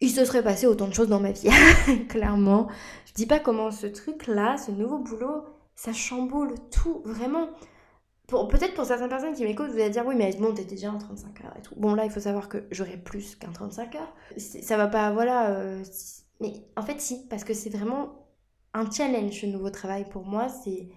il 0.00 0.10
se 0.10 0.24
serait 0.24 0.42
passé 0.42 0.66
autant 0.66 0.88
de 0.88 0.94
choses 0.94 1.08
dans 1.08 1.20
ma 1.20 1.32
vie. 1.32 1.48
Clairement. 2.08 2.68
Je 3.06 3.12
dis 3.14 3.26
pas 3.26 3.38
comment 3.38 3.70
ce 3.70 3.86
truc-là, 3.86 4.56
ce 4.58 4.72
nouveau 4.72 4.98
boulot, 4.98 5.44
ça 5.82 5.92
chamboule 5.92 6.54
tout. 6.70 7.02
Vraiment 7.04 7.48
peut-être 8.28 8.74
pour 8.74 8.84
certaines 8.84 9.08
personnes 9.08 9.34
qui 9.34 9.44
m'écoutent, 9.44 9.70
vous 9.70 9.80
allez 9.80 9.90
dire 9.90 10.06
oui, 10.06 10.14
mais 10.16 10.32
bon, 10.36 10.54
t'es 10.54 10.64
déjà 10.64 10.92
en 10.92 10.98
35 10.98 11.44
heures 11.44 11.56
et 11.58 11.62
tout. 11.62 11.74
Bon, 11.76 11.94
là, 11.94 12.04
il 12.04 12.10
faut 12.10 12.20
savoir 12.20 12.48
que 12.48 12.64
j'aurai 12.70 12.96
plus 12.96 13.34
qu'un 13.34 13.50
35 13.50 13.96
heures. 13.96 14.14
Ça 14.36 14.76
va 14.76 14.86
pas, 14.86 15.12
voilà. 15.12 15.50
Euh, 15.50 15.82
mais 16.40 16.52
en 16.76 16.82
fait, 16.82 17.00
si, 17.00 17.26
parce 17.28 17.42
que 17.42 17.52
c'est 17.52 17.68
vraiment 17.68 18.26
un 18.74 18.88
challenge, 18.90 19.40
ce 19.40 19.46
nouveau 19.46 19.70
travail 19.70 20.08
pour 20.08 20.24
moi. 20.24 20.48
C'est, 20.48 20.88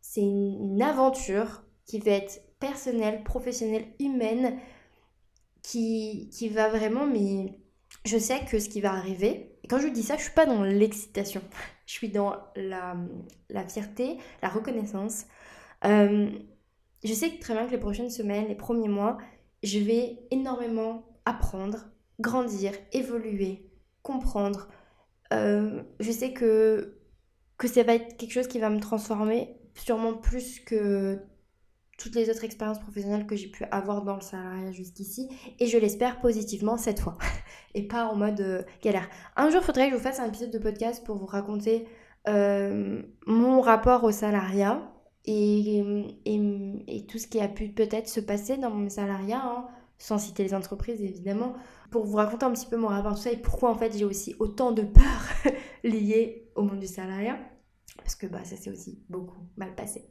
c'est 0.00 0.22
une, 0.22 0.82
aventure 0.82 1.62
qui 1.86 2.00
va 2.00 2.10
être 2.10 2.42
personnelle, 2.58 3.22
professionnelle, 3.22 3.86
humaine, 4.00 4.58
qui, 5.62 6.28
qui 6.32 6.48
va 6.48 6.68
vraiment, 6.68 7.06
mais 7.06 7.58
je 8.04 8.18
sais 8.18 8.40
que 8.50 8.58
ce 8.58 8.68
qui 8.68 8.80
va 8.80 8.92
arriver, 8.92 9.56
quand 9.70 9.78
je 9.78 9.86
dis 9.86 10.02
ça, 10.02 10.16
je 10.16 10.22
suis 10.22 10.32
pas 10.32 10.46
dans 10.46 10.64
l'excitation, 10.64 11.42
je 11.86 11.92
suis 11.92 12.08
dans 12.08 12.36
la, 12.56 12.96
fierté, 13.68 14.18
la 14.42 14.48
reconnaissance. 14.48 15.26
Euh, 15.84 16.30
je 17.04 17.12
sais 17.12 17.38
très 17.40 17.54
bien 17.54 17.66
que 17.66 17.72
les 17.72 17.78
prochaines 17.78 18.10
semaines, 18.10 18.48
les 18.48 18.54
premiers 18.54 18.88
mois, 18.88 19.18
je 19.62 19.78
vais 19.78 20.18
énormément 20.30 21.04
apprendre, 21.24 21.86
grandir, 22.20 22.72
évoluer, 22.92 23.70
comprendre. 24.02 24.68
Euh, 25.32 25.82
je 26.00 26.10
sais 26.10 26.32
que, 26.32 26.98
que 27.58 27.68
ça 27.68 27.82
va 27.82 27.94
être 27.94 28.16
quelque 28.16 28.32
chose 28.32 28.48
qui 28.48 28.58
va 28.58 28.70
me 28.70 28.80
transformer, 28.80 29.56
sûrement 29.74 30.14
plus 30.14 30.60
que 30.60 31.20
toutes 31.98 32.14
les 32.14 32.30
autres 32.30 32.44
expériences 32.44 32.80
professionnelles 32.80 33.26
que 33.26 33.36
j'ai 33.36 33.48
pu 33.48 33.64
avoir 33.70 34.02
dans 34.02 34.16
le 34.16 34.20
salariat 34.20 34.72
jusqu'ici. 34.72 35.28
Et 35.58 35.66
je 35.66 35.78
l'espère 35.78 36.20
positivement 36.20 36.76
cette 36.76 37.00
fois. 37.00 37.18
et 37.74 37.86
pas 37.86 38.06
en 38.06 38.16
mode 38.16 38.40
euh, 38.40 38.62
galère. 38.82 39.08
Un 39.36 39.50
jour, 39.50 39.60
il 39.62 39.64
faudrait 39.64 39.86
que 39.86 39.92
je 39.92 39.96
vous 39.96 40.02
fasse 40.02 40.20
un 40.20 40.26
épisode 40.26 40.50
de 40.50 40.58
podcast 40.58 41.04
pour 41.04 41.16
vous 41.16 41.26
raconter 41.26 41.86
euh, 42.28 43.02
mon 43.26 43.60
rapport 43.60 44.04
au 44.04 44.12
salariat 44.12 44.88
et, 45.24 45.82
tout 47.08 47.18
ce 47.18 47.26
qui 47.26 47.40
a 47.40 47.48
pu 47.48 47.68
peut-être 47.68 48.08
se 48.08 48.20
passer 48.20 48.56
dans 48.56 48.70
mon 48.70 48.88
salariat, 48.88 49.42
hein, 49.44 49.66
sans 49.98 50.18
citer 50.18 50.42
les 50.42 50.54
entreprises 50.54 51.02
évidemment, 51.02 51.54
pour 51.90 52.04
vous 52.04 52.16
raconter 52.16 52.46
un 52.46 52.52
petit 52.52 52.66
peu 52.66 52.76
mon 52.76 52.88
rapport 52.88 53.12
à 53.12 53.14
tout 53.14 53.20
ça 53.20 53.32
et 53.32 53.36
pourquoi 53.36 53.70
en 53.70 53.74
fait 53.76 53.96
j'ai 53.96 54.04
aussi 54.04 54.34
autant 54.38 54.72
de 54.72 54.82
peur 54.82 55.52
liées 55.84 56.50
au 56.54 56.62
monde 56.62 56.80
du 56.80 56.86
salariat. 56.86 57.38
Parce 57.98 58.14
que 58.14 58.26
bah, 58.26 58.44
ça 58.44 58.56
s'est 58.56 58.70
aussi 58.70 59.04
beaucoup 59.08 59.46
mal 59.56 59.74
passé. 59.74 60.08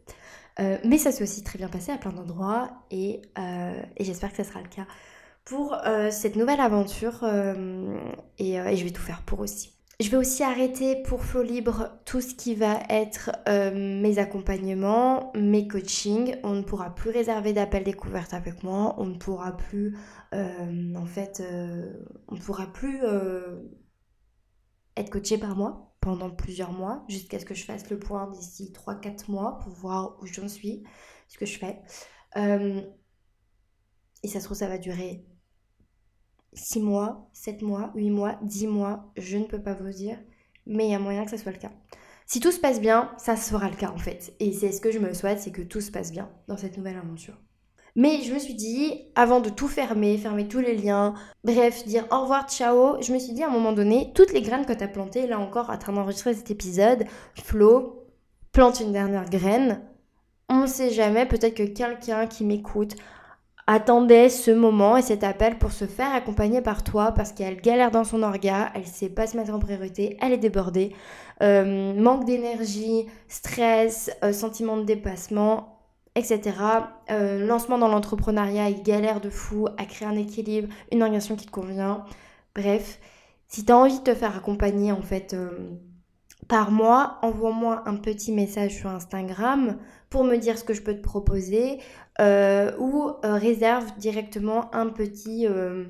Euh, 0.60 0.78
mais 0.84 0.98
ça 0.98 1.12
s'est 1.12 1.24
aussi 1.24 1.44
très 1.44 1.58
bien 1.58 1.70
passé 1.70 1.92
à 1.92 1.98
plein 1.98 2.12
d'endroits 2.12 2.70
et, 2.92 3.22
euh, 3.40 3.82
j'espère 4.00 4.32
que 4.32 4.38
ça 4.38 4.44
sera 4.44 4.62
le 4.62 4.68
cas 4.68 4.86
pour 5.46 5.74
euh, 5.74 6.12
cette 6.12 6.36
nouvelle 6.36 6.60
aventure 6.60 7.24
et, 8.38 8.56
je 8.56 8.84
vais 8.84 8.92
tout 8.92 9.02
faire 9.02 9.24
pour 9.24 9.40
aussi. 9.40 9.74
Je 10.00 10.10
vais 10.10 10.18
aussi 10.18 10.44
arrêter 10.44 10.96
pour 11.04 11.24
Flow 11.24 11.44
Libre 11.44 11.90
tout 12.06 12.22
ce 12.22 12.34
qui 12.34 12.56
va 12.56 12.80
être 12.90 13.32
mes 13.48 14.18
accompagnements, 14.18 15.32
mes 15.36 15.68
coachings. 15.68 16.38
On 16.44 16.54
ne 16.54 16.64
pourra 16.64 16.96
plus 16.96 17.12
réserver 17.12 17.54
d'appels 17.54 17.84
découvertes 17.84 18.34
avec 18.34 18.64
moi. 18.64 18.96
On 18.98 19.06
ne 19.06 19.18
pourra 19.18 19.56
plus, 19.56 19.96
en 20.34 21.06
fait, 21.06 21.44
on 22.30 22.36
ne 22.36 22.40
pourra 22.40 22.66
plus 22.74 23.00
être 24.98 25.12
coaché 25.12 25.38
par 25.38 25.56
moi 25.56 25.91
pendant 26.02 26.30
plusieurs 26.30 26.72
mois 26.72 27.06
jusqu'à 27.08 27.40
ce 27.40 27.46
que 27.46 27.54
je 27.54 27.64
fasse 27.64 27.90
le 27.90 28.00
point 28.00 28.30
d'ici 28.30 28.74
3-4 28.74 29.32
mois 29.32 29.60
pour 29.60 29.72
voir 29.72 30.18
où 30.22 30.26
j'en 30.26 30.48
suis, 30.48 30.84
ce 31.28 31.38
que 31.38 31.46
je 31.46 31.58
fais. 31.58 31.82
et 32.36 34.28
ça 34.28 34.40
se 34.40 34.46
trouve, 34.46 34.58
ça 34.58 34.68
va 34.68 34.78
durer 34.78 35.26
6 36.54 36.82
mois, 36.82 37.30
7 37.34 37.62
mois, 37.62 37.92
8 37.96 38.10
mois, 38.10 38.40
10 38.44 38.68
mois, 38.68 39.12
je 39.18 39.38
ne 39.38 39.46
peux 39.46 39.62
pas 39.62 39.74
vous 39.74 39.90
dire, 39.90 40.20
mais 40.66 40.88
il 40.88 40.92
y 40.92 40.96
a 40.96 41.00
moyen 41.00 41.24
que 41.24 41.32
ça 41.32 41.38
soit 41.38 41.52
le 41.52 41.58
cas. 41.58 41.72
Si 42.26 42.40
tout 42.40 42.52
se 42.52 42.60
passe 42.60 42.80
bien, 42.82 43.14
ça 43.18 43.36
sera 43.36 43.70
le 43.70 43.76
cas 43.76 43.92
en 43.92 43.98
fait. 43.98 44.34
Et 44.40 44.54
c'est 44.54 44.72
ce 44.72 44.82
que 44.82 44.92
je 44.92 45.00
me 45.00 45.14
souhaite, 45.14 45.40
c'est 45.40 45.52
que 45.52 45.62
tout 45.62 45.82
se 45.82 45.92
passe 45.92 46.12
bien 46.12 46.30
dans 46.48 46.58
cette 46.58 46.78
nouvelle 46.78 46.98
aventure. 46.98 47.38
Mais 47.96 48.22
je 48.24 48.34
me 48.34 48.40
suis 48.40 48.54
dit, 48.54 49.06
avant 49.16 49.42
de 49.42 49.50
tout 49.50 49.68
fermer, 49.68 50.18
fermer 50.18 50.48
tous 50.48 50.60
les 50.60 50.76
liens, 50.76 51.14
bref, 51.44 51.86
dire 51.86 52.06
au 52.12 52.22
revoir, 52.22 52.50
ciao, 52.50 53.02
je 53.02 53.14
me 53.14 53.20
suis 53.20 53.34
dit 53.34 53.44
à 53.44 53.48
un 53.48 53.52
moment 53.52 53.74
donné, 53.74 54.12
toutes 54.16 54.32
les 54.32 54.42
graines 54.42 54.66
que 54.66 54.74
tu 54.74 54.84
as 54.84 54.88
plantées, 54.88 55.28
là 55.28 55.40
encore, 55.40 55.70
en 55.70 55.78
train 55.78 55.94
d'enregistrer 55.94 56.34
cet 56.34 56.52
épisode, 56.52 57.06
Flo, 57.36 58.06
plante 58.54 58.80
une 58.80 58.94
dernière 58.94 59.30
graine. 59.30 59.82
On 60.50 60.62
ne 60.62 60.68
sait 60.68 60.92
jamais, 60.92 61.26
peut-être 61.26 61.56
que 61.56 61.64
quelqu'un 61.64 62.28
qui 62.28 62.46
m'écoute 62.46 62.96
attendait 63.68 64.30
ce 64.30 64.52
moment 64.52 64.98
et 64.98 65.02
cet 65.02 65.24
appel 65.24 65.58
pour 65.58 65.72
se 65.72 65.86
faire 65.86 66.14
accompagner 66.14 66.62
par 66.62 66.84
toi 66.84 67.12
parce 67.12 67.32
qu'elle 67.32 67.62
galère 67.62 67.92
dans 67.92 68.04
son 68.04 68.24
orga, 68.24 68.72
elle 68.76 68.86
sait 68.86 69.10
pas 69.10 69.28
se 69.28 69.38
mettre 69.38 69.54
en 69.54 69.60
priorité, 69.60 70.18
elle 70.22 70.34
est 70.34 70.38
débordée, 70.38 70.94
euh, 71.42 71.94
manque 71.94 72.26
d'énergie, 72.26 73.06
stress, 73.28 74.12
euh, 74.24 74.34
sentiment 74.34 74.78
de 74.78 74.84
dépassement, 74.84 75.71
etc. 76.16 76.42
Euh, 77.10 77.46
lancement 77.46 77.78
dans 77.78 77.88
l'entrepreneuriat, 77.88 78.70
il 78.70 78.84
galère 78.84 79.22
de 79.22 79.30
fou 79.30 79.68
à 79.78 79.86
créer 79.86 80.08
un 80.08 80.16
équilibre, 80.16 80.68
une 80.92 81.02
organisation 81.04 81.36
qui 81.36 81.46
te 81.46 81.52
convient. 81.52 82.06
Bref, 82.56 83.00
si 83.48 83.66
tu 83.66 83.72
as 83.72 83.78
envie 83.78 84.00
de 84.00 84.04
te 84.04 84.14
faire 84.14 84.36
accompagner 84.36 84.92
en 84.92 85.02
fait 85.02 85.36
par 86.48 86.72
mois, 86.72 87.18
envoie-moi 87.22 87.84
un 87.86 87.96
petit 87.96 88.32
message 88.32 88.76
sur 88.76 88.90
Instagram 88.90 89.78
pour 90.10 90.26
me 90.26 90.36
dire 90.36 90.58
ce 90.58 90.64
que 90.64 90.74
je 90.74 90.82
peux 90.82 90.94
te 90.94 91.02
proposer 91.02 91.80
euh, 92.20 92.72
ou 92.78 93.10
euh, 93.24 93.36
réserve 93.36 93.98
directement 93.98 94.74
un 94.76 94.88
petit 94.90 95.48
euh, 95.48 95.86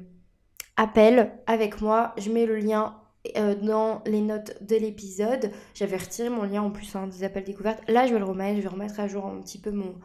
appel 0.78 1.32
avec 1.48 1.82
moi. 1.82 2.14
Je 2.18 2.30
mets 2.32 2.46
le 2.46 2.58
lien 2.58 2.96
euh, 3.38 3.56
dans 3.56 4.02
les 4.06 4.22
notes 4.22 4.58
de 4.62 4.76
l'épisode. 4.76 5.52
J'avais 5.74 5.98
retiré 5.98 6.30
mon 6.30 6.44
lien 6.44 6.64
en 6.64 6.72
plus 6.72 6.96
hein, 6.96 7.08
des 7.08 7.24
appels 7.24 7.44
découvertes. 7.44 7.82
Là, 7.88 8.08
je 8.08 8.14
vais 8.14 8.20
le 8.20 8.26
remettre, 8.26 8.58
je 8.58 8.62
vais 8.62 8.70
remettre 8.70 9.00
à 9.00 9.08
jour 9.08 9.26
un 9.26 9.40
petit 9.42 9.60
peu 9.60 9.72
mon, 9.72 9.96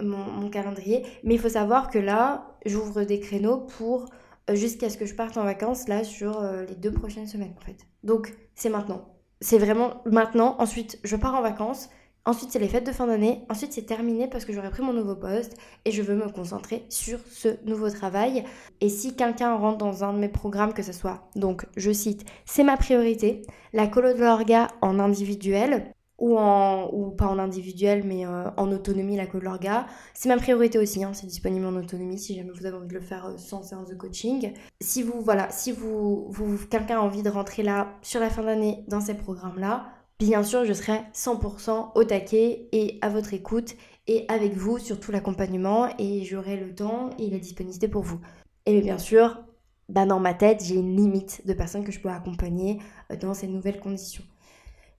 mon, 0.00 0.48
calendrier. 0.48 1.04
Mais 1.24 1.34
il 1.34 1.40
faut 1.40 1.48
savoir 1.48 1.90
que 1.90 1.98
là, 1.98 2.56
j'ouvre 2.64 3.02
des 3.02 3.20
créneaux 3.20 3.58
pour 3.58 4.06
euh, 4.50 4.54
jusqu'à 4.54 4.90
ce 4.90 4.96
que 4.96 5.06
je 5.06 5.14
parte 5.14 5.36
en 5.36 5.44
vacances, 5.44 5.88
là, 5.88 6.04
sur 6.04 6.40
euh, 6.40 6.64
les 6.64 6.74
deux 6.74 6.92
prochaines 6.92 7.26
semaines, 7.26 7.54
en 7.56 7.64
fait. 7.64 7.78
Donc, 8.04 8.34
c'est 8.54 8.70
maintenant. 8.70 9.08
C'est 9.40 9.58
vraiment 9.58 10.02
maintenant. 10.04 10.56
Ensuite, 10.58 10.98
je 11.02 11.16
pars 11.16 11.34
en 11.34 11.42
vacances. 11.42 11.90
Ensuite, 12.24 12.52
c'est 12.52 12.60
les 12.60 12.68
fêtes 12.68 12.86
de 12.86 12.92
fin 12.92 13.08
d'année. 13.08 13.44
Ensuite, 13.48 13.72
c'est 13.72 13.82
terminé 13.82 14.28
parce 14.28 14.44
que 14.44 14.52
j'aurai 14.52 14.70
pris 14.70 14.82
mon 14.82 14.92
nouveau 14.92 15.16
poste 15.16 15.56
et 15.84 15.90
je 15.90 16.02
veux 16.02 16.14
me 16.14 16.30
concentrer 16.30 16.84
sur 16.88 17.18
ce 17.28 17.48
nouveau 17.66 17.90
travail. 17.90 18.44
Et 18.80 18.88
si 18.88 19.16
quelqu'un 19.16 19.56
rentre 19.56 19.78
dans 19.78 20.04
un 20.04 20.12
de 20.12 20.18
mes 20.18 20.28
programmes, 20.28 20.72
que 20.72 20.84
ce 20.84 20.92
soit, 20.92 21.28
donc, 21.34 21.66
je 21.76 21.90
cite, 21.90 22.24
c'est 22.44 22.62
ma 22.62 22.76
priorité, 22.76 23.42
la 23.72 23.88
colo 23.88 24.12
de 24.12 24.20
l'orga 24.20 24.68
en 24.82 25.00
individuel, 25.00 25.92
ou, 26.18 26.38
en, 26.38 26.88
ou 26.92 27.10
pas 27.10 27.26
en 27.26 27.40
individuel, 27.40 28.04
mais 28.04 28.24
euh, 28.24 28.48
en 28.56 28.70
autonomie, 28.70 29.16
la 29.16 29.26
colo 29.26 29.40
de 29.40 29.44
l'orga. 29.46 29.86
C'est 30.14 30.28
ma 30.28 30.36
priorité 30.36 30.78
aussi, 30.78 31.02
hein, 31.02 31.14
c'est 31.14 31.26
disponible 31.26 31.66
en 31.66 31.74
autonomie 31.74 32.18
si 32.18 32.36
jamais 32.36 32.52
vous 32.52 32.64
avez 32.64 32.76
envie 32.76 32.86
de 32.86 32.94
le 32.94 33.00
faire 33.00 33.26
euh, 33.26 33.36
sans 33.36 33.64
séance 33.64 33.88
de 33.88 33.96
coaching. 33.96 34.52
Si 34.80 35.02
vous, 35.02 35.20
voilà, 35.22 35.50
si 35.50 35.72
vous, 35.72 36.26
vous 36.30 36.56
quelqu'un 36.70 36.98
a 36.98 37.02
envie 37.02 37.24
de 37.24 37.30
rentrer 37.30 37.64
là 37.64 37.88
sur 38.02 38.20
la 38.20 38.30
fin 38.30 38.44
d'année 38.44 38.84
dans 38.86 39.00
ces 39.00 39.14
programmes-là, 39.14 39.86
bien 40.24 40.42
sûr, 40.42 40.64
je 40.64 40.72
serai 40.72 41.00
100% 41.14 41.92
au 41.94 42.04
taquet 42.04 42.68
et 42.72 42.98
à 43.02 43.08
votre 43.08 43.34
écoute 43.34 43.74
et 44.06 44.24
avec 44.28 44.54
vous 44.54 44.78
sur 44.78 45.00
tout 45.00 45.12
l'accompagnement 45.12 45.88
et 45.98 46.24
j'aurai 46.24 46.56
le 46.56 46.74
temps 46.74 47.10
et 47.18 47.30
la 47.30 47.38
disponibilité 47.38 47.88
pour 47.88 48.02
vous. 48.02 48.20
Et 48.66 48.80
bien 48.80 48.98
sûr, 48.98 49.42
bah 49.88 50.06
dans 50.06 50.20
ma 50.20 50.34
tête, 50.34 50.64
j'ai 50.64 50.76
une 50.76 50.96
limite 50.96 51.46
de 51.46 51.52
personnes 51.52 51.84
que 51.84 51.92
je 51.92 52.00
peux 52.00 52.08
accompagner 52.08 52.78
euh, 53.10 53.16
dans 53.16 53.34
ces 53.34 53.46
nouvelles 53.46 53.80
conditions. 53.80 54.24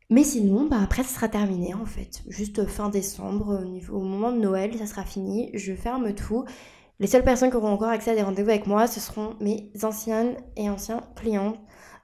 Mais 0.09 0.23
sinon, 0.23 0.67
bah 0.67 0.79
après, 0.83 1.03
ça 1.03 1.15
sera 1.15 1.27
terminé 1.29 1.73
en 1.73 1.85
fait. 1.85 2.21
Juste 2.27 2.65
fin 2.65 2.89
décembre, 2.89 3.63
au, 3.91 4.01
moment 4.01 4.31
de 4.31 4.39
Noël, 4.39 4.77
ça 4.77 4.85
sera 4.85 5.03
fini. 5.03 5.49
Je 5.53 5.73
ferme 5.73 6.13
tout. 6.13 6.45
Les 6.99 7.07
seules 7.07 7.23
personnes 7.23 7.49
qui 7.49 7.55
auront 7.55 7.71
encore 7.71 7.87
accès 7.89 8.11
à 8.11 8.15
des 8.15 8.21
rendez-vous 8.21 8.49
avec 8.49 8.67
moi, 8.67 8.87
ce 8.87 8.99
seront 8.99 9.35
mes 9.39 9.71
anciennes 9.81 10.35
et 10.55 10.69
anciens 10.69 11.01
clients. 11.15 11.53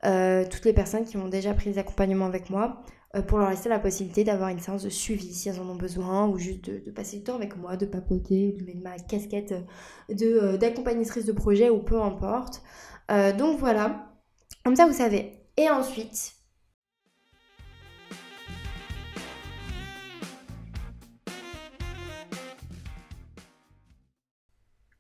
Euh, 0.06 0.46
toutes 0.50 0.66
les 0.66 0.74
personnes 0.74 1.04
qui 1.04 1.18
ont 1.18 1.28
déjà 1.28 1.54
pris 1.54 1.70
des 1.70 1.78
accompagnements 1.78 2.26
avec 2.26 2.50
moi 2.50 2.82
pour 3.28 3.40
leur 3.40 3.50
laisser 3.50 3.70
la 3.70 3.80
possibilité 3.80 4.24
d'avoir 4.24 4.50
une 4.50 4.60
séance 4.60 4.84
de 4.84 4.90
suivi 4.90 5.34
si 5.34 5.50
elles 5.50 5.60
en 5.60 5.68
ont 5.68 5.76
besoin 5.76 6.28
ou 6.28 6.38
juste 6.38 6.70
de, 6.70 6.92
passer 6.92 7.18
du 7.18 7.24
temps 7.24 7.36
avec 7.36 7.58
moi, 7.58 7.76
de 7.76 7.86
papoter, 7.86 8.52
de 8.52 8.64
mettre 8.64 8.84
ma 8.84 8.98
casquette 9.00 9.54
de, 10.10 10.26
euh, 10.26 10.58
d'accompagnatrice 10.58 11.26
de 11.26 11.32
projet 11.32 11.70
ou 11.70 11.80
peu 11.80 12.02
importe. 12.02 12.62
donc 13.38 13.58
voilà, 13.60 14.12
comme 14.64 14.76
ça 14.76 14.86
vous 14.86 14.94
savez. 14.94 15.40
Et 15.58 15.70
ensuite, 15.70 16.39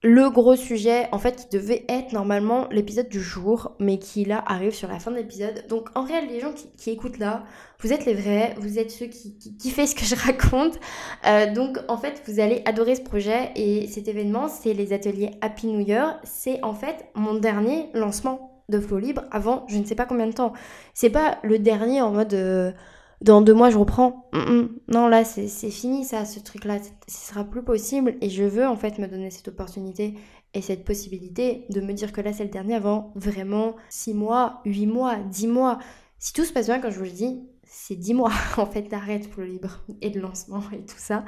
le 0.02 0.30
gros 0.30 0.56
sujet, 0.56 1.10
en 1.12 1.20
fait, 1.20 1.36
qui 1.36 1.58
devait 1.58 1.84
être 1.89 2.14
normalement 2.14 2.68
l'épisode 2.72 3.10
du 3.10 3.22
jour, 3.22 3.76
mais 3.80 4.00
qui 4.00 4.24
là 4.24 4.41
arrive 4.47 4.74
sur 4.74 4.88
la 4.88 4.97
fin 4.97 5.12
de 5.12 5.18
l'épisode. 5.18 5.66
Donc 5.68 5.89
en 5.93 6.04
réel, 6.04 6.28
les 6.30 6.39
gens 6.39 6.54
qui, 6.54 6.89
écoutent 6.89 7.18
là, 7.18 7.43
vous 7.82 7.91
êtes 7.91 8.06
les 8.06 8.14
vrais, 8.14 8.56
vous 8.60 8.80
êtes 8.80 8.91
ceux 8.91 9.08
qui, 9.08 9.38
qui, 9.38 9.70
ce 9.72 9.95
que 9.95 10.06
je 10.06 10.16
raconte. 10.26 10.80
Euh, 11.28 11.54
donc 11.54 11.80
en 11.89 11.97
fait, 11.97 12.22
vous 12.28 12.39
allez 12.39 12.62
adorer 12.66 12.95
ce 12.95 13.02
projet 13.02 13.52
et 13.58 13.88
cet 13.88 14.08
événement, 14.08 14.47
c'est 14.47 14.74
les 14.74 14.93
ateliers 14.93 15.32
Happy 15.41 15.68
New 15.68 15.82
Year. 15.82 16.18
C'est 16.24 16.64
en 16.64 16.74
fait 16.74 17.08
mon 17.14 17.34
dernier 17.34 17.89
lancement 17.93 18.64
de 18.70 18.80
Flow 18.80 19.00
Libre 19.00 19.24
avant 19.32 19.66
je 19.68 19.78
ne 19.78 19.84
sais 19.84 19.95
pas 19.95 20.06
combien 20.06 20.28
de 20.28 20.34
temps. 20.34 20.54
C'est 20.93 21.10
pas 21.10 21.39
le 21.43 21.60
dernier 21.60 22.02
en 22.02 22.12
mode... 22.12 22.34
Euh, 22.34 22.72
dans 23.22 23.41
deux 23.41 23.53
mois 23.53 23.70
je 23.70 23.78
reprends. 23.78 24.30
Non, 24.88 25.07
là 25.07 25.24
c'est 25.24 25.47
fini 25.70 26.05
ça, 26.05 26.26
ce 26.26 26.39
truc-là, 26.39 26.80
ce 27.07 27.28
sera 27.28 27.43
plus 27.43 27.63
possible 27.63 28.15
et 28.22 28.30
je 28.30 28.43
veux 28.43 28.67
en 28.67 28.76
fait 28.76 28.97
me 28.99 29.07
donner 29.07 29.32
cette 29.32 29.47
opportunité 29.49 30.15
et 30.53 30.61
cette 30.61 30.84
possibilité 30.84 31.65
de 31.70 31.82
me 31.82 31.93
dire 31.93 32.11
que 32.11 32.22
là 32.22 32.34
c'est 32.34 32.43
le 32.43 32.49
dernier 32.49 32.76
avant 32.76 33.11
vraiment 33.15 33.76
six 33.89 34.13
mois, 34.13 34.61
huit 34.65 34.88
mois, 34.88 35.17
dix 35.17 35.47
mois. 35.47 35.80
Si 36.17 36.34
tout 36.34 36.43
se 36.43 36.51
passe 36.51 36.67
bien 36.67 36.80
quand 36.80 36.89
je 36.89 36.97
vous 36.97 37.05
le 37.05 37.11
dis, 37.11 37.43
c'est 37.90 37.96
10 37.96 38.14
mois 38.14 38.32
en 38.58 38.68
fait 38.68 38.84
d'arrêt 38.84 39.20
pour 39.20 39.42
le 39.42 39.48
libre 39.48 39.80
et 40.02 40.12
de 40.12 40.20
lancement 40.20 40.62
et 40.72 40.86
tout 40.86 40.98
ça. 40.98 41.26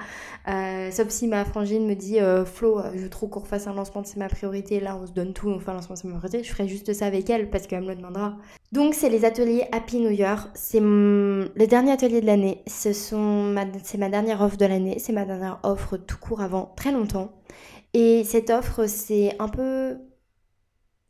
Euh, 0.47 0.91
sauf 0.91 1.09
si 1.09 1.27
ma 1.27 1.43
frangine 1.43 1.87
me 1.87 1.95
dit 1.95 2.19
euh, 2.19 2.45
Flo, 2.45 2.77
euh, 2.77 2.91
je 2.93 2.99
veux 2.99 3.09
trop 3.09 3.27
qu'on 3.27 3.39
refasse 3.39 3.65
un 3.65 3.73
lancement, 3.73 4.03
c'est 4.03 4.17
ma 4.17 4.29
priorité, 4.29 4.79
là 4.79 4.95
on 4.95 5.07
se 5.07 5.11
donne 5.11 5.33
tout, 5.33 5.49
on 5.49 5.59
fait 5.59 5.71
un 5.71 5.73
lancement, 5.73 5.95
c'est 5.95 6.07
ma 6.07 6.17
priorité, 6.17 6.43
je 6.43 6.51
ferai 6.53 6.67
juste 6.67 6.93
ça 6.93 7.07
avec 7.07 7.31
elle 7.31 7.49
parce 7.49 7.65
qu'elle 7.65 7.81
me 7.81 7.87
le 7.87 7.95
demandera. 7.95 8.37
Donc 8.71 8.93
c'est 8.93 9.09
les 9.09 9.25
ateliers 9.25 9.63
Happy 9.71 9.97
New 9.97 10.11
Year, 10.11 10.51
c'est 10.53 10.79
le 10.79 11.65
dernier 11.67 11.93
atelier 11.93 12.21
de 12.21 12.27
l'année, 12.27 12.63
c'est 12.67 13.17
ma 13.97 14.09
dernière 14.09 14.41
offre 14.41 14.57
de 14.57 14.65
l'année, 14.65 14.99
c'est 14.99 15.13
ma 15.13 15.25
dernière 15.25 15.59
offre 15.63 15.97
tout 15.97 16.17
court 16.19 16.41
avant 16.41 16.73
très 16.75 16.91
longtemps. 16.91 17.31
Et 17.95 18.23
cette 18.23 18.51
offre 18.51 18.85
c'est 18.85 19.35
un 19.39 19.47
peu 19.49 19.97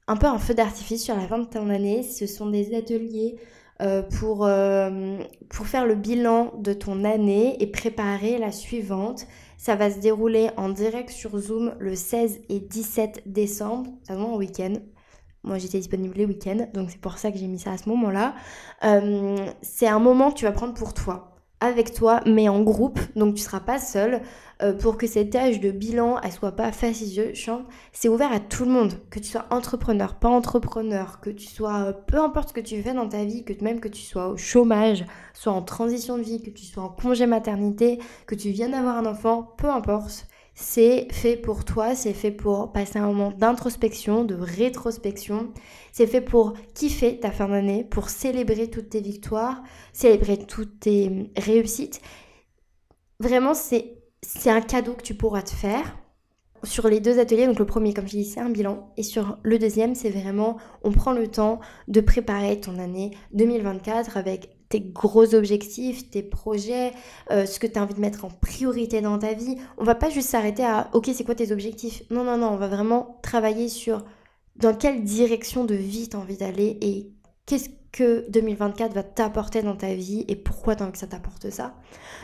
un 0.08 0.16
peu 0.16 0.28
un 0.28 0.40
feu 0.40 0.54
d'artifice 0.54 1.04
sur 1.04 1.16
la 1.16 1.28
fin 1.28 1.40
de 1.40 1.46
ton 1.46 1.70
année, 1.70 2.04
ce 2.04 2.26
sont 2.26 2.50
des 2.50 2.74
ateliers 2.74 3.36
euh, 3.82 4.04
pour, 4.04 4.46
euh, 4.46 5.18
pour 5.50 5.68
faire 5.68 5.86
le 5.86 5.96
bilan 5.96 6.54
de 6.60 6.74
ton 6.74 7.04
année 7.04 7.62
et 7.62 7.68
préparer 7.68 8.38
la 8.38 8.52
suivante. 8.52 9.26
Ça 9.58 9.76
va 9.76 9.92
se 9.92 10.00
dérouler 10.00 10.50
en 10.58 10.70
direct 10.70 11.10
sur 11.10 11.38
Zoom 11.38 11.74
le 11.80 11.96
16 11.96 12.42
et 12.50 12.60
17 12.60 13.24
décembre, 13.26 13.92
ça 14.04 14.18
en 14.18 14.36
week-end. 14.38 14.74
Moi 15.44 15.58
j'étais 15.58 15.80
disponible 15.80 16.16
les 16.16 16.26
week-ends, 16.26 16.68
donc 16.74 16.92
c'est 16.92 17.02
pour 17.02 17.18
ça 17.18 17.32
que 17.32 17.38
j'ai 17.38 17.48
mis 17.48 17.60
ça 17.60 17.72
à 17.72 17.78
ce 17.78 17.90
moment-là. 17.90 18.36
Euh, 18.84 19.38
c'est 19.62 19.88
un 19.88 20.00
moment 20.00 20.32
que 20.32 20.38
tu 20.38 20.46
vas 20.46 20.52
prendre 20.52 20.74
pour 20.74 20.94
toi 20.94 21.32
avec 21.62 21.94
toi, 21.94 22.22
mais 22.26 22.50
en 22.50 22.62
groupe, 22.62 23.00
donc 23.16 23.36
tu 23.36 23.42
seras 23.42 23.60
pas 23.60 23.80
seul, 23.80 24.22
euh, 24.64 24.74
pour 24.74 24.98
que 24.98 25.08
cette 25.08 25.32
tâche 25.32 25.60
de 25.60 25.72
bilan, 25.72 26.20
elle 26.22 26.32
soit 26.32 26.52
pas 26.52 26.72
chiante. 26.72 27.66
C'est 27.92 28.10
ouvert 28.10 28.32
à 28.32 28.40
tout 28.40 28.66
le 28.66 28.72
monde, 28.72 28.94
que 29.10 29.20
tu 29.20 29.26
sois 29.26 29.46
entrepreneur, 29.50 30.16
pas 30.16 30.30
entrepreneur, 30.30 31.20
que 31.20 31.30
tu 31.30 31.48
sois, 31.48 31.88
euh, 31.88 31.94
peu 31.94 32.20
importe 32.20 32.50
ce 32.50 32.54
que 32.54 32.62
tu 32.62 32.82
fais 32.82 32.94
dans 32.94 33.10
ta 33.10 33.26
vie, 33.26 33.44
que 33.44 33.54
même 33.64 33.80
que 33.80 33.88
tu 33.88 34.02
sois 34.02 34.30
au 34.30 34.38
chômage, 34.38 35.06
soit 35.34 35.54
en 35.54 35.62
transition 35.62 36.18
de 36.18 36.24
vie, 36.24 36.42
que 36.42 36.50
tu 36.50 36.66
sois 36.66 36.84
en 36.84 36.90
congé 36.90 37.26
maternité, 37.26 38.00
que 38.28 38.36
tu 38.36 38.50
viennes 38.50 38.72
d'avoir 38.72 38.98
un 38.98 39.06
enfant, 39.06 39.44
peu 39.58 39.70
importe 39.70 40.28
c'est 40.54 41.08
fait 41.12 41.38
pour 41.38 41.66
toi, 41.66 41.96
c'est 41.96 42.14
fait 42.14 42.32
pour 42.32 42.72
passer 42.72 43.00
un 43.00 43.08
moment 43.08 43.32
d'introspection, 43.32 44.24
de 44.24 44.36
rétrospection, 44.36 45.54
c'est 45.92 46.08
fait 46.08 46.22
pour 46.22 46.54
kiffer 46.76 47.20
ta 47.20 47.32
fin 47.32 47.48
d'année, 47.48 47.84
pour 47.84 48.10
célébrer 48.10 48.70
toutes 48.70 48.90
tes 48.90 49.02
victoires, 49.02 49.64
célébrer 49.94 50.38
toutes 50.38 50.80
tes 50.82 51.32
réussites. 51.38 52.02
Vraiment, 53.20 53.54
c'est 53.54 54.01
un 54.46 54.62
cadeau 54.62 54.94
que 54.94 55.04
tu 55.04 55.16
pourras 55.16 55.42
te 55.42 55.52
faire. 55.52 55.98
Sur 56.64 56.88
les 56.88 57.00
deux 57.00 57.18
ateliers, 57.18 57.48
donc 57.48 57.58
le 57.58 57.66
premier, 57.66 57.92
comme 57.92 58.08
je 58.08 58.18
dis, 58.18 58.26
c'est 58.26 58.40
un 58.40 58.50
bilan. 58.50 58.94
Et 58.96 59.02
sur 59.02 59.40
le 59.42 59.58
deuxième, 59.58 59.96
c'est 59.96 60.12
vraiment, 60.12 60.58
on 60.84 60.92
prend 60.92 61.12
le 61.12 61.28
temps 61.28 61.60
de 61.88 62.02
préparer 62.02 62.60
ton 62.60 62.78
année 62.78 63.12
2024 63.34 64.16
avec 64.16 64.56
tes 64.70 64.80
gros 64.80 65.34
objectifs, 65.34 66.10
tes 66.12 66.22
projets, 66.22 66.92
euh, 67.32 67.46
ce 67.46 67.60
que 67.60 67.68
tu 67.68 67.80
as 67.80 67.84
envie 67.84 67.96
de 67.96 68.00
mettre 68.00 68.26
en 68.26 68.30
priorité 68.30 69.02
dans 69.02 69.18
ta 69.18 69.34
vie. 69.34 69.58
On 69.78 69.84
va 69.84 69.96
pas 69.96 70.10
juste 70.10 70.30
s'arrêter 70.30 70.64
à 70.64 70.90
OK, 70.94 71.10
c'est 71.14 71.24
quoi 71.24 71.36
tes 71.36 71.52
objectifs? 71.52 72.04
Non, 72.12 72.24
non, 72.24 72.38
non, 72.38 72.50
on 72.50 72.58
va 72.58 72.68
vraiment 72.68 73.20
travailler 73.24 73.68
sur 73.68 74.06
dans 74.56 74.76
quelle 74.76 75.04
direction 75.04 75.66
de 75.66 75.76
vie 75.76 76.10
tu 76.10 76.16
as 76.16 76.20
envie 76.20 76.38
d'aller 76.38 76.78
et 76.82 77.12
qu'est-ce 77.46 77.70
que 77.92 78.30
2024 78.30 78.94
va 78.94 79.04
t'apporter 79.04 79.62
dans 79.62 79.76
ta 79.76 79.94
vie 79.94 80.26
et 80.28 80.36
pourquoi 80.36 80.76
envie 80.76 80.92
que 80.92 80.98
ça 80.98 81.08
t'apporte 81.08 81.50
ça. 81.50 81.76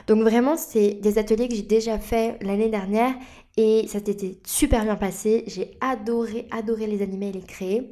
Donc 0.07 0.21
vraiment, 0.21 0.55
c'est 0.55 0.93
des 0.93 1.17
ateliers 1.17 1.47
que 1.47 1.55
j'ai 1.55 1.63
déjà 1.63 1.99
fait 1.99 2.37
l'année 2.41 2.69
dernière 2.69 3.13
et 3.57 3.85
ça 3.87 3.99
s'était 3.99 4.37
super 4.45 4.83
bien 4.83 4.95
passé. 4.95 5.43
J'ai 5.47 5.77
adoré, 5.81 6.47
adoré 6.51 6.87
les 6.87 7.01
animer 7.01 7.29
et 7.29 7.33
les 7.33 7.41
créer. 7.41 7.91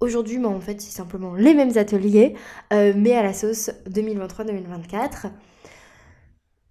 Aujourd'hui, 0.00 0.38
en 0.44 0.60
fait, 0.60 0.80
c'est 0.80 0.94
simplement 0.94 1.34
les 1.34 1.54
mêmes 1.54 1.78
ateliers, 1.78 2.34
euh, 2.72 2.92
mais 2.94 3.14
à 3.14 3.22
la 3.22 3.32
sauce 3.32 3.70
2023-2024. 3.88 5.30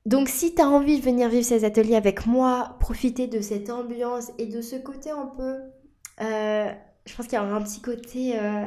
Donc 0.06 0.28
si 0.28 0.54
tu 0.54 0.62
as 0.62 0.68
envie 0.68 1.00
de 1.00 1.04
venir 1.04 1.30
vivre 1.30 1.46
ces 1.46 1.64
ateliers 1.64 1.96
avec 1.96 2.28
moi, 2.28 2.76
profiter 2.80 3.28
de 3.28 3.40
cette 3.40 3.70
ambiance 3.70 4.32
et 4.38 4.46
de 4.46 4.62
ce 4.62 4.76
côté 4.76 5.10
un 5.10 5.26
peu... 5.26 5.56
Euh, 6.22 6.72
je 7.06 7.16
pense 7.16 7.28
qu'il 7.28 7.40
y 7.40 7.42
aura 7.42 7.54
un 7.54 7.62
petit 7.62 7.82
côté... 7.82 8.38
Euh, 8.38 8.66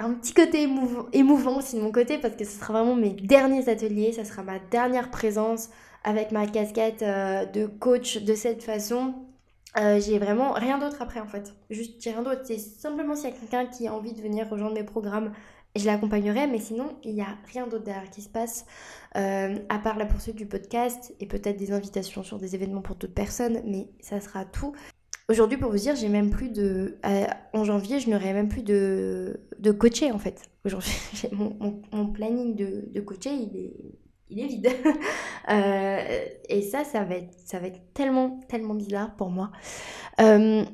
un 0.00 0.14
petit 0.14 0.34
côté 0.34 0.66
émouvant, 1.12 1.58
aussi 1.58 1.76
de 1.76 1.80
mon 1.80 1.92
côté 1.92 2.18
parce 2.18 2.34
que 2.34 2.44
ce 2.44 2.58
sera 2.58 2.72
vraiment 2.72 2.96
mes 2.96 3.10
derniers 3.10 3.68
ateliers, 3.68 4.12
ça 4.12 4.24
sera 4.24 4.42
ma 4.42 4.58
dernière 4.58 5.10
présence 5.10 5.70
avec 6.02 6.32
ma 6.32 6.46
casquette 6.46 7.00
de 7.00 7.66
coach 7.66 8.18
de 8.18 8.34
cette 8.34 8.62
façon 8.62 9.14
euh, 9.78 10.00
j'ai 10.00 10.18
vraiment 10.18 10.52
rien 10.52 10.78
d'autre 10.78 11.00
après 11.00 11.20
en 11.20 11.26
fait. 11.26 11.54
Juste, 11.70 12.00
j'ai 12.00 12.10
rien 12.10 12.22
d'autre. 12.22 12.42
C'est 12.44 12.58
simplement 12.58 13.14
s'il 13.14 13.30
y 13.30 13.32
a 13.32 13.36
quelqu'un 13.36 13.66
qui 13.66 13.86
a 13.86 13.94
envie 13.94 14.12
de 14.12 14.20
venir 14.20 14.48
rejoindre 14.48 14.74
mes 14.74 14.84
programmes, 14.84 15.32
je 15.76 15.86
l'accompagnerai, 15.86 16.48
mais 16.48 16.58
sinon, 16.58 16.96
il 17.04 17.14
n'y 17.14 17.20
a 17.20 17.36
rien 17.52 17.66
d'autre 17.68 17.84
derrière 17.84 18.10
qui 18.10 18.22
se 18.22 18.28
passe, 18.28 18.66
euh, 19.16 19.56
à 19.68 19.78
part 19.78 19.96
la 19.96 20.06
poursuite 20.06 20.34
du 20.34 20.46
podcast 20.46 21.14
et 21.20 21.26
peut-être 21.26 21.56
des 21.56 21.70
invitations 21.70 22.24
sur 22.24 22.38
des 22.38 22.56
événements 22.56 22.82
pour 22.82 22.96
d'autres 22.96 23.14
personnes, 23.14 23.62
mais 23.64 23.88
ça 24.00 24.20
sera 24.20 24.44
tout. 24.44 24.74
Aujourd'hui, 25.30 25.58
pour 25.58 25.70
vous 25.70 25.78
dire, 25.78 25.94
j'ai 25.94 26.08
même 26.08 26.30
plus 26.30 26.48
de. 26.48 26.98
en 27.52 27.62
janvier, 27.62 28.00
je 28.00 28.10
n'aurai 28.10 28.32
même 28.32 28.48
plus 28.48 28.64
de, 28.64 29.38
de 29.60 29.70
coaché 29.70 30.10
en 30.10 30.18
fait. 30.18 30.50
Aujourd'hui, 30.64 30.92
mon, 31.32 31.56
mon, 31.92 32.06
planning 32.08 32.56
de, 32.56 32.90
de 32.92 33.00
coaché, 33.00 33.30
il 33.30 33.56
est, 33.56 33.76
il 34.28 34.40
est 34.40 34.46
vide. 34.46 34.68
Euh, 35.48 35.98
et 36.48 36.62
ça, 36.62 36.84
ça 36.84 37.02
va, 37.02 37.16
être, 37.16 37.34
ça 37.44 37.58
va 37.58 37.66
être 37.66 37.80
tellement, 37.92 38.38
tellement 38.46 38.74
bizarre 38.74 39.16
pour 39.16 39.30
moi. 39.30 39.50
Euh, 40.20 40.64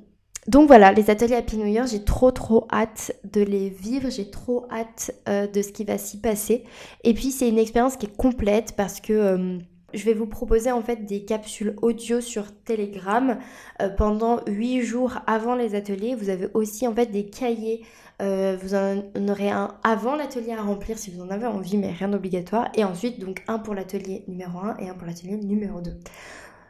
donc 0.48 0.66
voilà, 0.66 0.92
les 0.92 1.08
ateliers 1.08 1.36
Happy 1.36 1.56
New 1.56 1.66
Year, 1.66 1.86
j'ai 1.86 2.04
trop 2.04 2.30
trop 2.30 2.66
hâte 2.70 3.12
de 3.24 3.40
les 3.40 3.70
vivre, 3.70 4.10
j'ai 4.10 4.28
trop 4.28 4.66
hâte 4.70 5.12
euh, 5.28 5.46
de 5.46 5.62
ce 5.62 5.72
qui 5.72 5.84
va 5.84 5.96
s'y 5.96 6.20
passer. 6.20 6.64
Et 7.04 7.14
puis 7.14 7.30
c'est 7.30 7.48
une 7.48 7.58
expérience 7.58 7.96
qui 7.96 8.04
est 8.04 8.16
complète 8.16 8.74
parce 8.76 9.00
que 9.00 9.58
je 9.94 10.04
vais 10.04 10.14
vous 10.14 10.26
proposer 10.26 10.70
en 10.72 10.82
fait 10.82 11.04
des 11.06 11.24
capsules 11.24 11.76
audio 11.80 12.20
sur 12.20 12.52
Telegram 12.64 13.38
euh, 13.80 13.88
pendant 13.88 14.40
8 14.46 14.82
jours 14.82 15.18
avant 15.26 15.54
les 15.54 15.74
ateliers. 15.74 16.14
Vous 16.14 16.28
avez 16.28 16.48
aussi 16.54 16.86
en 16.86 16.94
fait 16.94 17.06
des 17.06 17.26
cahiers. 17.26 17.84
Euh, 18.22 18.56
vous 18.60 18.74
en 18.74 19.02
aurez 19.28 19.50
un 19.50 19.74
avant 19.82 20.16
l'atelier 20.16 20.52
à 20.52 20.62
remplir 20.62 20.98
si 20.98 21.10
vous 21.10 21.22
en 21.22 21.28
avez 21.28 21.46
envie, 21.46 21.76
mais 21.76 21.92
rien 21.92 22.08
d'obligatoire. 22.08 22.68
Et 22.74 22.84
ensuite, 22.84 23.20
donc 23.20 23.42
un 23.46 23.58
pour 23.58 23.74
l'atelier 23.74 24.24
numéro 24.26 24.58
1 24.58 24.78
et 24.78 24.88
un 24.88 24.94
pour 24.94 25.06
l'atelier 25.06 25.36
numéro 25.36 25.80
2. 25.80 25.90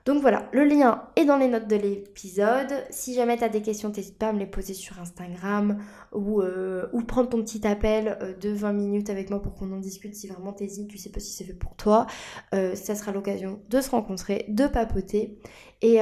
Donc 0.06 0.22
voilà, 0.22 0.48
le 0.52 0.64
lien 0.64 1.02
est 1.16 1.24
dans 1.24 1.36
les 1.36 1.48
notes 1.48 1.66
de 1.66 1.74
l'épisode. 1.74 2.72
Si 2.90 3.12
jamais 3.12 3.36
tu 3.36 3.50
des 3.50 3.60
questions, 3.60 3.90
n'hésite 3.90 4.16
pas 4.16 4.28
à 4.28 4.32
me 4.32 4.38
les 4.38 4.46
poser 4.46 4.72
sur 4.72 5.00
Instagram 5.00 5.82
ou, 6.12 6.42
euh, 6.42 6.86
prendre 7.08 7.28
ton 7.28 7.42
petit 7.42 7.66
appel 7.66 8.16
euh, 8.22 8.32
de 8.34 8.50
20 8.50 8.72
minutes 8.72 9.10
avec 9.10 9.30
moi 9.30 9.42
pour 9.42 9.54
qu'on 9.54 9.72
en 9.72 9.80
discute 9.80 10.14
si 10.14 10.28
vraiment 10.28 10.52
t'hésites, 10.52 10.88
tu 10.88 10.96
sais 10.96 11.10
pas 11.10 11.18
si 11.18 11.32
c'est 11.32 11.44
fait 11.44 11.54
pour 11.54 11.74
toi. 11.74 12.06
Euh, 12.54 12.76
ça 12.76 12.94
sera 12.94 13.10
l'occasion 13.10 13.60
de 13.68 13.80
se 13.80 13.90
rencontrer, 13.90 14.44
de 14.48 14.68
papoter. 14.68 15.38
Et, 15.82 15.96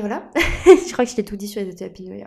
voilà, 0.00 0.30
je 0.64 0.92
crois 0.92 1.04
que 1.04 1.10
je 1.10 1.16
t'ai 1.16 1.24
tout 1.24 1.36
dit 1.36 1.48
sur 1.48 1.62
les 1.62 1.82
Happy 1.82 2.08
New 2.08 2.18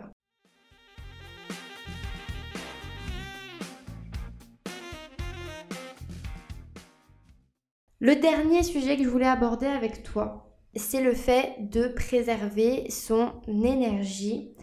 Le 8.00 8.14
dernier 8.14 8.62
sujet 8.62 8.96
que 8.96 9.02
je 9.02 9.08
voulais 9.08 9.26
aborder 9.26 9.66
avec 9.66 10.04
toi, 10.04 10.54
c'est 10.76 11.02
le 11.02 11.14
fait 11.14 11.56
de 11.58 11.88
préserver 11.88 12.88
son 12.90 13.32
énergie. 13.48 14.54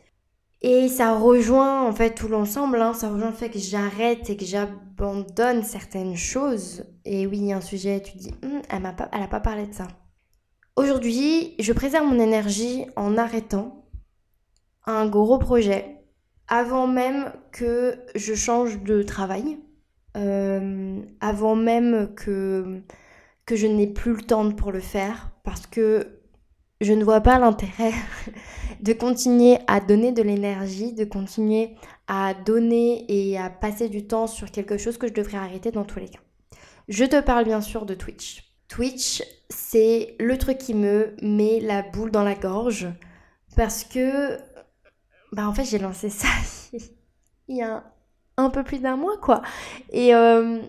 Et 0.61 0.88
ça 0.88 1.17
rejoint 1.17 1.86
en 1.86 1.91
fait 1.91 2.15
tout 2.15 2.29
l'ensemble, 2.29 2.81
hein. 2.81 2.93
ça 2.93 3.09
rejoint 3.09 3.31
le 3.31 3.36
fait 3.36 3.49
que 3.49 3.59
j'arrête 3.59 4.29
et 4.29 4.38
que 4.38 4.45
j'abandonne 4.45 5.63
certaines 5.63 6.15
choses. 6.15 6.86
Et 7.03 7.27
oui, 7.27 7.51
un 7.51 7.59
sujet, 7.59 8.01
tu 8.01 8.15
dis, 8.17 8.33
hum, 8.41 8.61
elle 8.69 8.81
n'a 8.83 8.93
pas, 8.93 9.07
pas 9.07 9.39
parlé 9.41 9.67
de 9.67 9.73
ça. 9.73 9.88
Aujourd'hui, 10.77 11.55
je 11.59 11.73
préserve 11.73 12.07
mon 12.07 12.19
énergie 12.19 12.86
en 12.95 13.17
arrêtant 13.17 13.86
un 14.86 15.07
gros 15.07 15.39
projet 15.39 15.97
avant 16.47 16.88
même 16.88 17.33
que 17.51 17.97
je 18.15 18.33
change 18.33 18.81
de 18.83 19.03
travail, 19.03 19.59
euh, 20.15 21.01
avant 21.19 21.55
même 21.55 22.13
que 22.15 22.81
que 23.46 23.56
je 23.56 23.68
n'ai 23.68 23.88
plus 23.88 24.14
le 24.14 24.22
temps 24.22 24.52
pour 24.52 24.72
le 24.72 24.80
faire 24.80 25.32
parce 25.43 25.68
que 25.68 26.20
je 26.82 26.93
ne 26.93 27.04
vois 27.04 27.22
pas 27.22 27.39
l'intérêt 27.39 27.93
de 28.82 28.93
continuer 28.93 29.60
à 29.68 29.80
donner 29.80 30.12
de 30.12 30.22
l'énergie, 30.22 30.93
de 30.93 31.06
continuer 31.06 31.76
à 32.08 32.34
donner 32.34 33.06
et 33.08 33.38
à 33.38 33.50
passer 33.50 33.89
du 33.89 34.06
temps 34.06 34.28
sur 34.28 34.52
quelque 34.52 34.78
chose 34.78 34.98
que 34.98 35.08
je 35.08 35.14
devrais 35.14 35.38
arrêter 35.38 35.72
dans 35.72 35.86
tous 35.86 36.00
les 36.00 36.10
cas. 36.10 36.20
Je 36.88 37.06
te 37.06 37.20
parle 37.22 37.46
bien 37.46 37.62
sûr 37.62 37.86
de 37.86 37.96
Twitch. 37.96 38.43
Twitch, 38.68 39.24
c'est 39.50 40.16
le 40.20 40.38
truc 40.38 40.58
qui 40.58 40.74
me 40.74 41.16
met 41.22 41.60
la 41.60 41.82
boule 41.82 42.12
dans 42.12 42.24
la 42.24 42.36
gorge 42.36 42.88
parce 43.56 43.84
que, 43.84 44.38
bah 45.32 45.48
en 45.48 45.54
fait, 45.54 45.66
j'ai 45.66 45.80
lancé 45.80 46.10
ça 46.10 46.28
il 47.48 47.58
y 47.58 47.62
a 47.62 47.84
un, 48.38 48.50
peu 48.50 48.64
plus 48.64 48.80
d'un 48.80 48.98
mois, 48.98 49.18
quoi. 49.18 49.41
Et, 49.91 50.14
euh, 50.14 50.62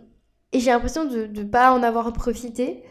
et 0.57 0.61
j'ai 0.61 0.71
l'impression 0.71 1.05
de 1.05 1.27
ne 1.27 1.45
pas 1.45 1.71
en 1.73 1.83
avoir 1.83 2.11
profité, 2.15 2.83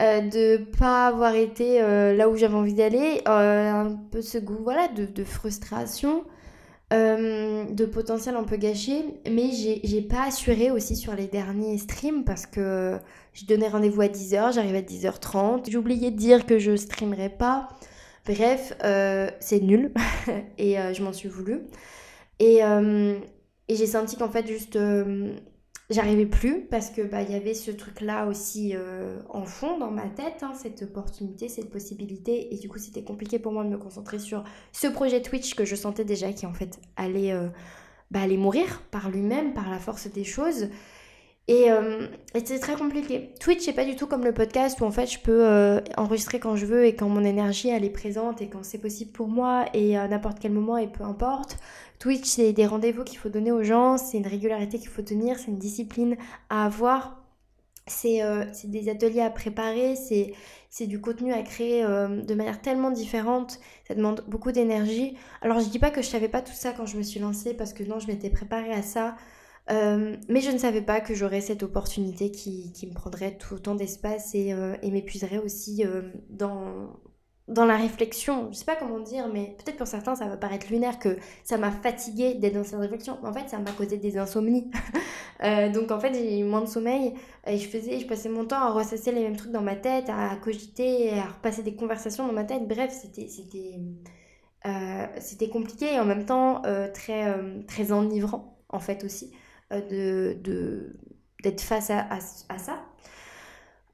euh, 0.00 0.22
de 0.22 0.64
pas 0.76 1.06
avoir 1.06 1.36
été 1.36 1.80
euh, 1.80 2.16
là 2.16 2.28
où 2.28 2.36
j'avais 2.36 2.56
envie 2.56 2.74
d'aller, 2.74 3.22
euh, 3.28 3.70
un 3.70 3.96
peu 4.10 4.20
ce 4.22 4.38
goût 4.38 4.58
voilà, 4.64 4.88
de, 4.88 5.06
de 5.06 5.22
frustration, 5.22 6.24
euh, 6.92 7.64
de 7.64 7.84
potentiel 7.84 8.34
un 8.34 8.42
peu 8.42 8.56
gâché. 8.56 9.04
Mais 9.30 9.52
j'ai 9.52 10.02
pas 10.02 10.24
assuré 10.24 10.72
aussi 10.72 10.96
sur 10.96 11.14
les 11.14 11.28
derniers 11.28 11.78
streams 11.78 12.24
parce 12.24 12.44
que 12.44 12.98
je 13.34 13.46
donnais 13.46 13.68
rendez-vous 13.68 14.00
à 14.00 14.08
10h, 14.08 14.54
j'arrive 14.54 14.74
à 14.74 14.82
10h30. 14.82 15.70
J'ai 15.70 15.78
oublié 15.78 16.10
de 16.10 16.16
dire 16.16 16.44
que 16.44 16.58
je 16.58 16.74
streamerais 16.74 17.30
pas. 17.30 17.68
Bref, 18.26 18.72
c'est 19.38 19.60
nul 19.60 19.92
et 20.58 20.74
je 20.92 21.02
m'en 21.04 21.12
suis 21.12 21.28
voulu. 21.28 21.60
Et, 22.40 22.62
et 23.68 23.76
j'ai 23.76 23.86
senti 23.86 24.16
qu'en 24.16 24.28
fait, 24.28 24.46
juste 24.48 24.76
j'arrivais 25.92 26.26
plus 26.26 26.62
parce 26.62 26.90
que 26.90 27.02
bah 27.02 27.22
y 27.22 27.34
avait 27.34 27.54
ce 27.54 27.70
truc 27.70 28.00
là 28.00 28.26
aussi 28.26 28.72
euh, 28.74 29.20
en 29.28 29.44
fond 29.44 29.78
dans 29.78 29.90
ma 29.90 30.08
tête 30.08 30.42
hein, 30.42 30.52
cette 30.54 30.82
opportunité 30.82 31.48
cette 31.48 31.70
possibilité. 31.70 32.54
Et 32.54 32.58
du 32.58 32.68
coup 32.68 32.78
c'était 32.78 33.02
compliqué 33.02 33.38
pour 33.38 33.52
moi 33.52 33.64
de 33.64 33.68
me 33.68 33.78
concentrer 33.78 34.18
sur 34.18 34.44
ce 34.72 34.86
projet 34.86 35.22
Twitch 35.22 35.54
que 35.54 35.64
je 35.64 35.76
sentais 35.76 36.04
déjà 36.04 36.32
qui 36.32 36.46
en 36.46 36.52
fait 36.52 36.80
allait 36.96 37.32
euh, 37.32 37.48
bah, 38.10 38.20
allait 38.22 38.36
mourir 38.36 38.82
par 38.90 39.10
lui-même 39.10 39.54
par 39.54 39.70
la 39.70 39.78
force 39.78 40.06
des 40.08 40.24
choses 40.24 40.68
euh, 41.50 42.06
et, 42.34 42.44
c'est 42.44 42.60
très 42.60 42.76
compliqué. 42.76 43.34
Twitch, 43.40 43.64
c'est 43.64 43.72
pas 43.72 43.84
du 43.84 43.96
tout 43.96 44.06
comme 44.06 44.24
le 44.24 44.32
podcast 44.32 44.80
où 44.80 44.84
en 44.84 44.90
fait 44.90 45.06
je 45.06 45.18
peux 45.18 45.80
enregistrer 45.96 46.38
quand 46.38 46.56
je 46.56 46.66
veux 46.66 46.86
et 46.86 46.94
quand 46.94 47.08
mon 47.08 47.24
énergie 47.24 47.68
elle 47.68 47.84
est 47.84 47.90
présente 47.90 48.40
et 48.40 48.48
quand 48.48 48.64
c'est 48.64 48.78
possible 48.78 49.12
pour 49.12 49.28
moi 49.28 49.66
et 49.74 49.96
à 49.96 50.06
n'importe 50.08 50.38
quel 50.38 50.52
moment 50.52 50.76
et 50.76 50.86
peu 50.86 51.04
importe. 51.04 51.58
Twitch, 52.02 52.26
c'est 52.26 52.52
des 52.52 52.66
rendez-vous 52.66 53.04
qu'il 53.04 53.18
faut 53.18 53.28
donner 53.28 53.52
aux 53.52 53.62
gens, 53.62 53.96
c'est 53.96 54.18
une 54.18 54.26
régularité 54.26 54.80
qu'il 54.80 54.88
faut 54.88 55.02
tenir, 55.02 55.38
c'est 55.38 55.52
une 55.52 55.58
discipline 55.58 56.16
à 56.50 56.64
avoir, 56.64 57.22
c'est 57.86 58.24
euh, 58.24 58.44
des 58.64 58.88
ateliers 58.88 59.20
à 59.20 59.30
préparer, 59.30 59.94
c'est 59.94 60.86
du 60.88 61.00
contenu 61.00 61.32
à 61.32 61.42
créer 61.42 61.84
euh, 61.84 62.22
de 62.22 62.34
manière 62.34 62.60
tellement 62.60 62.90
différente, 62.90 63.60
ça 63.86 63.94
demande 63.94 64.24
beaucoup 64.26 64.50
d'énergie. 64.50 65.16
Alors 65.42 65.60
je 65.60 65.68
dis 65.68 65.78
pas 65.78 65.90
que 65.90 66.02
je 66.02 66.08
savais 66.08 66.28
pas 66.28 66.42
tout 66.42 66.52
ça 66.52 66.72
quand 66.72 66.86
je 66.86 66.96
me 66.96 67.02
suis 67.02 67.20
lancée, 67.20 67.54
parce 67.54 67.72
que 67.72 67.84
non, 67.84 68.00
je 68.00 68.08
m'étais 68.08 68.30
préparée 68.30 68.72
à 68.72 68.82
ça. 68.82 69.14
Euh, 69.70 70.16
mais 70.28 70.40
je 70.40 70.50
ne 70.50 70.58
savais 70.58 70.82
pas 70.82 71.00
que 71.00 71.14
j'aurais 71.14 71.40
cette 71.40 71.62
opportunité 71.62 72.30
qui, 72.30 72.72
qui, 72.72 72.86
me 72.86 72.94
prendrait 72.94 73.36
tout 73.36 73.54
autant 73.54 73.74
d'espace 73.74 74.34
et, 74.34 74.54
et 74.82 74.90
m'épuiserait 74.90 75.38
aussi 75.38 75.84
dans, 76.30 76.90
dans 77.48 77.64
la 77.64 77.76
réflexion, 77.76 78.48
je 78.52 78.58
sais 78.58 78.64
pas 78.64 78.76
comment 78.76 79.00
dire, 79.00 79.28
mais 79.32 79.56
peut-être 79.58 79.76
pour 79.76 79.86
certains 79.86 80.14
ça 80.14 80.26
va 80.26 80.36
paraître 80.36 80.68
lunaire 80.70 80.98
que 80.98 81.16
ça 81.44 81.58
m'a 81.58 81.70
fatigué 81.70 82.34
d'être 82.34 82.54
dans 82.54 82.64
cette 82.64 82.78
réflexion. 82.78 83.18
En 83.24 83.32
fait, 83.32 83.48
ça 83.48 83.58
m'a 83.58 83.72
causé 83.72 83.96
des 83.96 84.18
insomnies. 84.18 84.70
Euh, 85.42 85.72
donc 85.72 85.90
en 85.90 85.98
fait, 85.98 86.14
j'ai 86.14 86.38
eu 86.38 86.44
moins 86.44 86.60
de 86.60 86.68
sommeil 86.68 87.14
et 87.48 87.58
je 87.58 87.68
faisais, 87.68 87.98
je 87.98 88.06
passais 88.06 88.28
mon 88.28 88.44
temps 88.44 88.60
à 88.60 88.70
ressasser 88.70 89.10
les 89.10 89.24
mêmes 89.24 89.34
trucs 89.34 89.50
dans 89.50 89.60
ma 89.60 89.74
tête, 89.74 90.08
à 90.08 90.36
cogiter, 90.36 91.18
à 91.18 91.24
repasser 91.24 91.64
des 91.64 91.74
conversations 91.74 92.24
dans 92.28 92.32
ma 92.32 92.44
tête. 92.44 92.68
Bref, 92.68 92.92
c'était 92.92 93.26
c'était 93.26 93.80
euh, 94.66 95.48
compliqué 95.52 95.94
et 95.94 95.98
en 95.98 96.04
même 96.04 96.26
temps 96.26 96.62
euh, 96.64 96.86
très 96.92 97.34
très 97.66 97.90
enivrant 97.90 98.56
en 98.68 98.78
fait 98.78 99.02
aussi 99.02 99.32
de 99.80 100.92
d'être 101.42 101.60
face 101.60 101.90
à, 101.90 102.18
ça. 102.58 102.84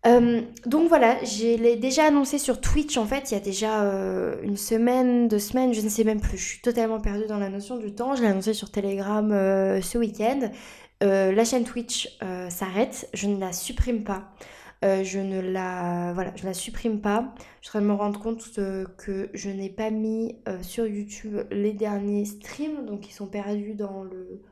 Euh, 0.06 0.42
donc 0.64 0.88
voilà, 0.88 1.22
je 1.24 1.60
l'ai 1.60 1.76
déjà 1.76 2.04
annoncé 2.04 2.38
sur 2.38 2.60
Twitch 2.60 2.96
en 2.96 3.04
fait 3.04 3.30
il 3.30 3.34
y 3.34 3.36
a 3.36 3.40
déjà 3.40 3.82
euh, 3.82 4.36
une 4.42 4.56
semaine, 4.56 5.26
deux 5.26 5.40
semaines, 5.40 5.74
je 5.74 5.80
ne 5.80 5.88
sais 5.88 6.04
même 6.04 6.20
plus. 6.20 6.38
Je 6.38 6.44
suis 6.44 6.60
totalement 6.60 7.00
perdue 7.00 7.26
dans 7.26 7.38
la 7.38 7.48
notion 7.48 7.76
du 7.76 7.94
temps. 7.94 8.14
Je 8.14 8.22
l'ai 8.22 8.28
annoncé 8.28 8.54
sur 8.54 8.70
Telegram 8.70 9.30
euh, 9.32 9.80
ce 9.80 9.98
week-end. 9.98 10.50
la 11.00 11.44
chaîne 11.44 11.64
Twitch 11.64 12.16
s'arrête, 12.48 13.08
je 13.12 13.26
ne 13.26 13.40
la 13.40 13.52
supprime 13.52 14.04
pas. 14.04 14.30
je 14.82 15.18
ne 15.18 15.40
la 15.40 16.14
je 16.36 16.44
la 16.44 16.54
supprime 16.54 17.00
pas. 17.00 17.34
Je 17.60 17.68
serais 17.68 17.80
de 17.80 17.86
me 17.86 17.94
rendre 17.94 18.20
compte 18.20 18.42
que 18.98 19.30
je 19.34 19.50
n'ai 19.50 19.70
pas 19.70 19.90
mis 19.90 20.36
sur 20.62 20.86
YouTube 20.86 21.38
les 21.50 21.72
derniers 21.72 22.24
streams, 22.24 22.86
donc 22.86 23.08
ils 23.08 23.12
sont 23.12 23.26
perdus 23.26 23.74
dans 23.74 24.04
le 24.04 24.42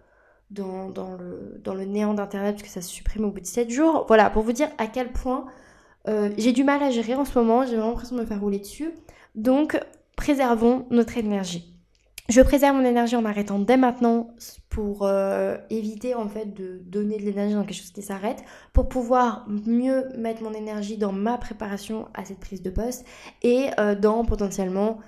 dans, 0.51 0.89
dans, 0.91 1.15
le, 1.15 1.61
dans 1.63 1.75
le 1.75 1.85
néant 1.85 2.15
d'Internet 2.15 2.57
parce 2.57 2.63
que 2.63 2.73
ça 2.73 2.83
se 2.83 2.89
supprime 2.89 3.25
au 3.25 3.31
bout 3.31 3.41
de 3.41 3.47
7 3.47 3.71
jours. 3.71 4.05
Voilà, 4.09 4.31
pour 4.31 4.43
vous 4.43 4.53
dire 4.53 4.69
à 4.79 4.87
quel 4.87 5.13
point 5.13 5.47
euh, 6.09 6.31
j'ai 6.37 6.53
du 6.53 6.65
mal 6.65 6.83
à 6.83 6.91
gérer 6.91 7.15
en 7.15 7.25
ce 7.25 7.39
moment, 7.39 7.65
j'ai 7.65 7.77
vraiment 7.77 7.91
l'impression 7.91 8.17
de 8.17 8.21
me 8.21 8.27
faire 8.27 8.41
rouler 8.41 8.59
dessus. 8.59 8.91
Donc, 9.35 9.79
préservons 10.17 10.87
notre 10.91 11.19
énergie. 11.19 11.73
Je 12.29 12.41
préserve 12.41 12.77
mon 12.77 12.85
énergie 12.85 13.15
en 13.15 13.23
m'arrêtant 13.23 13.61
dès 13.61 13.77
maintenant 13.77 14.35
pour 14.69 15.05
euh, 15.05 15.57
éviter 15.71 16.15
en 16.17 16.29
fait 16.29 16.55
de 16.55 16.81
donner 16.85 17.19
de 17.19 17.23
l'énergie 17.23 17.55
dans 17.55 17.63
quelque 17.63 17.77
chose 17.77 17.93
qui 17.93 18.03
s'arrête, 18.03 18.43
pour 18.73 18.89
pouvoir 18.89 19.47
mieux 19.49 20.09
mettre 20.19 20.43
mon 20.43 20.53
énergie 20.53 20.97
dans 20.97 21.13
ma 21.13 21.39
préparation 21.39 22.09
à 22.15 22.25
cette 22.25 22.41
prise 22.41 22.63
de 22.63 22.71
poste 22.71 23.07
et 23.43 23.69
euh, 23.79 23.95
dans 23.95 24.25
potentiellement 24.25 24.99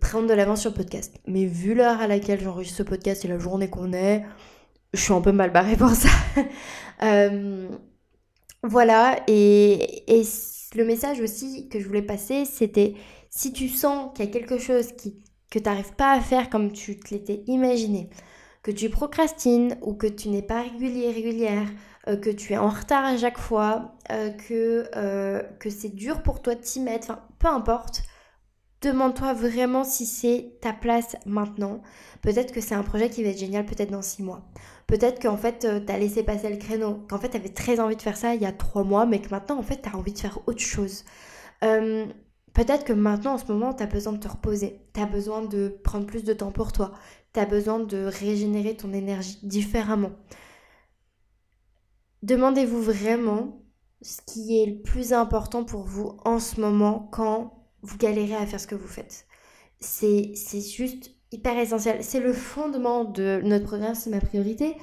prendre 0.00 0.26
de 0.26 0.34
l'avance 0.34 0.62
sur 0.62 0.70
le 0.70 0.76
podcast. 0.76 1.20
Mais 1.28 1.44
vu 1.44 1.74
l'heure 1.74 2.00
à 2.00 2.08
laquelle 2.08 2.40
j'enregistre 2.40 2.78
ce 2.78 2.82
podcast 2.82 3.24
et 3.24 3.28
la 3.28 3.38
journée 3.38 3.70
qu'on 3.70 3.92
est, 3.92 4.24
je 4.92 5.00
suis 5.00 5.12
un 5.12 5.20
peu 5.20 5.32
mal 5.32 5.50
barrée 5.50 5.76
pour 5.78 5.90
ça. 5.90 6.08
Euh, 7.02 7.68
voilà, 8.62 9.20
et, 9.26 10.04
Le 10.74 10.84
message 10.84 11.20
aussi 11.20 11.68
que 11.68 11.80
je 11.80 11.86
voulais 11.86 12.02
passer, 12.02 12.44
c'était 12.44 12.94
si 13.28 13.52
tu 13.52 13.68
sens 13.68 14.10
qu'il 14.14 14.24
y 14.24 14.28
a 14.28 14.30
quelque 14.30 14.58
chose 14.58 14.92
qui, 14.92 15.22
que 15.50 15.58
tu 15.58 15.64
n'arrives 15.64 15.94
pas 15.96 16.12
à 16.12 16.20
faire 16.20 16.48
comme 16.48 16.72
tu 16.72 16.98
te 16.98 17.12
l'étais 17.12 17.42
imaginé, 17.46 18.08
que 18.62 18.70
tu 18.70 18.88
procrastines 18.88 19.76
ou 19.82 19.94
que 19.94 20.06
tu 20.06 20.28
n'es 20.28 20.42
pas 20.42 20.62
régulier, 20.62 21.10
régulière, 21.10 21.66
euh, 22.08 22.16
que 22.16 22.30
tu 22.30 22.52
es 22.52 22.56
en 22.58 22.68
retard 22.68 23.04
à 23.04 23.16
chaque 23.16 23.38
fois, 23.38 23.96
euh, 24.10 24.30
que, 24.30 24.88
que 25.58 25.70
c'est 25.70 25.94
dur 25.94 26.22
pour 26.22 26.40
toi 26.40 26.54
de 26.54 26.60
t'y 26.60 26.80
mettre, 26.80 27.18
peu 27.38 27.48
importe, 27.48 28.02
demande-toi 28.82 29.32
vraiment 29.32 29.84
si 29.84 30.06
c'est 30.06 30.58
ta 30.60 30.72
place 30.72 31.16
maintenant. 31.26 31.82
Peut-être 32.20 32.52
que 32.52 32.60
c'est 32.60 32.74
un 32.74 32.82
projet 32.82 33.08
qui 33.08 33.22
va 33.22 33.30
être 33.30 33.38
génial 33.38 33.64
peut-être 33.64 33.90
dans 33.90 34.02
six 34.02 34.22
mois. 34.22 34.42
Peut-être 34.92 35.22
qu'en 35.22 35.38
fait, 35.38 35.60
tu 35.60 35.90
as 35.90 35.98
laissé 35.98 36.22
passer 36.22 36.50
le 36.50 36.58
créneau, 36.58 37.06
qu'en 37.08 37.16
fait, 37.16 37.30
tu 37.30 37.38
avais 37.38 37.48
très 37.48 37.80
envie 37.80 37.96
de 37.96 38.02
faire 38.02 38.18
ça 38.18 38.34
il 38.34 38.42
y 38.42 38.44
a 38.44 38.52
trois 38.52 38.84
mois, 38.84 39.06
mais 39.06 39.22
que 39.22 39.30
maintenant, 39.30 39.58
en 39.58 39.62
fait, 39.62 39.80
tu 39.80 39.88
as 39.88 39.96
envie 39.96 40.12
de 40.12 40.18
faire 40.18 40.40
autre 40.46 40.60
chose. 40.60 41.06
Peut-être 41.62 42.84
que 42.84 42.92
maintenant, 42.92 43.32
en 43.32 43.38
ce 43.38 43.50
moment, 43.50 43.72
tu 43.72 43.82
as 43.82 43.86
besoin 43.86 44.12
de 44.12 44.18
te 44.18 44.28
reposer, 44.28 44.82
tu 44.92 45.00
as 45.00 45.06
besoin 45.06 45.40
de 45.46 45.80
prendre 45.82 46.04
plus 46.04 46.24
de 46.24 46.34
temps 46.34 46.52
pour 46.52 46.72
toi, 46.72 46.92
tu 47.32 47.40
as 47.40 47.46
besoin 47.46 47.78
de 47.80 48.04
régénérer 48.04 48.76
ton 48.76 48.92
énergie 48.92 49.38
différemment. 49.42 50.12
Demandez-vous 52.22 52.82
vraiment 52.82 53.62
ce 54.02 54.20
qui 54.26 54.60
est 54.60 54.66
le 54.66 54.82
plus 54.82 55.14
important 55.14 55.64
pour 55.64 55.84
vous 55.84 56.18
en 56.26 56.38
ce 56.38 56.60
moment 56.60 57.08
quand 57.10 57.66
vous 57.80 57.96
galérez 57.96 58.36
à 58.36 58.44
faire 58.44 58.60
ce 58.60 58.66
que 58.66 58.74
vous 58.74 58.86
faites. 58.86 59.26
C'est 59.80 60.34
juste 60.60 61.12
hyper 61.32 61.58
essentiel. 61.58 62.02
C'est 62.02 62.20
le 62.20 62.32
fondement 62.32 63.04
de 63.04 63.40
notre 63.44 63.64
programme, 63.64 63.94
c'est 63.94 64.10
ma 64.10 64.20
priorité. 64.20 64.76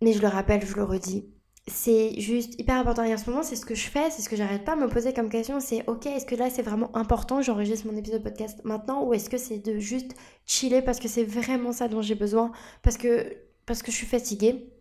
Mais 0.00 0.12
je 0.12 0.20
le 0.20 0.28
rappelle, 0.28 0.64
je 0.64 0.76
le 0.76 0.84
redis, 0.84 1.24
c'est 1.68 2.18
juste 2.18 2.58
hyper 2.58 2.76
important. 2.76 3.04
Et 3.04 3.12
en 3.12 3.18
ce 3.18 3.28
moment, 3.28 3.42
c'est 3.42 3.56
ce 3.56 3.66
que 3.66 3.74
je 3.74 3.88
fais, 3.88 4.10
c'est 4.10 4.22
ce 4.22 4.28
que 4.28 4.36
j'arrête 4.36 4.64
pas 4.64 4.76
de 4.76 4.80
me 4.80 4.88
poser 4.88 5.12
comme 5.12 5.28
question. 5.28 5.60
C'est 5.60 5.88
ok, 5.88 6.06
est-ce 6.06 6.26
que 6.26 6.34
là 6.34 6.50
c'est 6.50 6.62
vraiment 6.62 6.94
important 6.96 7.42
J'enregistre 7.42 7.86
mon 7.86 7.96
épisode 7.96 8.22
podcast 8.22 8.60
maintenant 8.64 9.04
ou 9.04 9.14
est-ce 9.14 9.30
que 9.30 9.38
c'est 9.38 9.58
de 9.58 9.78
juste 9.78 10.12
chiller 10.46 10.82
parce 10.82 10.98
que 10.98 11.08
c'est 11.08 11.24
vraiment 11.24 11.72
ça 11.72 11.88
dont 11.88 12.02
j'ai 12.02 12.14
besoin 12.14 12.52
parce 12.82 12.96
que, 12.96 13.36
parce 13.66 13.82
que 13.82 13.90
je 13.90 13.96
suis 13.96 14.06
fatiguée? 14.06 14.72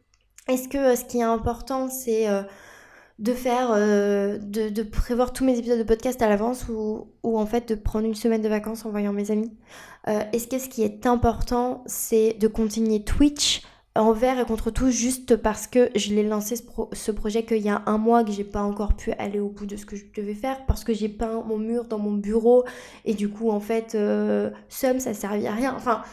Est-ce 0.48 0.70
que 0.70 0.78
euh, 0.78 0.96
ce 0.96 1.06
qui 1.06 1.20
est 1.20 1.24
important 1.24 1.90
c'est 1.90 2.30
euh, 2.30 2.44
de 3.20 3.34
faire, 3.34 3.72
euh, 3.72 4.38
de, 4.38 4.84
prévoir 4.84 5.34
tous 5.34 5.44
mes 5.44 5.58
épisodes 5.58 5.80
de 5.80 5.84
podcast 5.84 6.22
à 6.22 6.30
l'avance 6.30 6.68
ou, 6.70 7.08
ou, 7.24 7.40
en 7.40 7.46
fait 7.46 7.70
de 7.70 7.76
prendre 7.76 8.06
une 8.06 8.16
semaine 8.16 8.42
de 8.42 8.50
vacances 8.50 8.86
en 8.86 8.92
voyant 8.92 9.14
mes 9.14 9.32
amis. 9.32 9.52
Est-ce 10.32 10.48
que 10.48 10.58
ce 10.58 10.70
qui 10.70 10.84
est 10.84 11.06
important 11.06 11.84
c'est 11.86 12.38
de 12.40 12.48
continuer 12.48 13.04
Twitch 13.04 13.62
envers 13.98 14.40
et 14.40 14.46
contre 14.46 14.72
tout 14.72 14.90
juste 14.90 15.36
parce 15.36 15.68
que 15.68 15.90
je 15.96 16.14
l'ai 16.14 16.24
lancé 16.24 16.56
ce, 16.56 17.12
projet 17.12 17.44
qu'il 17.44 17.58
y 17.58 17.70
a 17.70 17.84
un 17.86 17.98
mois 17.98 18.24
que 18.24 18.32
j'ai 18.32 18.44
pas 18.44 18.62
encore 18.62 18.96
pu 18.96 19.12
aller 19.14 19.40
au 19.40 19.50
bout 19.50 19.66
de 19.66 19.76
ce 19.76 19.86
que 19.86 19.96
je 19.96 20.06
devais 20.16 20.34
faire 20.34 20.66
parce 20.66 20.84
que 20.84 20.94
j'ai 20.94 21.10
peint 21.10 21.44
mon 21.46 21.58
mur 21.58 21.86
dans 21.86 22.00
mon 22.00 22.14
bureau 22.14 22.64
et 23.06 23.14
du 23.14 23.30
coup 23.30 23.50
en 23.50 23.60
fait 23.60 23.96
euh, 23.96 24.52
somme 24.70 25.00
ça 25.00 25.14
servait 25.14 25.48
à 25.48 25.54
rien. 25.54 25.74
Enfin 25.76 26.04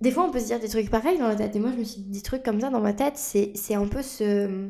des 0.00 0.10
fois 0.10 0.24
on 0.24 0.30
peut 0.30 0.40
se 0.40 0.46
dire 0.46 0.60
des 0.60 0.68
trucs 0.68 0.90
pareils 0.90 1.18
dans 1.18 1.28
la 1.28 1.36
tête 1.36 1.54
et 1.54 1.60
moi 1.60 1.70
je 1.72 1.78
me 1.78 1.84
suis 1.84 2.00
dit 2.00 2.10
des 2.10 2.22
trucs 2.22 2.42
comme 2.42 2.60
ça 2.60 2.70
dans 2.70 2.80
ma 2.80 2.92
tête. 2.92 3.16
C'est 3.16 3.74
un 3.74 3.86
peu 3.86 4.02
ce 4.02 4.68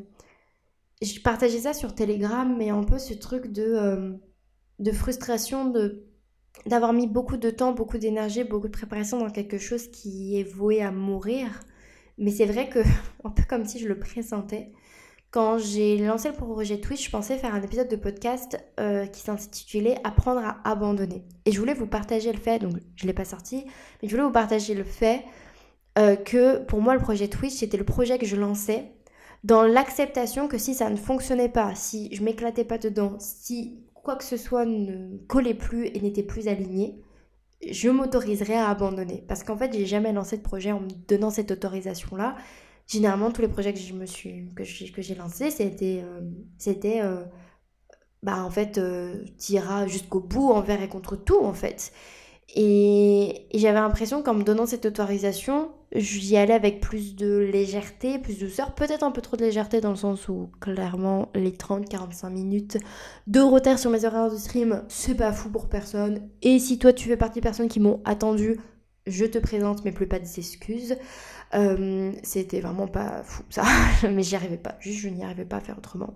je 1.03 1.21
partageais 1.21 1.61
ça 1.61 1.73
sur 1.73 1.95
Telegram 1.95 2.55
mais 2.57 2.71
un 2.71 2.83
peu 2.85 2.99
ce 2.99 3.15
truc 3.15 3.53
de 3.53 3.63
euh, 3.63 4.13
de 4.79 4.93
frustration 4.93 5.71
de 5.71 6.07
d'avoir 6.67 6.93
mis 6.93 7.07
beaucoup 7.07 7.37
de 7.37 7.51
temps 7.51 7.73
beaucoup 7.73 7.99
d'énergie 7.99 8.45
beaucoup 8.45 8.69
de 8.69 8.73
préparation 8.73 9.19
dans 9.19 9.31
quelque 9.31 9.59
chose 9.59 9.89
qui 9.89 10.39
est 10.39 10.45
voué 10.45 10.83
à 10.83 10.91
mourir 10.91 11.61
mais 12.21 12.31
c'est 12.31 12.45
vrai 12.45 12.69
que, 12.69 12.79
un 13.25 13.31
peu 13.31 13.43
comme 13.49 13.65
si 13.65 13.81
je 13.81 13.89
le 13.89 13.99
pressentais, 13.99 14.71
quand 15.31 15.59
j'ai 15.59 15.97
lancé 15.99 16.29
le 16.29 16.35
projet 16.35 16.81
Twitch, 16.81 17.07
je 17.07 17.11
pensais 17.11 17.39
faire 17.39 17.55
un 17.55 17.63
épisode 17.63 17.89
de 17.89 17.97
podcast 17.97 18.59
euh, 18.79 19.07
qui 19.07 19.23
s'intitulait 19.23 19.97
Apprendre 20.05 20.41
à 20.41 20.61
abandonner. 20.69 21.25
Et 21.47 21.53
je 21.53 21.59
voulais 21.59 21.75
vous 21.75 21.87
partager 21.87 22.33
le 22.33 22.39
fait, 22.39 22.59
donc 22.59 22.75
je 22.97 23.05
ne 23.05 23.09
l'ai 23.09 23.15
pas 23.15 23.25
sorti, 23.25 23.65
mais 24.03 24.09
je 24.09 24.11
voulais 24.11 24.27
vous 24.27 24.33
partager 24.33 24.75
le 24.75 24.85
fait 24.85 25.25
euh, 25.99 26.17
que 26.17 26.59
pour 26.65 26.81
moi 26.81 26.95
le 26.95 27.01
projet 27.01 27.27
Twitch 27.27 27.55
c'était 27.55 27.77
le 27.77 27.85
projet 27.85 28.17
que 28.17 28.27
je 28.27 28.37
lançais 28.37 28.93
dans 29.45 29.63
l'acceptation 29.63 30.49
que 30.49 30.59
si 30.59 30.75
ça 30.75 30.91
ne 30.91 30.97
fonctionnait 30.97 31.49
pas, 31.49 31.75
si 31.75 32.15
je 32.15 32.23
m'éclatais 32.23 32.65
pas 32.65 32.79
dedans, 32.79 33.17
si 33.19 33.81
quoi 33.95 34.17
que 34.17 34.25
ce 34.25 34.37
soit 34.37 34.67
ne 34.67 35.17
collait 35.29 35.55
plus 35.55 35.87
et 35.87 36.01
n'était 36.01 36.23
plus 36.23 36.49
aligné, 36.49 37.01
je 37.69 37.89
m'autoriserai 37.91 38.55
à 38.55 38.69
abandonner. 38.69 39.25
Parce 39.29 39.43
qu'en 39.43 39.57
fait, 39.57 39.73
j'ai 39.73 39.87
jamais 39.87 40.13
lancé 40.13 40.37
de 40.37 40.43
projet 40.43 40.73
en 40.73 40.81
me 40.81 40.89
donnant 41.09 41.31
cette 41.31 41.51
autorisation-là. 41.51 42.37
Généralement, 42.87 43.31
tous 43.31 43.43
les 43.43 43.49
projets 43.49 43.73
que 43.73 43.79
je 43.79 43.93
me 43.95 44.07
suis 44.07 44.49
que 44.55 45.03
j'ai 45.03 45.15
lancés, 45.15 45.51
c'était 45.51 46.03
euh, 46.05 46.21
c'était 46.59 47.01
euh, 47.03 47.25
bah 48.23 48.43
en 48.45 48.51
fait 48.51 48.79
euh, 48.79 49.25
jusqu'au 49.87 50.21
bout 50.21 50.51
envers 50.51 50.83
et 50.83 50.89
contre 50.89 51.17
tout 51.17 51.43
en 51.43 51.55
fait. 51.55 51.93
Et, 52.57 53.47
j'avais 53.55 53.81
l'impression 53.81 54.23
qu'en 54.23 54.35
me 54.35 54.43
donnant 54.43 54.67
cette 54.67 54.87
autorisation, 54.87 55.71
j'y 55.95 56.37
allais 56.37 56.55
avec 56.55 56.81
plus 56.81 57.15
de 57.15 57.39
légèreté, 57.39 58.19
plus 58.19 58.39
de 58.39 58.47
douceur, 58.47 58.75
peut-être 58.75 59.03
un 59.03 59.11
peu 59.11 59.21
trop 59.21 59.37
de 59.37 59.45
légèreté 59.45 59.81
dans 59.81 59.91
le 59.91 59.97
sens 59.97 60.29
où 60.29 60.51
clairement 60.61 61.29
les 61.35 61.53
30-45 61.53 62.31
minutes 62.31 62.79
de 63.27 63.41
retard 63.41 63.79
sur 63.79 63.91
mes 63.91 64.05
horaires 64.05 64.31
de 64.31 64.37
stream, 64.37 64.83
c'est 64.89 65.15
pas 65.15 65.33
fou 65.33 65.51
pour 65.51 65.69
personne. 65.69 66.29
Et 66.43 66.59
si 66.59 66.79
toi 66.79 66.93
tu 66.93 67.09
fais 67.09 67.17
partie 67.17 67.37
des 67.37 67.41
personnes 67.41 67.69
qui 67.69 67.81
m'ont 67.81 68.01
attendu, 68.05 68.59
je 69.07 69.25
te 69.25 69.39
présente 69.39 69.85
mes 69.85 69.93
plus 69.93 70.07
pas 70.07 70.19
des 70.19 70.39
excuses. 70.39 70.97
Euh, 71.55 72.13
c'était 72.23 72.61
vraiment 72.61 72.87
pas 72.87 73.23
fou 73.25 73.43
ça, 73.51 73.65
mais 74.09 74.23
j'y 74.23 74.37
arrivais 74.37 74.57
pas, 74.57 74.77
juste 74.81 75.01
je 75.01 75.09
n'y 75.09 75.25
arrivais 75.25 75.45
pas 75.45 75.57
à 75.57 75.61
faire 75.61 75.79
autrement 75.79 76.15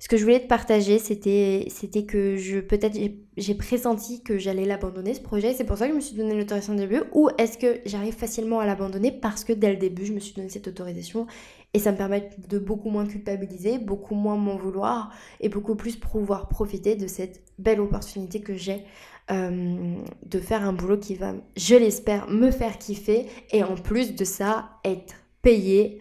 ce 0.00 0.08
que 0.08 0.16
je 0.16 0.24
voulais 0.24 0.40
te 0.40 0.48
partager, 0.48 0.98
c'était, 0.98 1.68
que 2.08 2.36
je 2.36 2.60
peut-être 2.60 2.98
j'ai 3.36 3.54
pressenti 3.54 4.22
que 4.22 4.38
j'allais 4.38 4.64
l'abandonner 4.64 5.12
ce 5.12 5.20
projet. 5.20 5.52
C'est 5.52 5.64
pour 5.64 5.76
ça 5.76 5.86
que 5.86 5.92
je 5.92 5.96
me 5.96 6.00
suis 6.00 6.16
donné 6.16 6.34
l'autorisation 6.34 6.72
au 6.72 6.78
début. 6.78 7.02
Ou 7.12 7.28
est-ce 7.36 7.58
que 7.58 7.80
j'arrive 7.84 8.14
facilement 8.14 8.60
à 8.60 8.66
l'abandonner 8.66 9.12
parce 9.12 9.44
que 9.44 9.52
dès 9.52 9.70
le 9.70 9.76
début, 9.76 10.06
je 10.06 10.14
me 10.14 10.18
suis 10.18 10.32
donné 10.32 10.48
cette 10.48 10.66
autorisation 10.68 11.26
et 11.74 11.78
ça 11.78 11.92
me 11.92 11.98
permet 11.98 12.30
de 12.48 12.58
beaucoup 12.58 12.88
moins 12.88 13.06
culpabiliser, 13.06 13.78
beaucoup 13.78 14.14
moins 14.14 14.36
m'en 14.36 14.56
vouloir 14.56 15.12
et 15.38 15.50
beaucoup 15.50 15.76
plus 15.76 15.96
pouvoir 15.96 16.48
profiter 16.48 16.96
de 16.96 17.06
cette 17.06 17.42
belle 17.58 17.80
opportunité 17.80 18.40
que 18.40 18.56
j'ai 18.56 18.84
euh, 19.30 19.96
de 20.24 20.40
faire 20.40 20.64
un 20.64 20.72
boulot 20.72 20.96
qui 20.96 21.14
va, 21.14 21.34
je 21.58 21.76
l'espère, 21.76 22.28
me 22.30 22.50
faire 22.50 22.78
kiffer 22.78 23.26
et 23.52 23.62
en 23.62 23.74
plus 23.74 24.14
de 24.14 24.24
ça, 24.24 24.70
être 24.82 25.14
payé 25.42 26.00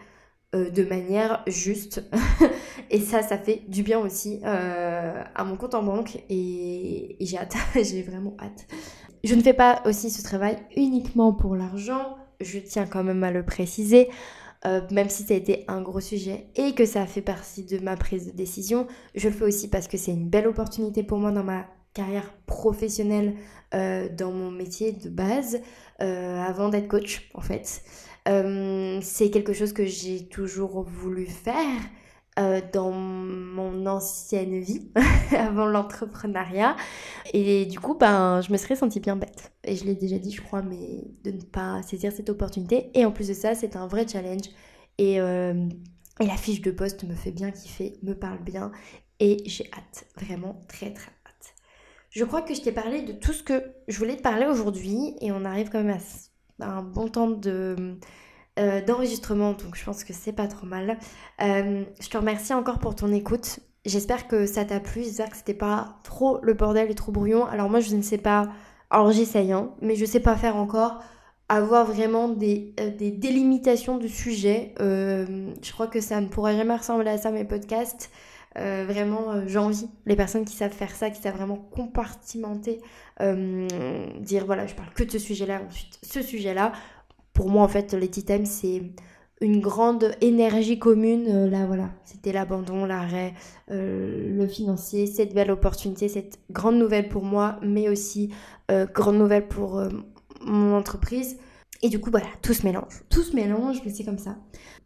euh, 0.56 0.72
de 0.72 0.84
manière 0.84 1.44
juste. 1.46 2.04
et 2.90 3.00
ça, 3.02 3.22
ça 3.22 3.38
fait 3.38 3.62
du 3.68 3.84
bien 3.84 4.00
aussi 4.00 4.40
euh, 4.44 5.24
à 5.36 5.44
mon 5.44 5.56
compte 5.56 5.76
en 5.76 5.84
banque 5.84 6.24
et, 6.28 7.18
j'ai 7.20 7.38
hâte, 7.38 7.56
j'ai 7.76 8.02
vraiment 8.02 8.36
hâte. 8.40 8.66
Je 9.24 9.36
ne 9.36 9.44
fais 9.44 9.54
pas 9.54 9.84
aussi 9.86 10.10
ce 10.10 10.24
travail 10.24 10.58
uniquement 10.76 11.34
pour 11.34 11.56
l'argent, 11.56 12.18
je 12.42 12.58
tiens 12.58 12.88
quand 12.88 13.04
même 13.04 13.24
à 13.24 13.30
le 13.30 13.46
préciser. 13.46 14.10
Euh, 14.66 14.82
même 14.90 15.08
si 15.08 15.22
ça 15.24 15.36
a 15.36 15.38
été 15.38 15.66
un 15.68 15.82
gros 15.82 16.02
sujet 16.02 16.48
et 16.56 16.74
que 16.74 16.86
ça 16.86 17.06
fait 17.06 17.22
partie 17.22 17.64
de 17.64 17.78
ma 17.78 17.96
prise 17.96 18.26
de 18.26 18.32
décision, 18.32 18.88
je 19.14 19.30
le 19.30 19.36
fais 19.36 19.46
aussi 19.46 19.70
parce 19.70 19.88
que 19.88 19.98
c'est 19.98 20.12
une 20.12 20.28
belle 20.28 20.48
opportunité 20.48 21.04
pour 21.04 21.20
moi 21.20 21.32
dans 21.32 21.44
ma 21.44 21.68
carrière 21.94 22.34
professionnelle, 22.48 23.36
dans 23.72 24.32
mon 24.32 24.52
métier 24.52 24.94
de 24.94 25.10
base, 25.10 25.62
avant 26.00 26.70
d'être 26.70 26.88
coach 26.88 27.30
en 27.36 27.42
fait. 27.42 27.84
Euh, 28.28 29.00
c'est 29.02 29.30
quelque 29.30 29.54
chose 29.54 29.74
que 29.74 29.86
j'ai 29.86 30.28
toujours 30.28 30.84
voulu 30.84 31.26
faire 31.26 31.80
euh, 32.40 32.62
dans 32.72 32.92
mon 32.92 33.86
ancienne 33.86 34.60
vie, 34.62 34.92
avant 35.38 35.66
l'entrepreneuriat. 35.66 36.76
Et 37.34 37.66
du 37.66 37.80
coup, 37.80 37.96
ben, 37.96 38.40
je 38.42 38.52
me 38.52 38.58
serais 38.58 38.78
sentie 38.78 39.00
bien 39.02 39.18
bête. 39.18 39.52
Et 39.66 39.76
je 39.76 39.84
l'ai 39.84 39.96
déjà 39.96 40.18
dit, 40.20 40.32
je 40.32 40.42
crois, 40.42 40.62
mais 40.62 41.04
de 41.24 41.32
ne 41.32 41.42
pas 41.42 41.82
saisir 41.84 42.14
cette 42.14 42.30
opportunité. 42.30 42.92
Et 42.94 43.04
en 43.06 43.12
plus 43.12 43.28
de 43.28 43.34
ça, 43.34 43.56
c'est 43.56 43.76
un 43.76 43.88
vrai 43.88 44.08
challenge. 44.08 44.46
Et, 44.98 45.20
euh, 45.20 45.68
et 46.22 46.26
la 46.26 46.38
fiche 46.38 46.62
de 46.62 46.72
poste 46.72 47.04
me 47.04 47.16
fait 47.16 47.32
bien 47.32 47.52
kiffer, 47.52 47.98
me 48.04 48.14
parle 48.14 48.42
bien. 48.42 48.72
Et 49.20 49.44
j'ai 49.46 49.70
hâte, 49.74 50.06
vraiment 50.16 50.64
très 50.70 50.94
très 50.94 51.12
hâte. 51.26 51.56
Je 52.10 52.24
crois 52.24 52.42
que 52.42 52.54
je 52.54 52.62
t'ai 52.62 52.72
parlé 52.72 53.02
de 53.02 53.12
tout 53.12 53.34
ce 53.34 53.44
que 53.44 53.64
je 53.90 53.98
voulais 53.98 54.16
te 54.16 54.22
parler 54.22 54.46
aujourd'hui. 54.46 55.16
Et 55.20 55.34
on 55.34 55.44
arrive 55.44 55.70
quand 55.70 55.84
même 55.84 55.98
à 55.98 56.00
un 56.62 56.82
bon 56.82 57.08
temps 57.08 57.40
euh, 58.60 58.82
d'enregistrement, 58.82 59.54
donc 59.54 59.76
je 59.76 59.86
pense 59.86 60.04
que 60.04 60.14
c'est 60.14 60.34
pas 60.34 60.48
trop 60.48 60.66
mal. 60.66 60.98
Euh, 61.42 61.84
je 62.00 62.10
te 62.10 62.18
remercie 62.18 62.54
encore 62.54 62.80
pour 62.80 62.96
ton 62.96 63.12
écoute. 63.14 63.60
J'espère 63.86 64.28
que 64.28 64.46
ça 64.46 64.66
t'a 64.66 64.80
plu, 64.80 65.04
j'espère 65.04 65.30
que 65.30 65.38
c'était 65.38 65.54
pas 65.54 66.00
trop 66.04 66.40
le 66.42 66.54
bordel 66.54 66.92
et 66.92 66.96
trop 66.96 67.12
brouillon. 67.12 67.46
Alors 67.46 67.70
moi 67.70 67.80
je 67.80 67.96
ne 67.96 68.02
sais 68.02 68.18
pas, 68.18 68.50
alors 68.90 69.12
j'essaye, 69.12 69.54
hein, 69.54 69.72
mais 69.82 69.96
je 69.96 70.04
sais 70.06 70.20
pas 70.20 70.36
faire 70.36 70.58
encore 70.58 71.00
avoir 71.48 71.86
vraiment 71.86 72.28
des, 72.28 72.76
euh, 72.80 72.90
des 72.92 73.12
délimitations 73.12 73.98
de 73.98 74.08
sujets. 74.08 74.74
je 74.80 75.72
crois 75.72 75.88
que 75.88 76.02
ça 76.02 76.20
ne 76.22 76.28
pourra 76.28 76.56
jamais 76.56 76.76
ressembler 76.76 77.10
à 77.10 77.18
ça 77.18 77.32
mes 77.32 77.46
podcasts. 77.46 78.12
Vraiment, 78.56 79.48
j'envie 79.48 79.88
les 80.06 80.16
personnes 80.16 80.46
qui 80.46 80.56
savent 80.56 80.72
faire 80.72 80.96
ça, 80.96 81.10
qui 81.10 81.22
savent 81.22 81.36
vraiment 81.36 81.58
compartimenter, 81.58 82.82
dire 83.20 84.46
voilà, 84.46 84.68
je 84.68 84.76
parle 84.76 84.90
que 84.94 85.04
de 85.04 85.12
ce 85.12 85.20
sujet-là, 85.20 85.62
ensuite 85.68 86.00
ce 86.04 86.22
sujet-là 86.22 86.74
pour 87.40 87.50
moi, 87.50 87.64
en 87.64 87.70
fait, 87.70 87.94
les 87.94 88.10
tea 88.10 88.46
c'est 88.46 88.82
une 89.40 89.62
grande 89.62 90.12
énergie 90.20 90.78
commune. 90.78 91.26
Euh, 91.30 91.50
là, 91.50 91.66
voilà, 91.66 91.90
c'était 92.04 92.34
l'abandon, 92.34 92.84
l'arrêt, 92.84 93.34
euh, 93.72 94.36
le 94.36 94.46
financier, 94.46 95.08
cette 95.08 95.34
belle 95.34 95.50
opportunité, 95.50 96.10
cette 96.10 96.38
grande 96.52 96.76
nouvelle 96.76 97.08
pour 97.08 97.24
moi, 97.24 97.58
mais 97.62 97.88
aussi 97.88 98.34
euh, 98.72 98.86
grande 98.94 99.16
nouvelle 99.16 99.48
pour 99.48 99.82
mon 100.42 100.76
entreprise. 100.76 101.38
Et 101.82 101.88
du 101.88 102.02
coup, 102.02 102.12
voilà, 102.12 102.28
tout 102.42 102.54
se 102.54 102.66
mélange. 102.66 103.06
Tout 103.10 103.24
se 103.24 103.34
mélange, 103.34 103.78
mais 103.86 103.92
c'est 103.92 104.04
comme 104.04 104.18
ça. 104.18 104.36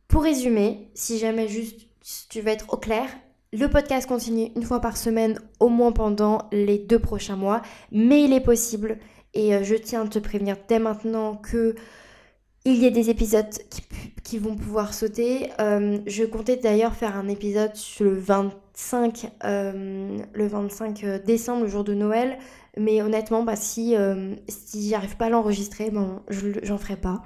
Pour 0.07 0.21
résumer, 0.21 0.91
si 0.93 1.17
jamais 1.17 1.47
juste 1.47 1.87
tu 2.29 2.41
veux 2.41 2.49
être 2.49 2.71
au 2.71 2.77
clair, 2.77 3.07
le 3.53 3.67
podcast 3.67 4.07
continue 4.07 4.49
une 4.55 4.63
fois 4.63 4.81
par 4.81 4.97
semaine, 4.97 5.39
au 5.59 5.69
moins 5.69 5.91
pendant 5.91 6.49
les 6.51 6.79
deux 6.79 6.99
prochains 6.99 7.35
mois, 7.35 7.61
mais 7.91 8.23
il 8.23 8.33
est 8.33 8.41
possible, 8.41 8.97
et 9.33 9.63
je 9.63 9.75
tiens 9.75 10.03
à 10.03 10.07
te 10.07 10.19
prévenir 10.19 10.57
dès 10.67 10.79
maintenant 10.79 11.35
que 11.35 11.75
il 12.65 12.77
y 12.77 12.85
a 12.85 12.89
des 12.89 13.09
épisodes 13.09 13.53
qui, 14.23 14.39
vont 14.39 14.55
pouvoir 14.55 14.93
sauter. 14.93 15.49
Euh, 15.59 15.99
je 16.07 16.23
comptais 16.23 16.57
d'ailleurs 16.57 16.95
faire 16.95 17.15
un 17.15 17.27
épisode 17.27 17.73
le 17.99 18.13
25, 18.13 19.31
euh, 19.43 20.17
le 20.33 20.47
25 20.47 21.03
euh, 21.03 21.19
décembre, 21.19 21.63
le 21.63 21.67
jour 21.67 21.83
de 21.83 21.93
Noël. 21.93 22.37
Mais 22.77 23.01
honnêtement, 23.01 23.43
bah, 23.43 23.55
si, 23.55 23.95
si 24.47 24.89
j'arrive 24.89 25.15
pas 25.17 25.25
à 25.25 25.29
l'enregistrer, 25.29 25.91
ben, 25.91 26.23
j'en 26.63 26.79
ferai 26.79 26.95
pas. 26.95 27.21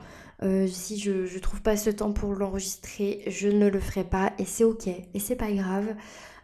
Si 0.68 1.00
je, 1.00 1.26
je 1.26 1.40
trouve 1.40 1.62
pas 1.62 1.78
ce 1.78 1.90
temps 1.90 2.14
pour 2.14 2.34
l'enregistrer, 2.34 3.24
je 3.28 3.48
ne 3.48 3.68
le 3.68 3.80
ferai 3.80 4.04
pas. 4.04 4.34
Et 4.38 4.46
c'est 4.46 4.64
ok. 4.64 4.88
Et 4.88 5.20
c'est 5.20 5.36
pas 5.36 5.52
grave. 5.52 5.96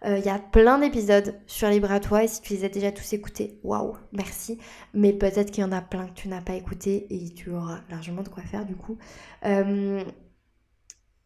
Il 0.06 0.10
euh, 0.10 0.18
y 0.20 0.30
a 0.30 0.38
plein 0.38 0.80
d'épisodes 0.80 1.40
sur 1.48 1.70
Libre 1.70 1.90
à 1.90 2.02
toi 2.02 2.26
et 2.26 2.28
si 2.28 2.42
tu 2.42 2.54
les 2.54 2.66
as 2.66 2.70
déjà 2.70 2.92
tous 2.92 3.14
écoutés, 3.14 3.62
waouh, 3.64 3.96
merci. 4.12 4.60
Mais 4.94 5.14
peut-être 5.14 5.50
qu'il 5.50 5.62
y 5.62 5.66
en 5.66 5.72
a 5.72 5.82
plein 5.82 6.08
que 6.08 6.14
tu 6.14 6.28
n'as 6.28 6.42
pas 6.42 6.56
écouté 6.56 7.08
et 7.10 7.34
tu 7.34 7.52
auras 7.52 7.80
largement 7.90 8.22
de 8.22 8.28
quoi 8.28 8.44
faire 8.44 8.66
du 8.66 8.76
coup. 8.76 8.98
Euh, 9.46 10.04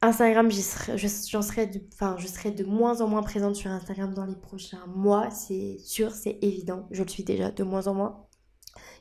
Instagram, 0.03 0.51
j'en 0.51 1.41
serai, 1.41 1.65
de, 1.65 1.81
je 2.17 2.27
serai 2.27 2.51
de 2.51 2.63
moins 2.63 3.01
en 3.01 3.07
moins 3.07 3.23
présente 3.23 3.55
sur 3.55 3.71
Instagram 3.71 4.13
dans 4.13 4.25
les 4.25 4.35
prochains 4.35 4.85
mois, 4.85 5.31
c'est 5.31 5.79
sûr, 5.79 6.11
c'est 6.11 6.37
évident. 6.43 6.87
Je 6.91 7.01
le 7.01 7.09
suis 7.09 7.23
déjà 7.23 7.49
de 7.49 7.63
moins 7.63 7.87
en 7.87 7.95
moins. 7.95 8.27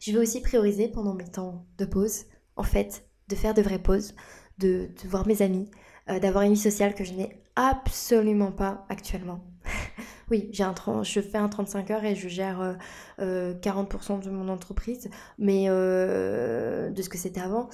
Je 0.01 0.11
vais 0.13 0.19
aussi 0.19 0.41
prioriser 0.41 0.89
pendant 0.89 1.13
mes 1.13 1.31
temps 1.31 1.67
de 1.77 1.85
pause, 1.85 2.25
en 2.57 2.63
fait, 2.63 3.07
de 3.29 3.35
faire 3.35 3.55
de 3.55 3.63
vraies 3.63 3.79
pauses, 3.79 4.15
de, 4.59 4.89
voir 5.05 5.27
mes 5.27 5.43
amis, 5.43 5.71
euh, 6.09 6.19
d'avoir 6.19 6.45
une 6.45 6.55
vie 6.55 6.59
sociale 6.59 6.95
que 6.95 7.05
je 7.05 7.13
n'ai 7.13 7.43
absolument 7.57 8.53
pas 8.53 8.87
actuellement. 8.89 9.41
oui, 10.31 10.49
j'ai 10.53 10.63
un 10.63 10.75
je 11.03 11.21
fais 11.21 11.39
un 11.39 11.49
35 11.49 11.91
heures 11.91 12.05
et 12.05 12.15
je 12.15 12.29
gère 12.29 12.77
40% 13.19 13.21
euh, 13.21 13.55
euh, 13.61 14.19
de 14.19 14.31
mon 14.31 14.49
entreprise, 14.49 15.11
mais 15.39 15.67
de 15.67 17.03
ce 17.03 17.09
que 17.09 17.19
c'était 17.19 17.41
avant, 17.41 17.69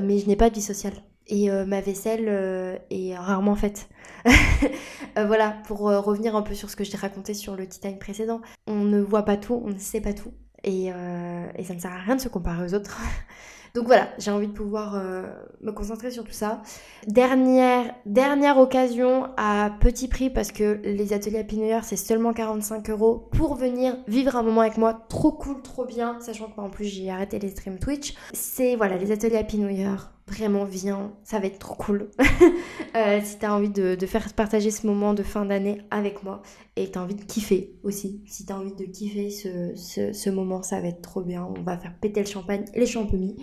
mais 0.00 0.18
je 0.18 0.26
n'ai 0.26 0.36
pas 0.36 0.50
de 0.50 0.54
vie 0.54 0.62
sociale. 0.62 0.94
Et 1.26 1.48
ma 1.48 1.80
vaisselle 1.80 2.28
est 2.90 3.16
rarement 3.16 3.56
faite. 3.56 3.88
voilà, 5.16 5.56
pour 5.66 5.78
revenir 5.78 6.36
un 6.36 6.42
peu 6.42 6.52
sur 6.52 6.68
ce 6.68 6.76
que 6.76 6.84
je 6.84 6.90
t'ai 6.90 6.98
raconté 6.98 7.32
sur 7.32 7.56
le 7.56 7.66
Time 7.66 7.98
précédent, 7.98 8.42
on 8.66 8.84
ne 8.84 9.00
voit 9.00 9.24
pas 9.24 9.38
tout, 9.38 9.62
on 9.64 9.70
ne 9.70 9.78
sait 9.78 10.02
pas 10.02 10.12
tout. 10.12 10.34
Et, 10.64 10.88
et 10.88 11.64
ça 11.64 11.74
ne 11.74 11.78
sert 11.78 11.92
à 11.92 11.98
rien 11.98 12.16
de 12.16 12.20
se 12.20 12.28
comparer 12.28 12.66
aux 12.66 12.74
autres. 12.74 13.00
Donc 13.74 13.86
voilà, 13.86 14.08
j'ai 14.18 14.30
envie 14.30 14.46
de 14.46 14.52
pouvoir 14.52 14.94
euh, 14.94 15.24
me 15.60 15.72
concentrer 15.72 16.12
sur 16.12 16.22
tout 16.22 16.30
ça. 16.30 16.62
Dernière, 17.08 17.92
dernière 18.06 18.56
occasion 18.58 19.30
à 19.36 19.72
petit 19.80 20.06
prix 20.06 20.30
parce 20.30 20.52
que 20.52 20.80
les 20.84 21.12
ateliers 21.12 21.44
Year 21.50 21.82
c'est 21.82 21.96
seulement 21.96 22.32
45 22.32 22.88
euros 22.90 23.28
pour 23.32 23.56
venir 23.56 23.96
vivre 24.06 24.36
un 24.36 24.44
moment 24.44 24.60
avec 24.60 24.78
moi. 24.78 25.04
Trop 25.08 25.32
cool, 25.32 25.60
trop 25.60 25.84
bien. 25.86 26.20
Sachant 26.20 26.46
que 26.46 26.60
en 26.60 26.70
plus 26.70 26.84
j'ai 26.84 27.10
arrêté 27.10 27.40
les 27.40 27.48
streams 27.48 27.80
Twitch. 27.80 28.14
C'est 28.32 28.76
voilà, 28.76 28.96
les 28.96 29.10
ateliers 29.10 29.44
New 29.54 29.68
Year. 29.68 30.13
Vraiment 30.26 30.64
viens, 30.64 31.12
ça 31.22 31.38
va 31.38 31.46
être 31.46 31.58
trop 31.58 31.74
cool. 31.74 32.10
euh, 32.96 33.20
si 33.22 33.38
t'as 33.38 33.52
envie 33.52 33.68
de, 33.68 33.96
faire 34.06 34.32
partager 34.32 34.70
ce 34.70 34.86
moment 34.86 35.12
de 35.12 35.22
fin 35.22 35.44
d'année 35.44 35.82
avec 35.90 36.22
moi 36.22 36.40
et 36.76 36.90
t'as 36.90 37.00
envie 37.00 37.14
de 37.14 37.24
kiffer 37.24 37.74
aussi. 37.82 38.22
Si 38.26 38.46
t'as 38.46 38.54
envie 38.54 38.74
de 38.74 38.84
kiffer 38.84 39.28
ce, 39.30 39.74
ce, 40.12 40.30
moment, 40.30 40.62
ça 40.62 40.80
va 40.80 40.88
être 40.88 41.02
trop 41.02 41.20
bien. 41.20 41.44
On 41.44 41.62
va 41.62 41.76
faire 41.76 41.94
péter 42.00 42.20
le 42.20 42.26
champagne, 42.26 42.64
les 42.74 42.86
champomis. 42.86 43.36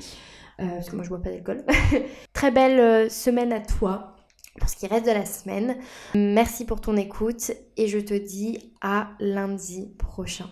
Euh, 0.59 0.67
parce 0.67 0.89
que 0.89 0.95
moi 0.95 1.03
je 1.03 1.09
bois 1.09 1.21
pas 1.21 1.29
d'alcool. 1.29 1.63
Très 2.33 2.51
belle 2.51 2.79
euh, 2.79 3.09
semaine 3.09 3.53
à 3.53 3.59
toi 3.59 4.15
pour 4.59 4.69
ce 4.69 4.75
qui 4.75 4.87
reste 4.87 5.05
de 5.05 5.11
la 5.11 5.25
semaine. 5.25 5.77
Merci 6.15 6.65
pour 6.65 6.81
ton 6.81 6.97
écoute 6.97 7.51
et 7.77 7.87
je 7.87 7.99
te 7.99 8.13
dis 8.13 8.73
à 8.81 9.11
lundi 9.19 9.93
prochain. 9.97 10.49